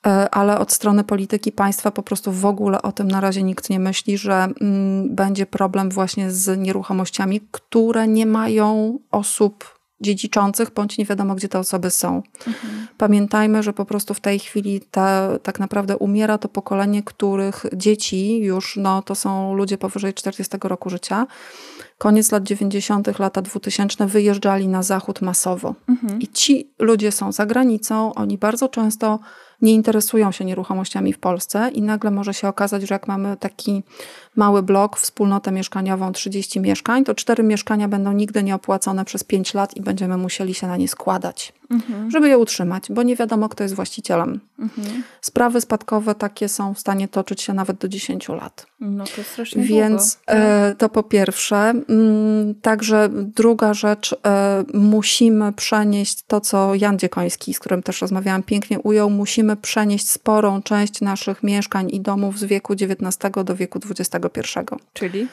E, 0.07 0.31
ale 0.31 0.59
od 0.59 0.73
strony 0.73 1.05
polityki 1.05 1.53
państwa 1.53 1.91
po 1.91 2.03
prostu 2.03 2.33
w 2.33 2.47
ogóle 2.47 2.83
o 2.83 2.93
tym 2.93 3.09
na 3.09 3.21
razie 3.21 3.43
nikt 3.43 3.71
nie 3.71 3.79
myśli, 3.79 4.19
że 4.19 4.49
mm, 4.61 5.15
będzie 5.15 5.47
problem 5.47 5.91
właśnie 5.91 6.31
z 6.31 6.59
nieruchomościami, 6.59 7.41
które 7.51 8.09
nie 8.09 8.27
mają 8.27 8.99
osób 9.11 9.83
dziedziczących, 10.03 10.71
bądź 10.71 10.99
nie 10.99 11.05
wiadomo, 11.05 11.35
gdzie 11.35 11.49
te 11.49 11.59
osoby 11.59 11.91
są. 11.91 12.23
Mhm. 12.47 12.87
Pamiętajmy, 12.99 13.63
że 13.63 13.73
po 13.73 13.85
prostu 13.85 14.15
w 14.15 14.21
tej 14.21 14.39
chwili 14.39 14.81
ta, 14.81 15.39
tak 15.43 15.61
naprawdę 15.61 15.97
umiera 15.97 16.39
to 16.39 16.49
pokolenie, 16.49 17.03
których 17.03 17.67
dzieci 17.73 18.39
już, 18.39 18.77
no 18.77 19.03
to 19.03 19.15
są 19.15 19.55
ludzie 19.55 19.79
powyżej 19.79 20.15
40 20.15 20.57
roku 20.65 20.91
życia. 20.91 21.27
Koniec 21.99 22.33
lat 22.33 22.43
90., 22.43 23.19
lata 23.19 23.43
2000 23.43 24.07
wyjeżdżali 24.07 24.69
na 24.69 24.83
zachód 24.83 25.21
masowo. 25.21 25.75
Mhm. 25.89 26.21
I 26.21 26.29
ci 26.29 26.75
ludzie 26.79 27.13
są 27.13 27.33
za 27.33 27.47
granicą, 27.47 28.15
oni 28.15 28.39
bardzo 28.39 28.69
często 28.69 29.19
nie 29.63 29.73
interesują 29.73 30.33
się 30.33 30.45
nieruchomościami 30.45 31.13
w 31.13 31.19
Polsce 31.19 31.71
i 31.75 31.83
nagle 31.83 32.11
może 32.11 32.35
się 32.35 32.49
okazać, 32.49 32.83
że 32.83 32.95
jak 32.95 33.09
mamy 33.09 33.37
taki 33.37 33.83
mały 34.37 34.63
blok, 34.63 34.99
wspólnotę 34.99 35.53
mieszkaniową 35.53 36.13
30 36.13 36.61
mieszkań, 36.61 37.05
to 37.05 37.15
cztery 37.15 37.43
mieszkania 37.43 37.89
będą 37.89 38.13
nigdy 38.13 38.43
nie 38.43 38.55
opłacone 38.55 39.05
przez 39.05 39.25
5 39.25 39.55
lat 39.55 39.77
i 39.77 39.81
będziemy 39.81 40.17
musieli 40.17 40.55
się 40.55 40.67
na 40.67 40.77
nie 40.77 40.89
składać, 40.89 41.53
mhm. 41.71 42.11
żeby 42.11 42.29
je 42.29 42.39
utrzymać, 42.39 42.85
bo 42.91 43.03
nie 43.03 43.17
wiadomo, 43.17 43.49
kto 43.49 43.63
jest 43.63 43.75
właścicielem. 43.75 44.41
Mhm. 44.59 45.03
Sprawy 45.21 45.61
spadkowe 45.61 46.15
takie 46.15 46.49
są 46.49 46.75
w 46.75 46.79
stanie 46.79 47.09
toczyć 47.09 47.43
się 47.43 47.55
nawet 47.55 47.77
do 47.77 47.89
10 47.89 48.29
lat. 48.29 48.67
No 48.81 49.05
to 49.05 49.23
strasznie 49.23 49.63
Więc 49.63 50.19
e, 50.27 50.75
to 50.79 50.89
po 50.89 51.03
pierwsze. 51.03 51.57
Mm, 51.57 52.55
także 52.63 53.09
druga 53.13 53.75
rzecz, 53.75 54.17
e, 54.27 54.65
musimy 54.75 55.53
przenieść 55.53 56.23
to, 56.27 56.41
co 56.41 56.75
Jan 56.75 56.99
Dziekoński, 56.99 57.55
z 57.55 57.59
którym 57.61 57.83
też 57.83 58.01
rozmawiałam, 58.01 58.43
pięknie 58.43 58.81
ujął, 58.81 59.11
musimy 59.11 59.57
przenieść 59.57 60.11
sporą 60.11 60.63
część 60.63 61.01
naszych 61.01 61.43
mieszkań 61.43 61.91
i 61.91 62.01
domów 62.01 62.39
z 62.39 62.45
wieku 62.45 62.73
XIX 62.73 63.33
do 63.45 63.57
wieku 63.57 63.81
XXI. 64.29 64.77
Czyli? 64.93 65.29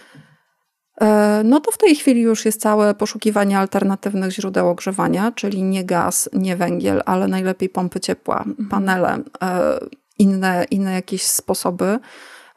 E, 1.01 1.41
no 1.45 1.59
to 1.59 1.71
w 1.71 1.77
tej 1.77 1.95
chwili 1.95 2.21
już 2.21 2.45
jest 2.45 2.61
całe 2.61 2.93
poszukiwanie 2.93 3.59
alternatywnych 3.59 4.31
źródeł 4.31 4.69
ogrzewania, 4.69 5.31
czyli 5.31 5.63
nie 5.63 5.85
gaz, 5.85 6.29
nie 6.33 6.55
węgiel, 6.55 7.01
ale 7.05 7.27
najlepiej 7.27 7.69
pompy 7.69 7.99
ciepła, 7.99 8.37
mhm. 8.37 8.69
panele, 8.69 9.19
e, 9.43 9.79
inne, 10.19 10.65
inne 10.71 10.93
jakieś 10.93 11.23
sposoby. 11.23 11.99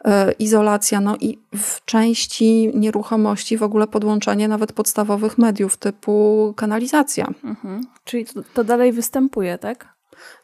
E, 0.05 0.33
izolacja, 0.33 1.01
no 1.01 1.17
i 1.21 1.39
w 1.57 1.85
części 1.85 2.73
nieruchomości 2.75 3.57
w 3.57 3.63
ogóle 3.63 3.87
podłączenie 3.87 4.49
nawet 4.49 4.73
podstawowych 4.73 5.39
mediów 5.39 5.77
typu 5.77 6.55
kanalizacja. 6.57 7.29
Mhm. 7.45 7.87
Czyli 8.05 8.25
to, 8.25 8.43
to 8.55 8.65
dalej 8.65 8.93
występuje, 8.93 9.59
tak? 9.59 9.92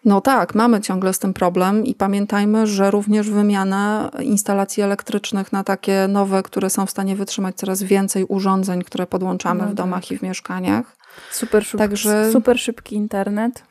No 0.04 0.20
tak, 0.20 0.54
mamy 0.54 0.80
ciągle 0.80 1.12
z 1.12 1.18
tym 1.18 1.34
problem 1.34 1.84
i 1.84 1.94
pamiętajmy, 1.94 2.66
że 2.66 2.90
również 2.90 3.30
wymiana 3.30 4.10
instalacji 4.20 4.82
elektrycznych 4.82 5.52
na 5.52 5.64
takie 5.64 6.08
nowe, 6.08 6.42
które 6.42 6.70
są 6.70 6.86
w 6.86 6.90
stanie 6.90 7.16
wytrzymać 7.16 7.56
coraz 7.56 7.82
więcej 7.82 8.24
urządzeń, 8.24 8.82
które 8.82 9.06
podłączamy 9.06 9.62
no 9.62 9.70
w 9.70 9.74
domach 9.74 10.02
tak. 10.02 10.10
i 10.10 10.18
w 10.18 10.22
mieszkaniach. 10.22 10.96
Super, 11.30 11.64
szybki, 11.64 11.78
Także... 11.78 12.32
super 12.32 12.58
szybki 12.58 12.96
internet. 12.96 13.62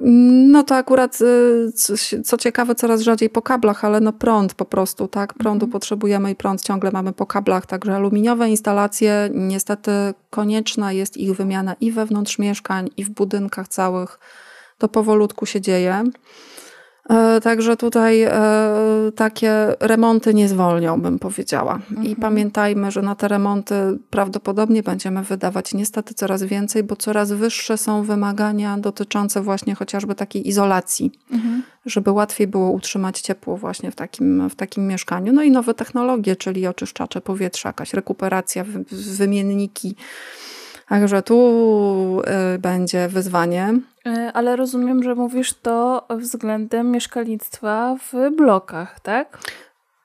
No 0.00 0.62
to 0.62 0.76
akurat, 0.76 1.18
y, 1.20 2.22
co 2.24 2.36
ciekawe, 2.36 2.74
coraz 2.74 3.00
rzadziej 3.00 3.30
po 3.30 3.42
kablach, 3.42 3.84
ale 3.84 4.00
no 4.00 4.12
prąd 4.12 4.54
po 4.54 4.64
prostu, 4.64 5.08
tak? 5.08 5.34
Prądu 5.34 5.64
mhm. 5.64 5.72
potrzebujemy 5.72 6.30
i 6.30 6.36
prąd 6.36 6.62
ciągle 6.62 6.90
mamy 6.90 7.12
po 7.12 7.26
kablach, 7.26 7.66
także 7.66 7.96
aluminiowe 7.96 8.50
instalacje, 8.50 9.30
niestety 9.32 9.90
konieczna 10.30 10.92
jest 10.92 11.16
ich 11.16 11.36
wymiana 11.36 11.74
i 11.80 11.92
wewnątrz 11.92 12.38
mieszkań, 12.38 12.90
i 12.96 13.04
w 13.04 13.10
budynkach 13.10 13.68
całych. 13.68 14.18
To 14.78 14.88
powolutku 14.88 15.46
się 15.46 15.60
dzieje. 15.60 16.04
E, 17.10 17.40
także 17.40 17.76
tutaj 17.76 18.22
e, 18.22 18.32
takie 19.16 19.52
remonty 19.80 20.34
nie 20.34 20.48
zwolnią, 20.48 21.00
bym 21.00 21.18
powiedziała. 21.18 21.74
Mhm. 21.74 22.06
I 22.06 22.16
pamiętajmy, 22.16 22.90
że 22.90 23.02
na 23.02 23.14
te 23.14 23.28
remonty 23.28 23.74
prawdopodobnie 24.10 24.82
będziemy 24.82 25.22
wydawać 25.22 25.74
niestety 25.74 26.14
coraz 26.14 26.42
więcej, 26.42 26.82
bo 26.82 26.96
coraz 26.96 27.32
wyższe 27.32 27.78
są 27.78 28.02
wymagania 28.02 28.78
dotyczące 28.78 29.42
właśnie 29.42 29.74
chociażby 29.74 30.14
takiej 30.14 30.48
izolacji, 30.48 31.12
mhm. 31.32 31.62
żeby 31.86 32.10
łatwiej 32.10 32.46
było 32.46 32.70
utrzymać 32.70 33.20
ciepło 33.20 33.56
właśnie 33.56 33.90
w 33.90 33.94
takim, 33.94 34.50
w 34.50 34.54
takim 34.54 34.86
mieszkaniu. 34.86 35.32
No 35.32 35.42
i 35.42 35.50
nowe 35.50 35.74
technologie, 35.74 36.36
czyli 36.36 36.66
oczyszczacze 36.66 37.20
powietrza, 37.20 37.68
jakaś 37.68 37.94
rekuperacja, 37.94 38.64
wymienniki 38.90 39.96
Także 40.88 41.22
tu 41.22 42.20
y, 42.54 42.58
będzie 42.58 43.08
wyzwanie. 43.08 43.78
Y, 44.06 44.10
ale 44.34 44.56
rozumiem, 44.56 45.02
że 45.02 45.14
mówisz 45.14 45.54
to 45.54 46.06
względem 46.10 46.90
mieszkalnictwa 46.90 47.96
w 48.12 48.36
blokach, 48.36 49.00
tak? 49.00 49.38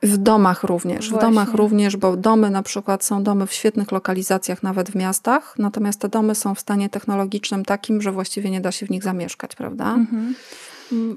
W 0.03 0.17
domach 0.17 0.63
również, 0.63 1.09
Właśnie. 1.09 1.17
w 1.17 1.31
domach 1.31 1.53
również, 1.53 1.97
bo 1.97 2.17
domy 2.17 2.49
na 2.49 2.63
przykład 2.63 3.03
są 3.03 3.23
domy 3.23 3.47
w 3.47 3.53
świetnych 3.53 3.91
lokalizacjach, 3.91 4.63
nawet 4.63 4.91
w 4.91 4.95
miastach, 4.95 5.55
natomiast 5.57 5.99
te 5.99 6.09
domy 6.09 6.35
są 6.35 6.55
w 6.55 6.59
stanie 6.59 6.89
technologicznym 6.89 7.65
takim, 7.65 8.01
że 8.01 8.11
właściwie 8.11 8.49
nie 8.49 8.61
da 8.61 8.71
się 8.71 8.85
w 8.85 8.89
nich 8.89 9.03
zamieszkać, 9.03 9.55
prawda? 9.55 9.93
Mhm. 9.93 10.35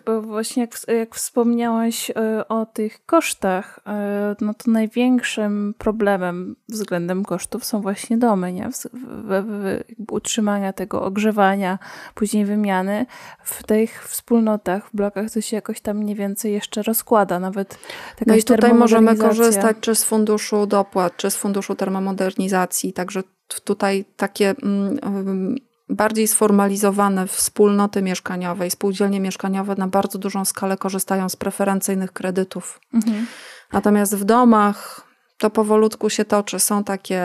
Bo 0.07 0.23
właśnie 0.23 0.61
jak, 0.61 0.71
jak 0.89 1.15
wspomniałaś 1.15 2.11
e, 2.11 2.49
o 2.49 2.67
tych 2.67 3.07
kosztach, 3.07 3.81
e, 3.87 4.37
no 4.41 4.55
to 4.55 4.71
największym 4.71 5.75
problemem 5.79 6.57
względem 6.69 7.25
kosztów 7.25 7.65
są 7.65 7.81
właśnie 7.81 8.19
domy, 8.19 8.53
nie? 8.53 8.71
W, 8.71 8.77
w, 8.77 9.45
w, 9.47 10.13
utrzymania 10.13 10.73
tego 10.73 11.03
ogrzewania, 11.03 11.79
później 12.15 12.45
wymiany. 12.45 13.07
W 13.45 13.63
tych 13.63 14.09
wspólnotach, 14.09 14.89
w 14.89 14.97
blokach 14.97 15.31
to 15.31 15.41
się 15.41 15.57
jakoś 15.57 15.81
tam 15.81 15.97
mniej 15.97 16.17
więcej 16.17 16.53
jeszcze 16.53 16.83
rozkłada, 16.83 17.41
nawet 17.41 17.79
taka 18.19 18.31
No 18.31 18.37
i 18.37 18.43
tutaj 18.43 18.75
możemy 18.75 19.17
korzystać 19.17 19.77
czy 19.81 19.95
z 19.95 20.05
funduszu 20.05 20.67
dopłat, 20.67 21.17
czy 21.17 21.31
z 21.31 21.37
funduszu 21.37 21.75
termomodernizacji, 21.75 22.93
także 22.93 23.23
tutaj 23.65 24.05
takie 24.17 24.55
mm, 24.63 25.57
bardziej 25.89 26.29
sformalizowane 26.29 27.27
wspólnoty 27.27 28.03
mieszkaniowe 28.03 28.67
i 28.67 28.71
spółdzielnie 28.71 29.21
mieszkaniowe 29.21 29.75
na 29.79 29.89
bardzo 29.89 30.19
dużą 30.19 30.45
skalę 30.45 30.77
korzystają 30.77 31.29
z 31.29 31.37
preferencyjnych 31.37 32.13
kredytów. 32.13 32.81
Mhm. 32.95 33.27
Natomiast 33.73 34.17
w 34.17 34.25
domach 34.25 35.06
to 35.39 35.51
powolutku 35.51 36.11
się 36.11 36.25
toczy. 36.25 36.61
Są 36.61 36.85
takie 36.85 37.23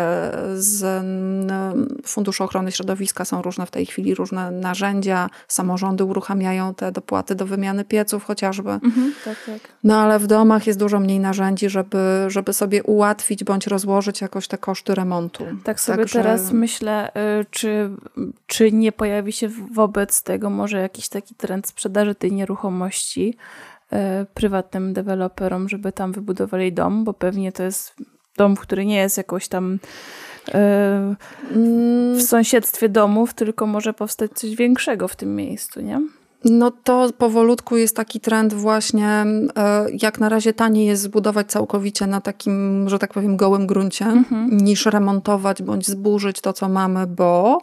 z 0.53 1.03
Funduszu 2.05 2.43
Ochrony 2.43 2.71
Środowiska, 2.71 3.25
są 3.25 3.41
różne 3.41 3.65
w 3.65 3.71
tej 3.71 3.85
chwili 3.85 4.15
różne 4.15 4.51
narzędzia. 4.51 5.29
Samorządy 5.47 6.03
uruchamiają 6.03 6.73
te 6.73 6.91
dopłaty 6.91 7.35
do 7.35 7.45
wymiany 7.45 7.85
pieców 7.85 8.23
chociażby. 8.23 8.69
Mhm, 8.69 9.13
tak, 9.25 9.37
tak. 9.45 9.59
No 9.83 9.99
ale 9.99 10.19
w 10.19 10.27
domach 10.27 10.67
jest 10.67 10.79
dużo 10.79 10.99
mniej 10.99 11.19
narzędzi, 11.19 11.69
żeby, 11.69 12.25
żeby 12.27 12.53
sobie 12.53 12.83
ułatwić 12.83 13.43
bądź 13.43 13.67
rozłożyć 13.67 14.21
jakoś 14.21 14.47
te 14.47 14.57
koszty 14.57 14.95
remontu. 14.95 15.43
Tak 15.63 15.79
sobie 15.79 15.97
Także... 15.97 16.19
teraz 16.19 16.51
myślę, 16.51 17.11
y, 17.41 17.45
czy, 17.51 17.89
czy 18.47 18.71
nie 18.71 18.91
pojawi 18.91 19.31
się 19.31 19.49
wobec 19.71 20.23
tego 20.23 20.49
może 20.49 20.79
jakiś 20.79 21.09
taki 21.09 21.35
trend 21.35 21.67
sprzedaży 21.67 22.15
tej 22.15 22.31
nieruchomości, 22.31 23.11
E, 23.21 23.37
prywatnym 24.33 24.93
deweloperom, 24.93 25.69
żeby 25.69 25.91
tam 25.91 26.11
wybudowali 26.11 26.73
dom, 26.73 27.03
bo 27.03 27.13
pewnie 27.13 27.51
to 27.51 27.63
jest 27.63 27.95
dom, 28.37 28.55
który 28.55 28.85
nie 28.85 28.97
jest 28.97 29.17
jakoś 29.17 29.47
tam 29.47 29.79
e, 30.53 31.15
w 32.15 32.21
sąsiedztwie 32.21 32.89
domów, 32.89 33.33
tylko 33.33 33.65
może 33.67 33.93
powstać 33.93 34.31
coś 34.31 34.55
większego 34.55 35.07
w 35.07 35.15
tym 35.15 35.35
miejscu, 35.35 35.81
nie? 35.81 36.01
No 36.45 36.71
to 36.71 37.09
powolutku 37.17 37.77
jest 37.77 37.95
taki 37.95 38.19
trend 38.19 38.53
właśnie, 38.53 39.07
e, 39.07 39.85
jak 40.01 40.19
na 40.19 40.29
razie 40.29 40.53
taniej 40.53 40.87
jest 40.87 41.01
zbudować 41.01 41.47
całkowicie 41.47 42.07
na 42.07 42.21
takim, 42.21 42.85
że 42.89 42.99
tak 42.99 43.13
powiem, 43.13 43.37
gołym 43.37 43.67
gruncie, 43.67 44.05
mhm. 44.05 44.57
niż 44.57 44.85
remontować 44.85 45.63
bądź 45.63 45.87
zburzyć 45.87 46.41
to, 46.41 46.53
co 46.53 46.69
mamy, 46.69 47.07
bo 47.07 47.57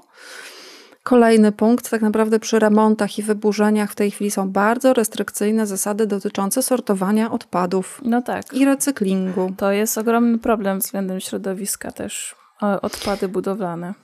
Kolejny 1.09 1.53
punkt, 1.53 1.91
tak 1.91 2.03
naprawdę 2.03 2.41
przy 2.41 2.59
remontach 2.59 3.19
i 3.19 3.23
wyburzeniach 3.23 3.93
w 3.93 3.95
tej 3.95 4.11
chwili 4.11 4.31
są 4.31 4.51
bardzo 4.51 4.93
restrykcyjne 4.93 5.67
zasady 5.67 6.07
dotyczące 6.07 6.63
sortowania 6.63 7.31
odpadów. 7.31 8.01
No 8.05 8.23
tak. 8.23 8.55
I 8.55 8.65
recyklingu. 8.65 9.53
To 9.57 9.73
jest 9.73 9.99
ogromny 9.99 10.39
problem 10.39 10.79
względem 10.79 11.21
środowiska 11.21 11.93
też, 11.93 12.35
odpady 12.83 13.29
budowlane. 13.29 13.95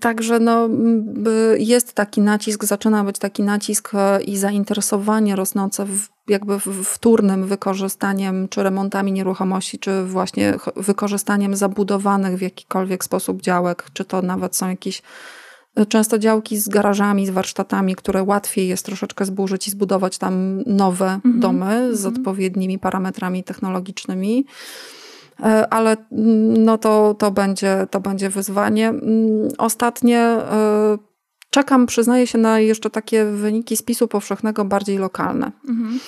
Także 0.00 0.38
no, 0.38 0.68
jest 1.58 1.92
taki 1.92 2.20
nacisk, 2.20 2.64
zaczyna 2.64 3.04
być 3.04 3.18
taki 3.18 3.42
nacisk 3.42 3.94
e, 3.94 4.22
i 4.22 4.36
zainteresowanie 4.36 5.36
rosnące 5.36 5.84
w, 5.86 6.08
jakby 6.28 6.58
wtórnym 6.84 7.46
wykorzystaniem, 7.46 8.48
czy 8.48 8.62
remontami 8.62 9.12
nieruchomości, 9.12 9.78
czy 9.78 10.04
właśnie 10.04 10.54
wykorzystaniem 10.76 11.56
zabudowanych 11.56 12.38
w 12.38 12.42
jakikolwiek 12.42 13.04
sposób 13.04 13.42
działek, 13.42 13.84
czy 13.92 14.04
to 14.04 14.22
nawet 14.22 14.56
są 14.56 14.68
jakieś 14.68 15.02
Często 15.88 16.18
działki 16.18 16.56
z 16.56 16.68
garażami, 16.68 17.26
z 17.26 17.30
warsztatami, 17.30 17.94
które 17.94 18.22
łatwiej 18.22 18.68
jest 18.68 18.86
troszeczkę 18.86 19.24
zburzyć 19.24 19.68
i 19.68 19.70
zbudować 19.70 20.18
tam 20.18 20.62
nowe 20.66 21.06
mhm. 21.06 21.40
domy 21.40 21.96
z 21.96 22.06
mhm. 22.06 22.14
odpowiednimi 22.14 22.78
parametrami 22.78 23.44
technologicznymi. 23.44 24.46
E, 25.40 25.72
ale 25.72 25.96
mm, 26.12 26.64
no 26.64 26.78
to, 26.78 27.14
to, 27.18 27.30
będzie, 27.30 27.86
to 27.90 28.00
będzie 28.00 28.30
wyzwanie. 28.30 28.88
Mm, 28.88 29.48
ostatnie 29.58 30.18
e, 30.18 30.98
czekam, 31.50 31.86
przyznaję 31.86 32.26
się, 32.26 32.38
na 32.38 32.60
jeszcze 32.60 32.90
takie 32.90 33.24
wyniki 33.24 33.76
spisu 33.76 34.08
powszechnego 34.08 34.64
bardziej 34.64 34.98
lokalne. 34.98 35.52
Mhm. 35.68 36.00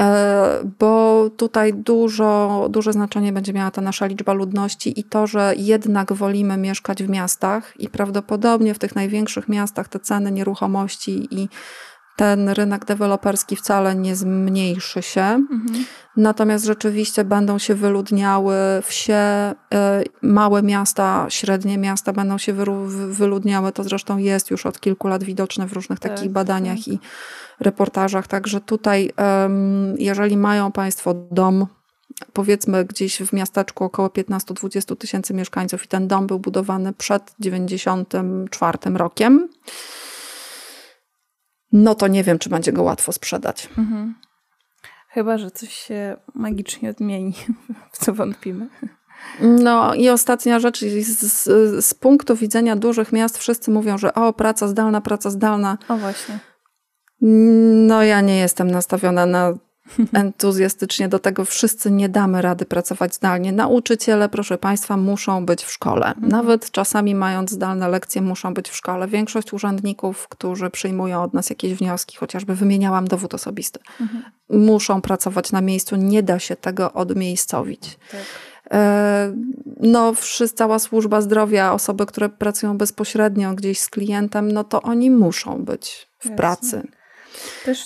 E, 0.00 0.60
bo 0.78 1.30
tutaj 1.36 1.74
dużo, 1.74 2.66
duże 2.70 2.92
znaczenie 2.92 3.32
będzie 3.32 3.52
miała 3.52 3.70
ta 3.70 3.80
nasza 3.80 4.06
liczba 4.06 4.32
ludności 4.32 5.00
i 5.00 5.04
to, 5.04 5.26
że 5.26 5.54
jednak 5.56 6.12
wolimy 6.12 6.56
mieszkać 6.56 7.02
w 7.02 7.08
miastach 7.08 7.80
i 7.80 7.88
prawdopodobnie 7.88 8.74
w 8.74 8.78
tych 8.78 8.94
największych 8.94 9.48
miastach 9.48 9.88
te 9.88 10.00
ceny 10.00 10.32
nieruchomości 10.32 11.28
i 11.30 11.48
ten 12.16 12.48
rynek 12.48 12.84
deweloperski 12.84 13.56
wcale 13.56 13.94
nie 13.94 14.16
zmniejszy 14.16 15.02
się. 15.02 15.22
Mhm. 15.22 15.84
Natomiast 16.16 16.64
rzeczywiście 16.64 17.24
będą 17.24 17.58
się 17.58 17.74
wyludniały 17.74 18.56
wsie, 18.82 19.54
y, 19.74 19.76
małe 20.22 20.62
miasta, 20.62 21.26
średnie 21.28 21.78
miasta 21.78 22.12
będą 22.12 22.38
się 22.38 22.52
wyludniały. 23.08 23.72
To 23.72 23.84
zresztą 23.84 24.18
jest 24.18 24.50
już 24.50 24.66
od 24.66 24.80
kilku 24.80 25.08
lat 25.08 25.24
widoczne 25.24 25.66
w 25.66 25.72
różnych 25.72 25.98
tak, 25.98 26.14
takich 26.14 26.30
badaniach 26.30 26.78
tak. 26.78 26.88
i 26.88 26.98
reportażach. 27.60 28.26
Także 28.26 28.60
tutaj, 28.60 29.12
jeżeli 29.98 30.36
mają 30.36 30.72
Państwo 30.72 31.14
dom, 31.14 31.66
powiedzmy 32.32 32.84
gdzieś 32.84 33.22
w 33.22 33.32
miasteczku 33.32 33.84
około 33.84 34.08
15-20 34.08 34.96
tysięcy 34.96 35.34
mieszkańców 35.34 35.84
i 35.84 35.88
ten 35.88 36.08
dom 36.08 36.26
był 36.26 36.38
budowany 36.38 36.92
przed 36.92 37.34
94 37.38 38.78
rokiem, 38.94 39.48
no 41.72 41.94
to 41.94 42.08
nie 42.08 42.24
wiem, 42.24 42.38
czy 42.38 42.48
będzie 42.48 42.72
go 42.72 42.82
łatwo 42.82 43.12
sprzedać. 43.12 43.68
Mhm. 43.78 44.14
Chyba, 45.08 45.38
że 45.38 45.50
coś 45.50 45.74
się 45.74 46.16
magicznie 46.34 46.90
odmieni, 46.90 47.34
w 47.92 47.98
co 48.04 48.14
wątpimy. 48.14 48.68
No 49.40 49.94
i 49.94 50.08
ostatnia 50.08 50.60
rzecz, 50.60 50.80
z, 50.80 51.44
z, 51.84 51.94
punktu 51.94 52.36
widzenia 52.36 52.76
dużych 52.76 53.12
miast 53.12 53.38
wszyscy 53.38 53.70
mówią, 53.70 53.98
że 53.98 54.14
o, 54.14 54.32
praca 54.32 54.68
zdalna, 54.68 55.00
praca 55.00 55.30
zdalna. 55.30 55.78
O 55.88 55.96
właśnie. 55.96 56.38
No 57.20 58.02
ja 58.02 58.20
nie 58.20 58.38
jestem 58.38 58.70
nastawiona 58.70 59.26
na 59.26 59.54
entuzjastycznie 60.12 61.08
do 61.08 61.18
tego. 61.18 61.44
Wszyscy 61.44 61.90
nie 61.90 62.08
damy 62.08 62.42
rady 62.42 62.64
pracować 62.64 63.14
zdalnie. 63.14 63.52
Nauczyciele, 63.52 64.28
proszę 64.28 64.58
Państwa, 64.58 64.96
muszą 64.96 65.46
być 65.46 65.64
w 65.64 65.72
szkole. 65.72 66.06
Mhm. 66.06 66.28
Nawet 66.28 66.70
czasami 66.70 67.14
mając 67.14 67.50
zdalne 67.50 67.88
lekcje, 67.88 68.22
muszą 68.22 68.54
być 68.54 68.68
w 68.68 68.76
szkole. 68.76 69.08
Większość 69.08 69.52
urzędników, 69.52 70.28
którzy 70.28 70.70
przyjmują 70.70 71.22
od 71.22 71.34
nas 71.34 71.50
jakieś 71.50 71.74
wnioski, 71.74 72.16
chociażby 72.16 72.54
wymieniałam 72.54 73.08
dowód 73.08 73.34
osobisty, 73.34 73.80
mhm. 74.00 74.24
muszą 74.50 75.02
pracować 75.02 75.52
na 75.52 75.60
miejscu. 75.60 75.96
Nie 75.96 76.22
da 76.22 76.38
się 76.38 76.56
tego 76.56 76.92
odmiejscowić. 76.92 77.98
Tak. 78.10 78.20
E, 78.70 79.34
no, 79.80 80.14
wszyscy, 80.14 80.56
cała 80.56 80.78
służba 80.78 81.20
zdrowia, 81.20 81.72
osoby, 81.72 82.06
które 82.06 82.28
pracują 82.28 82.78
bezpośrednio 82.78 83.54
gdzieś 83.54 83.80
z 83.80 83.88
klientem, 83.88 84.52
no 84.52 84.64
to 84.64 84.82
oni 84.82 85.10
muszą 85.10 85.64
być 85.64 86.08
w 86.18 86.24
Jasne. 86.24 86.36
pracy. 86.36 86.82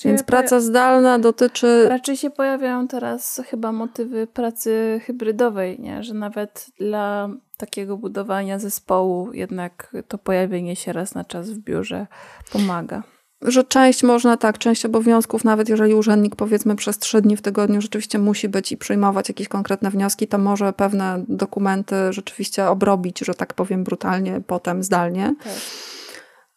Więc 0.04 0.22
praca 0.22 0.60
zdalna 0.60 1.18
dotyczy. 1.18 1.88
Raczej 1.88 2.16
się 2.16 2.30
pojawiają 2.30 2.88
teraz 2.88 3.42
chyba 3.50 3.72
motywy 3.72 4.26
pracy 4.26 5.00
hybrydowej, 5.06 5.80
nie? 5.80 6.02
że 6.02 6.14
nawet 6.14 6.66
dla 6.78 7.28
takiego 7.56 7.96
budowania 7.96 8.58
zespołu 8.58 9.32
jednak 9.32 9.96
to 10.08 10.18
pojawienie 10.18 10.76
się 10.76 10.92
raz 10.92 11.14
na 11.14 11.24
czas 11.24 11.50
w 11.50 11.58
biurze 11.58 12.06
pomaga 12.52 13.02
że 13.44 13.64
część 13.64 14.02
można 14.02 14.36
tak, 14.36 14.58
część 14.58 14.84
obowiązków, 14.84 15.44
nawet 15.44 15.68
jeżeli 15.68 15.94
urzędnik 15.94 16.36
powiedzmy 16.36 16.76
przez 16.76 16.98
trzy 16.98 17.22
dni 17.22 17.36
w 17.36 17.42
tygodniu 17.42 17.80
rzeczywiście 17.80 18.18
musi 18.18 18.48
być 18.48 18.72
i 18.72 18.76
przyjmować 18.76 19.28
jakieś 19.28 19.48
konkretne 19.48 19.90
wnioski, 19.90 20.28
to 20.28 20.38
może 20.38 20.72
pewne 20.72 21.24
dokumenty 21.28 21.96
rzeczywiście 22.10 22.68
obrobić, 22.68 23.18
że 23.18 23.34
tak 23.34 23.54
powiem 23.54 23.84
brutalnie, 23.84 24.40
potem 24.46 24.82
zdalnie. 24.82 25.34
Tak. 25.44 25.52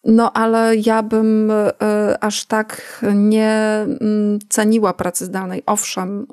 No, 0.08 0.34
ale 0.34 0.76
ja 0.76 1.04
bym 1.04 1.52
y, 1.52 2.20
aż 2.20 2.46
tak 2.46 3.02
nie 3.14 3.86
y, 3.88 4.40
ceniła 4.50 4.94
pracy 4.94 5.26
zdalnej. 5.26 5.64
Owszem, 5.66 6.22
y, 6.22 6.26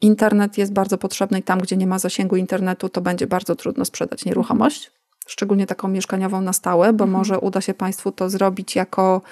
internet 0.00 0.58
jest 0.58 0.72
bardzo 0.72 0.98
potrzebny 0.98 1.38
i 1.38 1.42
tam, 1.42 1.60
gdzie 1.60 1.76
nie 1.76 1.86
ma 1.86 1.98
zasięgu 1.98 2.36
internetu, 2.36 2.88
to 2.88 3.00
będzie 3.00 3.26
bardzo 3.26 3.56
trudno 3.56 3.84
sprzedać 3.84 4.24
nieruchomość, 4.24 4.90
szczególnie 5.26 5.66
taką 5.66 5.88
mieszkaniową 5.88 6.40
na 6.40 6.52
stałe, 6.52 6.92
bo 6.92 7.04
mhm. 7.04 7.10
może 7.10 7.38
uda 7.38 7.60
się 7.60 7.74
Państwu 7.74 8.12
to 8.12 8.30
zrobić 8.30 8.76
jako 8.76 9.22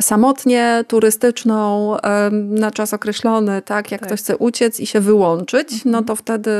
samotnie, 0.00 0.84
turystyczną, 0.88 1.96
na 2.32 2.70
czas 2.70 2.94
określony, 2.94 3.62
tak, 3.62 3.90
jak 3.90 4.00
tak. 4.00 4.08
ktoś 4.08 4.20
chce 4.20 4.36
uciec 4.36 4.80
i 4.80 4.86
się 4.86 5.00
wyłączyć, 5.00 5.72
mhm. 5.72 5.90
no 5.92 6.02
to 6.02 6.16
wtedy 6.16 6.50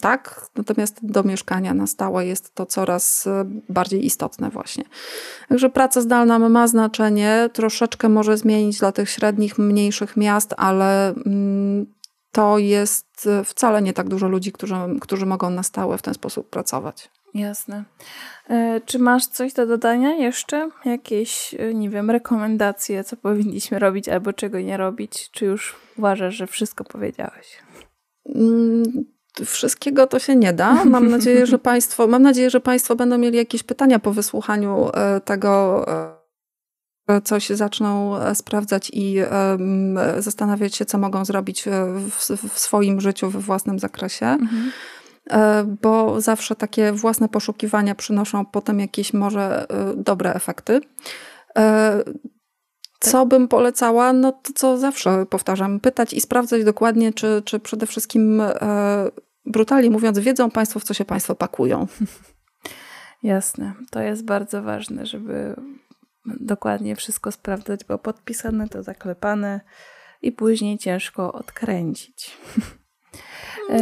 tak, 0.00 0.46
natomiast 0.56 0.98
do 1.02 1.22
mieszkania 1.22 1.74
na 1.74 1.86
stałe 1.86 2.26
jest 2.26 2.54
to 2.54 2.66
coraz 2.66 3.26
e, 3.26 3.44
bardziej 3.68 4.06
istotne 4.06 4.50
właśnie. 4.50 4.84
Także 5.48 5.70
praca 5.70 6.00
zdalna 6.00 6.38
ma 6.38 6.66
znaczenie, 6.66 7.50
troszeczkę 7.52 8.08
może 8.08 8.36
zmienić 8.36 8.78
dla 8.78 8.92
tych 8.92 9.10
średnich, 9.10 9.58
mniejszych 9.58 10.16
miast, 10.16 10.54
ale 10.56 11.14
to 12.32 12.58
jest 12.58 13.26
e, 13.26 13.44
wcale 13.44 13.82
nie 13.82 13.92
tak 13.92 14.08
dużo 14.08 14.28
ludzi, 14.28 14.52
którzy, 14.52 14.74
którzy 15.00 15.26
mogą 15.26 15.50
na 15.50 15.62
stałe 15.62 15.98
w 15.98 16.02
ten 16.02 16.14
sposób 16.14 16.50
pracować. 16.50 17.10
Jasne. 17.34 17.84
E, 18.50 18.80
czy 18.86 18.98
masz 18.98 19.26
coś 19.26 19.52
do 19.52 19.66
dodania 19.66 20.10
jeszcze? 20.10 20.70
Jakieś, 20.84 21.54
e, 21.58 21.74
nie 21.74 21.90
wiem, 21.90 22.10
rekomendacje, 22.10 23.04
co 23.04 23.16
powinniśmy 23.16 23.78
robić 23.78 24.08
albo 24.08 24.32
czego 24.32 24.60
nie 24.60 24.76
robić? 24.76 25.30
Czy 25.30 25.44
już 25.44 25.76
uważasz, 25.98 26.34
że 26.34 26.46
wszystko 26.46 26.84
powiedziałeś? 26.84 27.58
Mm, 28.34 28.84
wszystkiego 29.44 30.06
to 30.06 30.18
się 30.18 30.36
nie 30.36 30.52
da. 30.52 30.84
Mam 30.84 31.08
nadzieję, 31.16 31.46
że 31.46 31.58
Państwo, 31.58 32.06
mam 32.06 32.22
nadzieję, 32.22 32.50
że 32.50 32.60
Państwo 32.60 32.96
będą 32.96 33.18
mieli 33.18 33.36
jakieś 33.36 33.62
pytania 33.62 33.98
po 33.98 34.12
wysłuchaniu 34.12 34.90
e, 34.94 35.20
tego, 35.20 35.84
coś 37.24 37.48
zaczną 37.48 38.14
sprawdzać 38.34 38.90
i 38.92 39.16
zastanawiać 40.18 40.76
się, 40.76 40.84
co 40.84 40.98
mogą 40.98 41.24
zrobić 41.24 41.64
w, 42.10 42.58
swoim 42.58 43.00
życiu, 43.00 43.30
we 43.30 43.38
własnym 43.38 43.78
zakresie. 43.78 44.26
Mhm. 44.26 44.72
E, 45.30 45.64
bo 45.82 46.20
zawsze 46.20 46.56
takie 46.56 46.92
własne 46.92 47.28
poszukiwania 47.28 47.94
przynoszą 47.94 48.46
potem 48.46 48.80
jakieś 48.80 49.12
może 49.12 49.66
e, 49.70 49.94
dobre 49.96 50.34
efekty. 50.34 50.80
E, 51.58 52.02
co 53.00 53.26
bym 53.26 53.48
polecała? 53.48 54.12
No 54.12 54.32
to 54.32 54.52
co 54.54 54.78
zawsze 54.78 55.26
powtarzam, 55.26 55.80
pytać 55.80 56.12
i 56.12 56.20
sprawdzać 56.20 56.64
dokładnie, 56.64 57.12
czy, 57.12 57.42
czy 57.44 57.60
przede 57.60 57.86
wszystkim 57.86 58.42
brutalnie 59.46 59.90
mówiąc, 59.90 60.18
wiedzą 60.18 60.50
Państwo, 60.50 60.80
w 60.80 60.84
co 60.84 60.94
się 60.94 61.04
Państwo 61.04 61.34
pakują. 61.34 61.86
Jasne, 63.22 63.74
to 63.90 64.00
jest 64.00 64.24
bardzo 64.24 64.62
ważne, 64.62 65.06
żeby 65.06 65.56
dokładnie 66.26 66.96
wszystko 66.96 67.32
sprawdzać, 67.32 67.84
bo 67.84 67.98
podpisane 67.98 68.68
to 68.68 68.82
zaklepane 68.82 69.60
i 70.22 70.32
później 70.32 70.78
ciężko 70.78 71.32
odkręcić. 71.32 72.30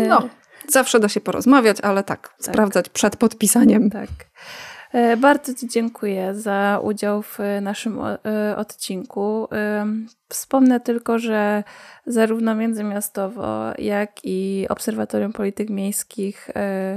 No, 0.08 0.28
Zawsze 0.72 1.00
da 1.00 1.08
się 1.08 1.20
porozmawiać, 1.20 1.80
ale 1.80 2.02
tak, 2.02 2.28
tak. 2.28 2.46
sprawdzać 2.46 2.88
przed 2.88 3.16
podpisaniem. 3.16 3.90
Tak. 3.90 4.10
E, 4.92 5.16
bardzo 5.16 5.54
Ci 5.54 5.68
dziękuję 5.68 6.34
za 6.34 6.80
udział 6.82 7.22
w 7.22 7.38
naszym 7.60 7.98
e, 8.00 8.56
odcinku. 8.56 9.48
E, 9.52 9.86
wspomnę 10.28 10.80
tylko, 10.80 11.18
że 11.18 11.64
zarówno 12.06 12.54
międzymiastowo, 12.54 13.72
jak 13.78 14.10
i 14.24 14.66
Obserwatorium 14.68 15.32
Polityk 15.32 15.70
Miejskich, 15.70 16.50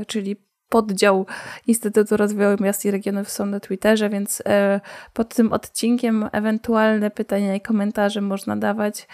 czyli 0.08 0.36
poddział 0.70 1.26
Instytutu 1.68 2.18
Rozwoju 2.18 2.58
Miast 2.60 2.86
i 2.86 2.92
Regionów 2.92 3.30
są 3.30 3.46
na 3.46 3.60
Twitterze, 3.60 4.10
więc 4.10 4.44
e, 4.46 4.82
pod 5.14 5.36
tym 5.36 5.54
odcinkiem 5.54 6.30
ewentualne 6.32 7.12
pytania 7.12 7.56
i 7.56 7.62
komentarze 7.62 8.22
można 8.22 8.56
dawać. 8.56 9.08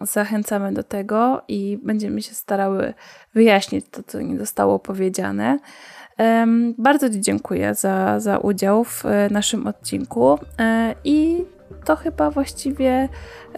Zachęcamy 0.00 0.72
do 0.72 0.82
tego 0.82 1.42
i 1.48 1.78
będziemy 1.82 2.22
się 2.22 2.34
starały 2.34 2.94
wyjaśnić 3.34 3.86
to, 3.90 4.02
co 4.02 4.20
nie 4.20 4.38
zostało 4.38 4.78
powiedziane. 4.78 5.58
Bardzo 6.78 7.10
Ci 7.10 7.20
dziękuję 7.20 7.74
za, 7.74 8.20
za 8.20 8.38
udział 8.38 8.84
w 8.84 9.06
e, 9.06 9.28
naszym 9.30 9.66
odcinku 9.66 10.38
e, 10.58 10.94
i 11.04 11.44
to 11.84 11.96
chyba 11.96 12.30
właściwie 12.30 13.08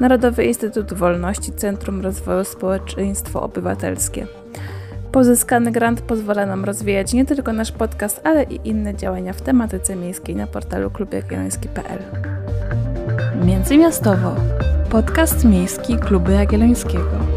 Narodowy 0.00 0.44
Instytut 0.44 0.94
Wolności 0.94 1.52
Centrum 1.52 2.00
Rozwoju 2.00 2.44
Społeczeństwo 2.44 3.42
Obywatelskie. 3.42 4.26
Pozyskany 5.12 5.72
grant 5.72 6.00
pozwala 6.00 6.46
nam 6.46 6.64
rozwijać 6.64 7.12
nie 7.12 7.26
tylko 7.26 7.52
nasz 7.52 7.72
podcast, 7.72 8.20
ale 8.24 8.42
i 8.42 8.68
inne 8.68 8.94
działania 8.94 9.32
w 9.32 9.42
tematyce 9.42 9.96
miejskiej 9.96 10.36
na 10.36 10.46
portalu 10.46 10.90
klubjagielloński.pl. 10.90 11.98
Międzymiastowo. 13.44 14.34
Podcast 14.90 15.44
miejski 15.44 15.96
Kluby 15.96 16.32
Jagiellońskiego. 16.32 17.29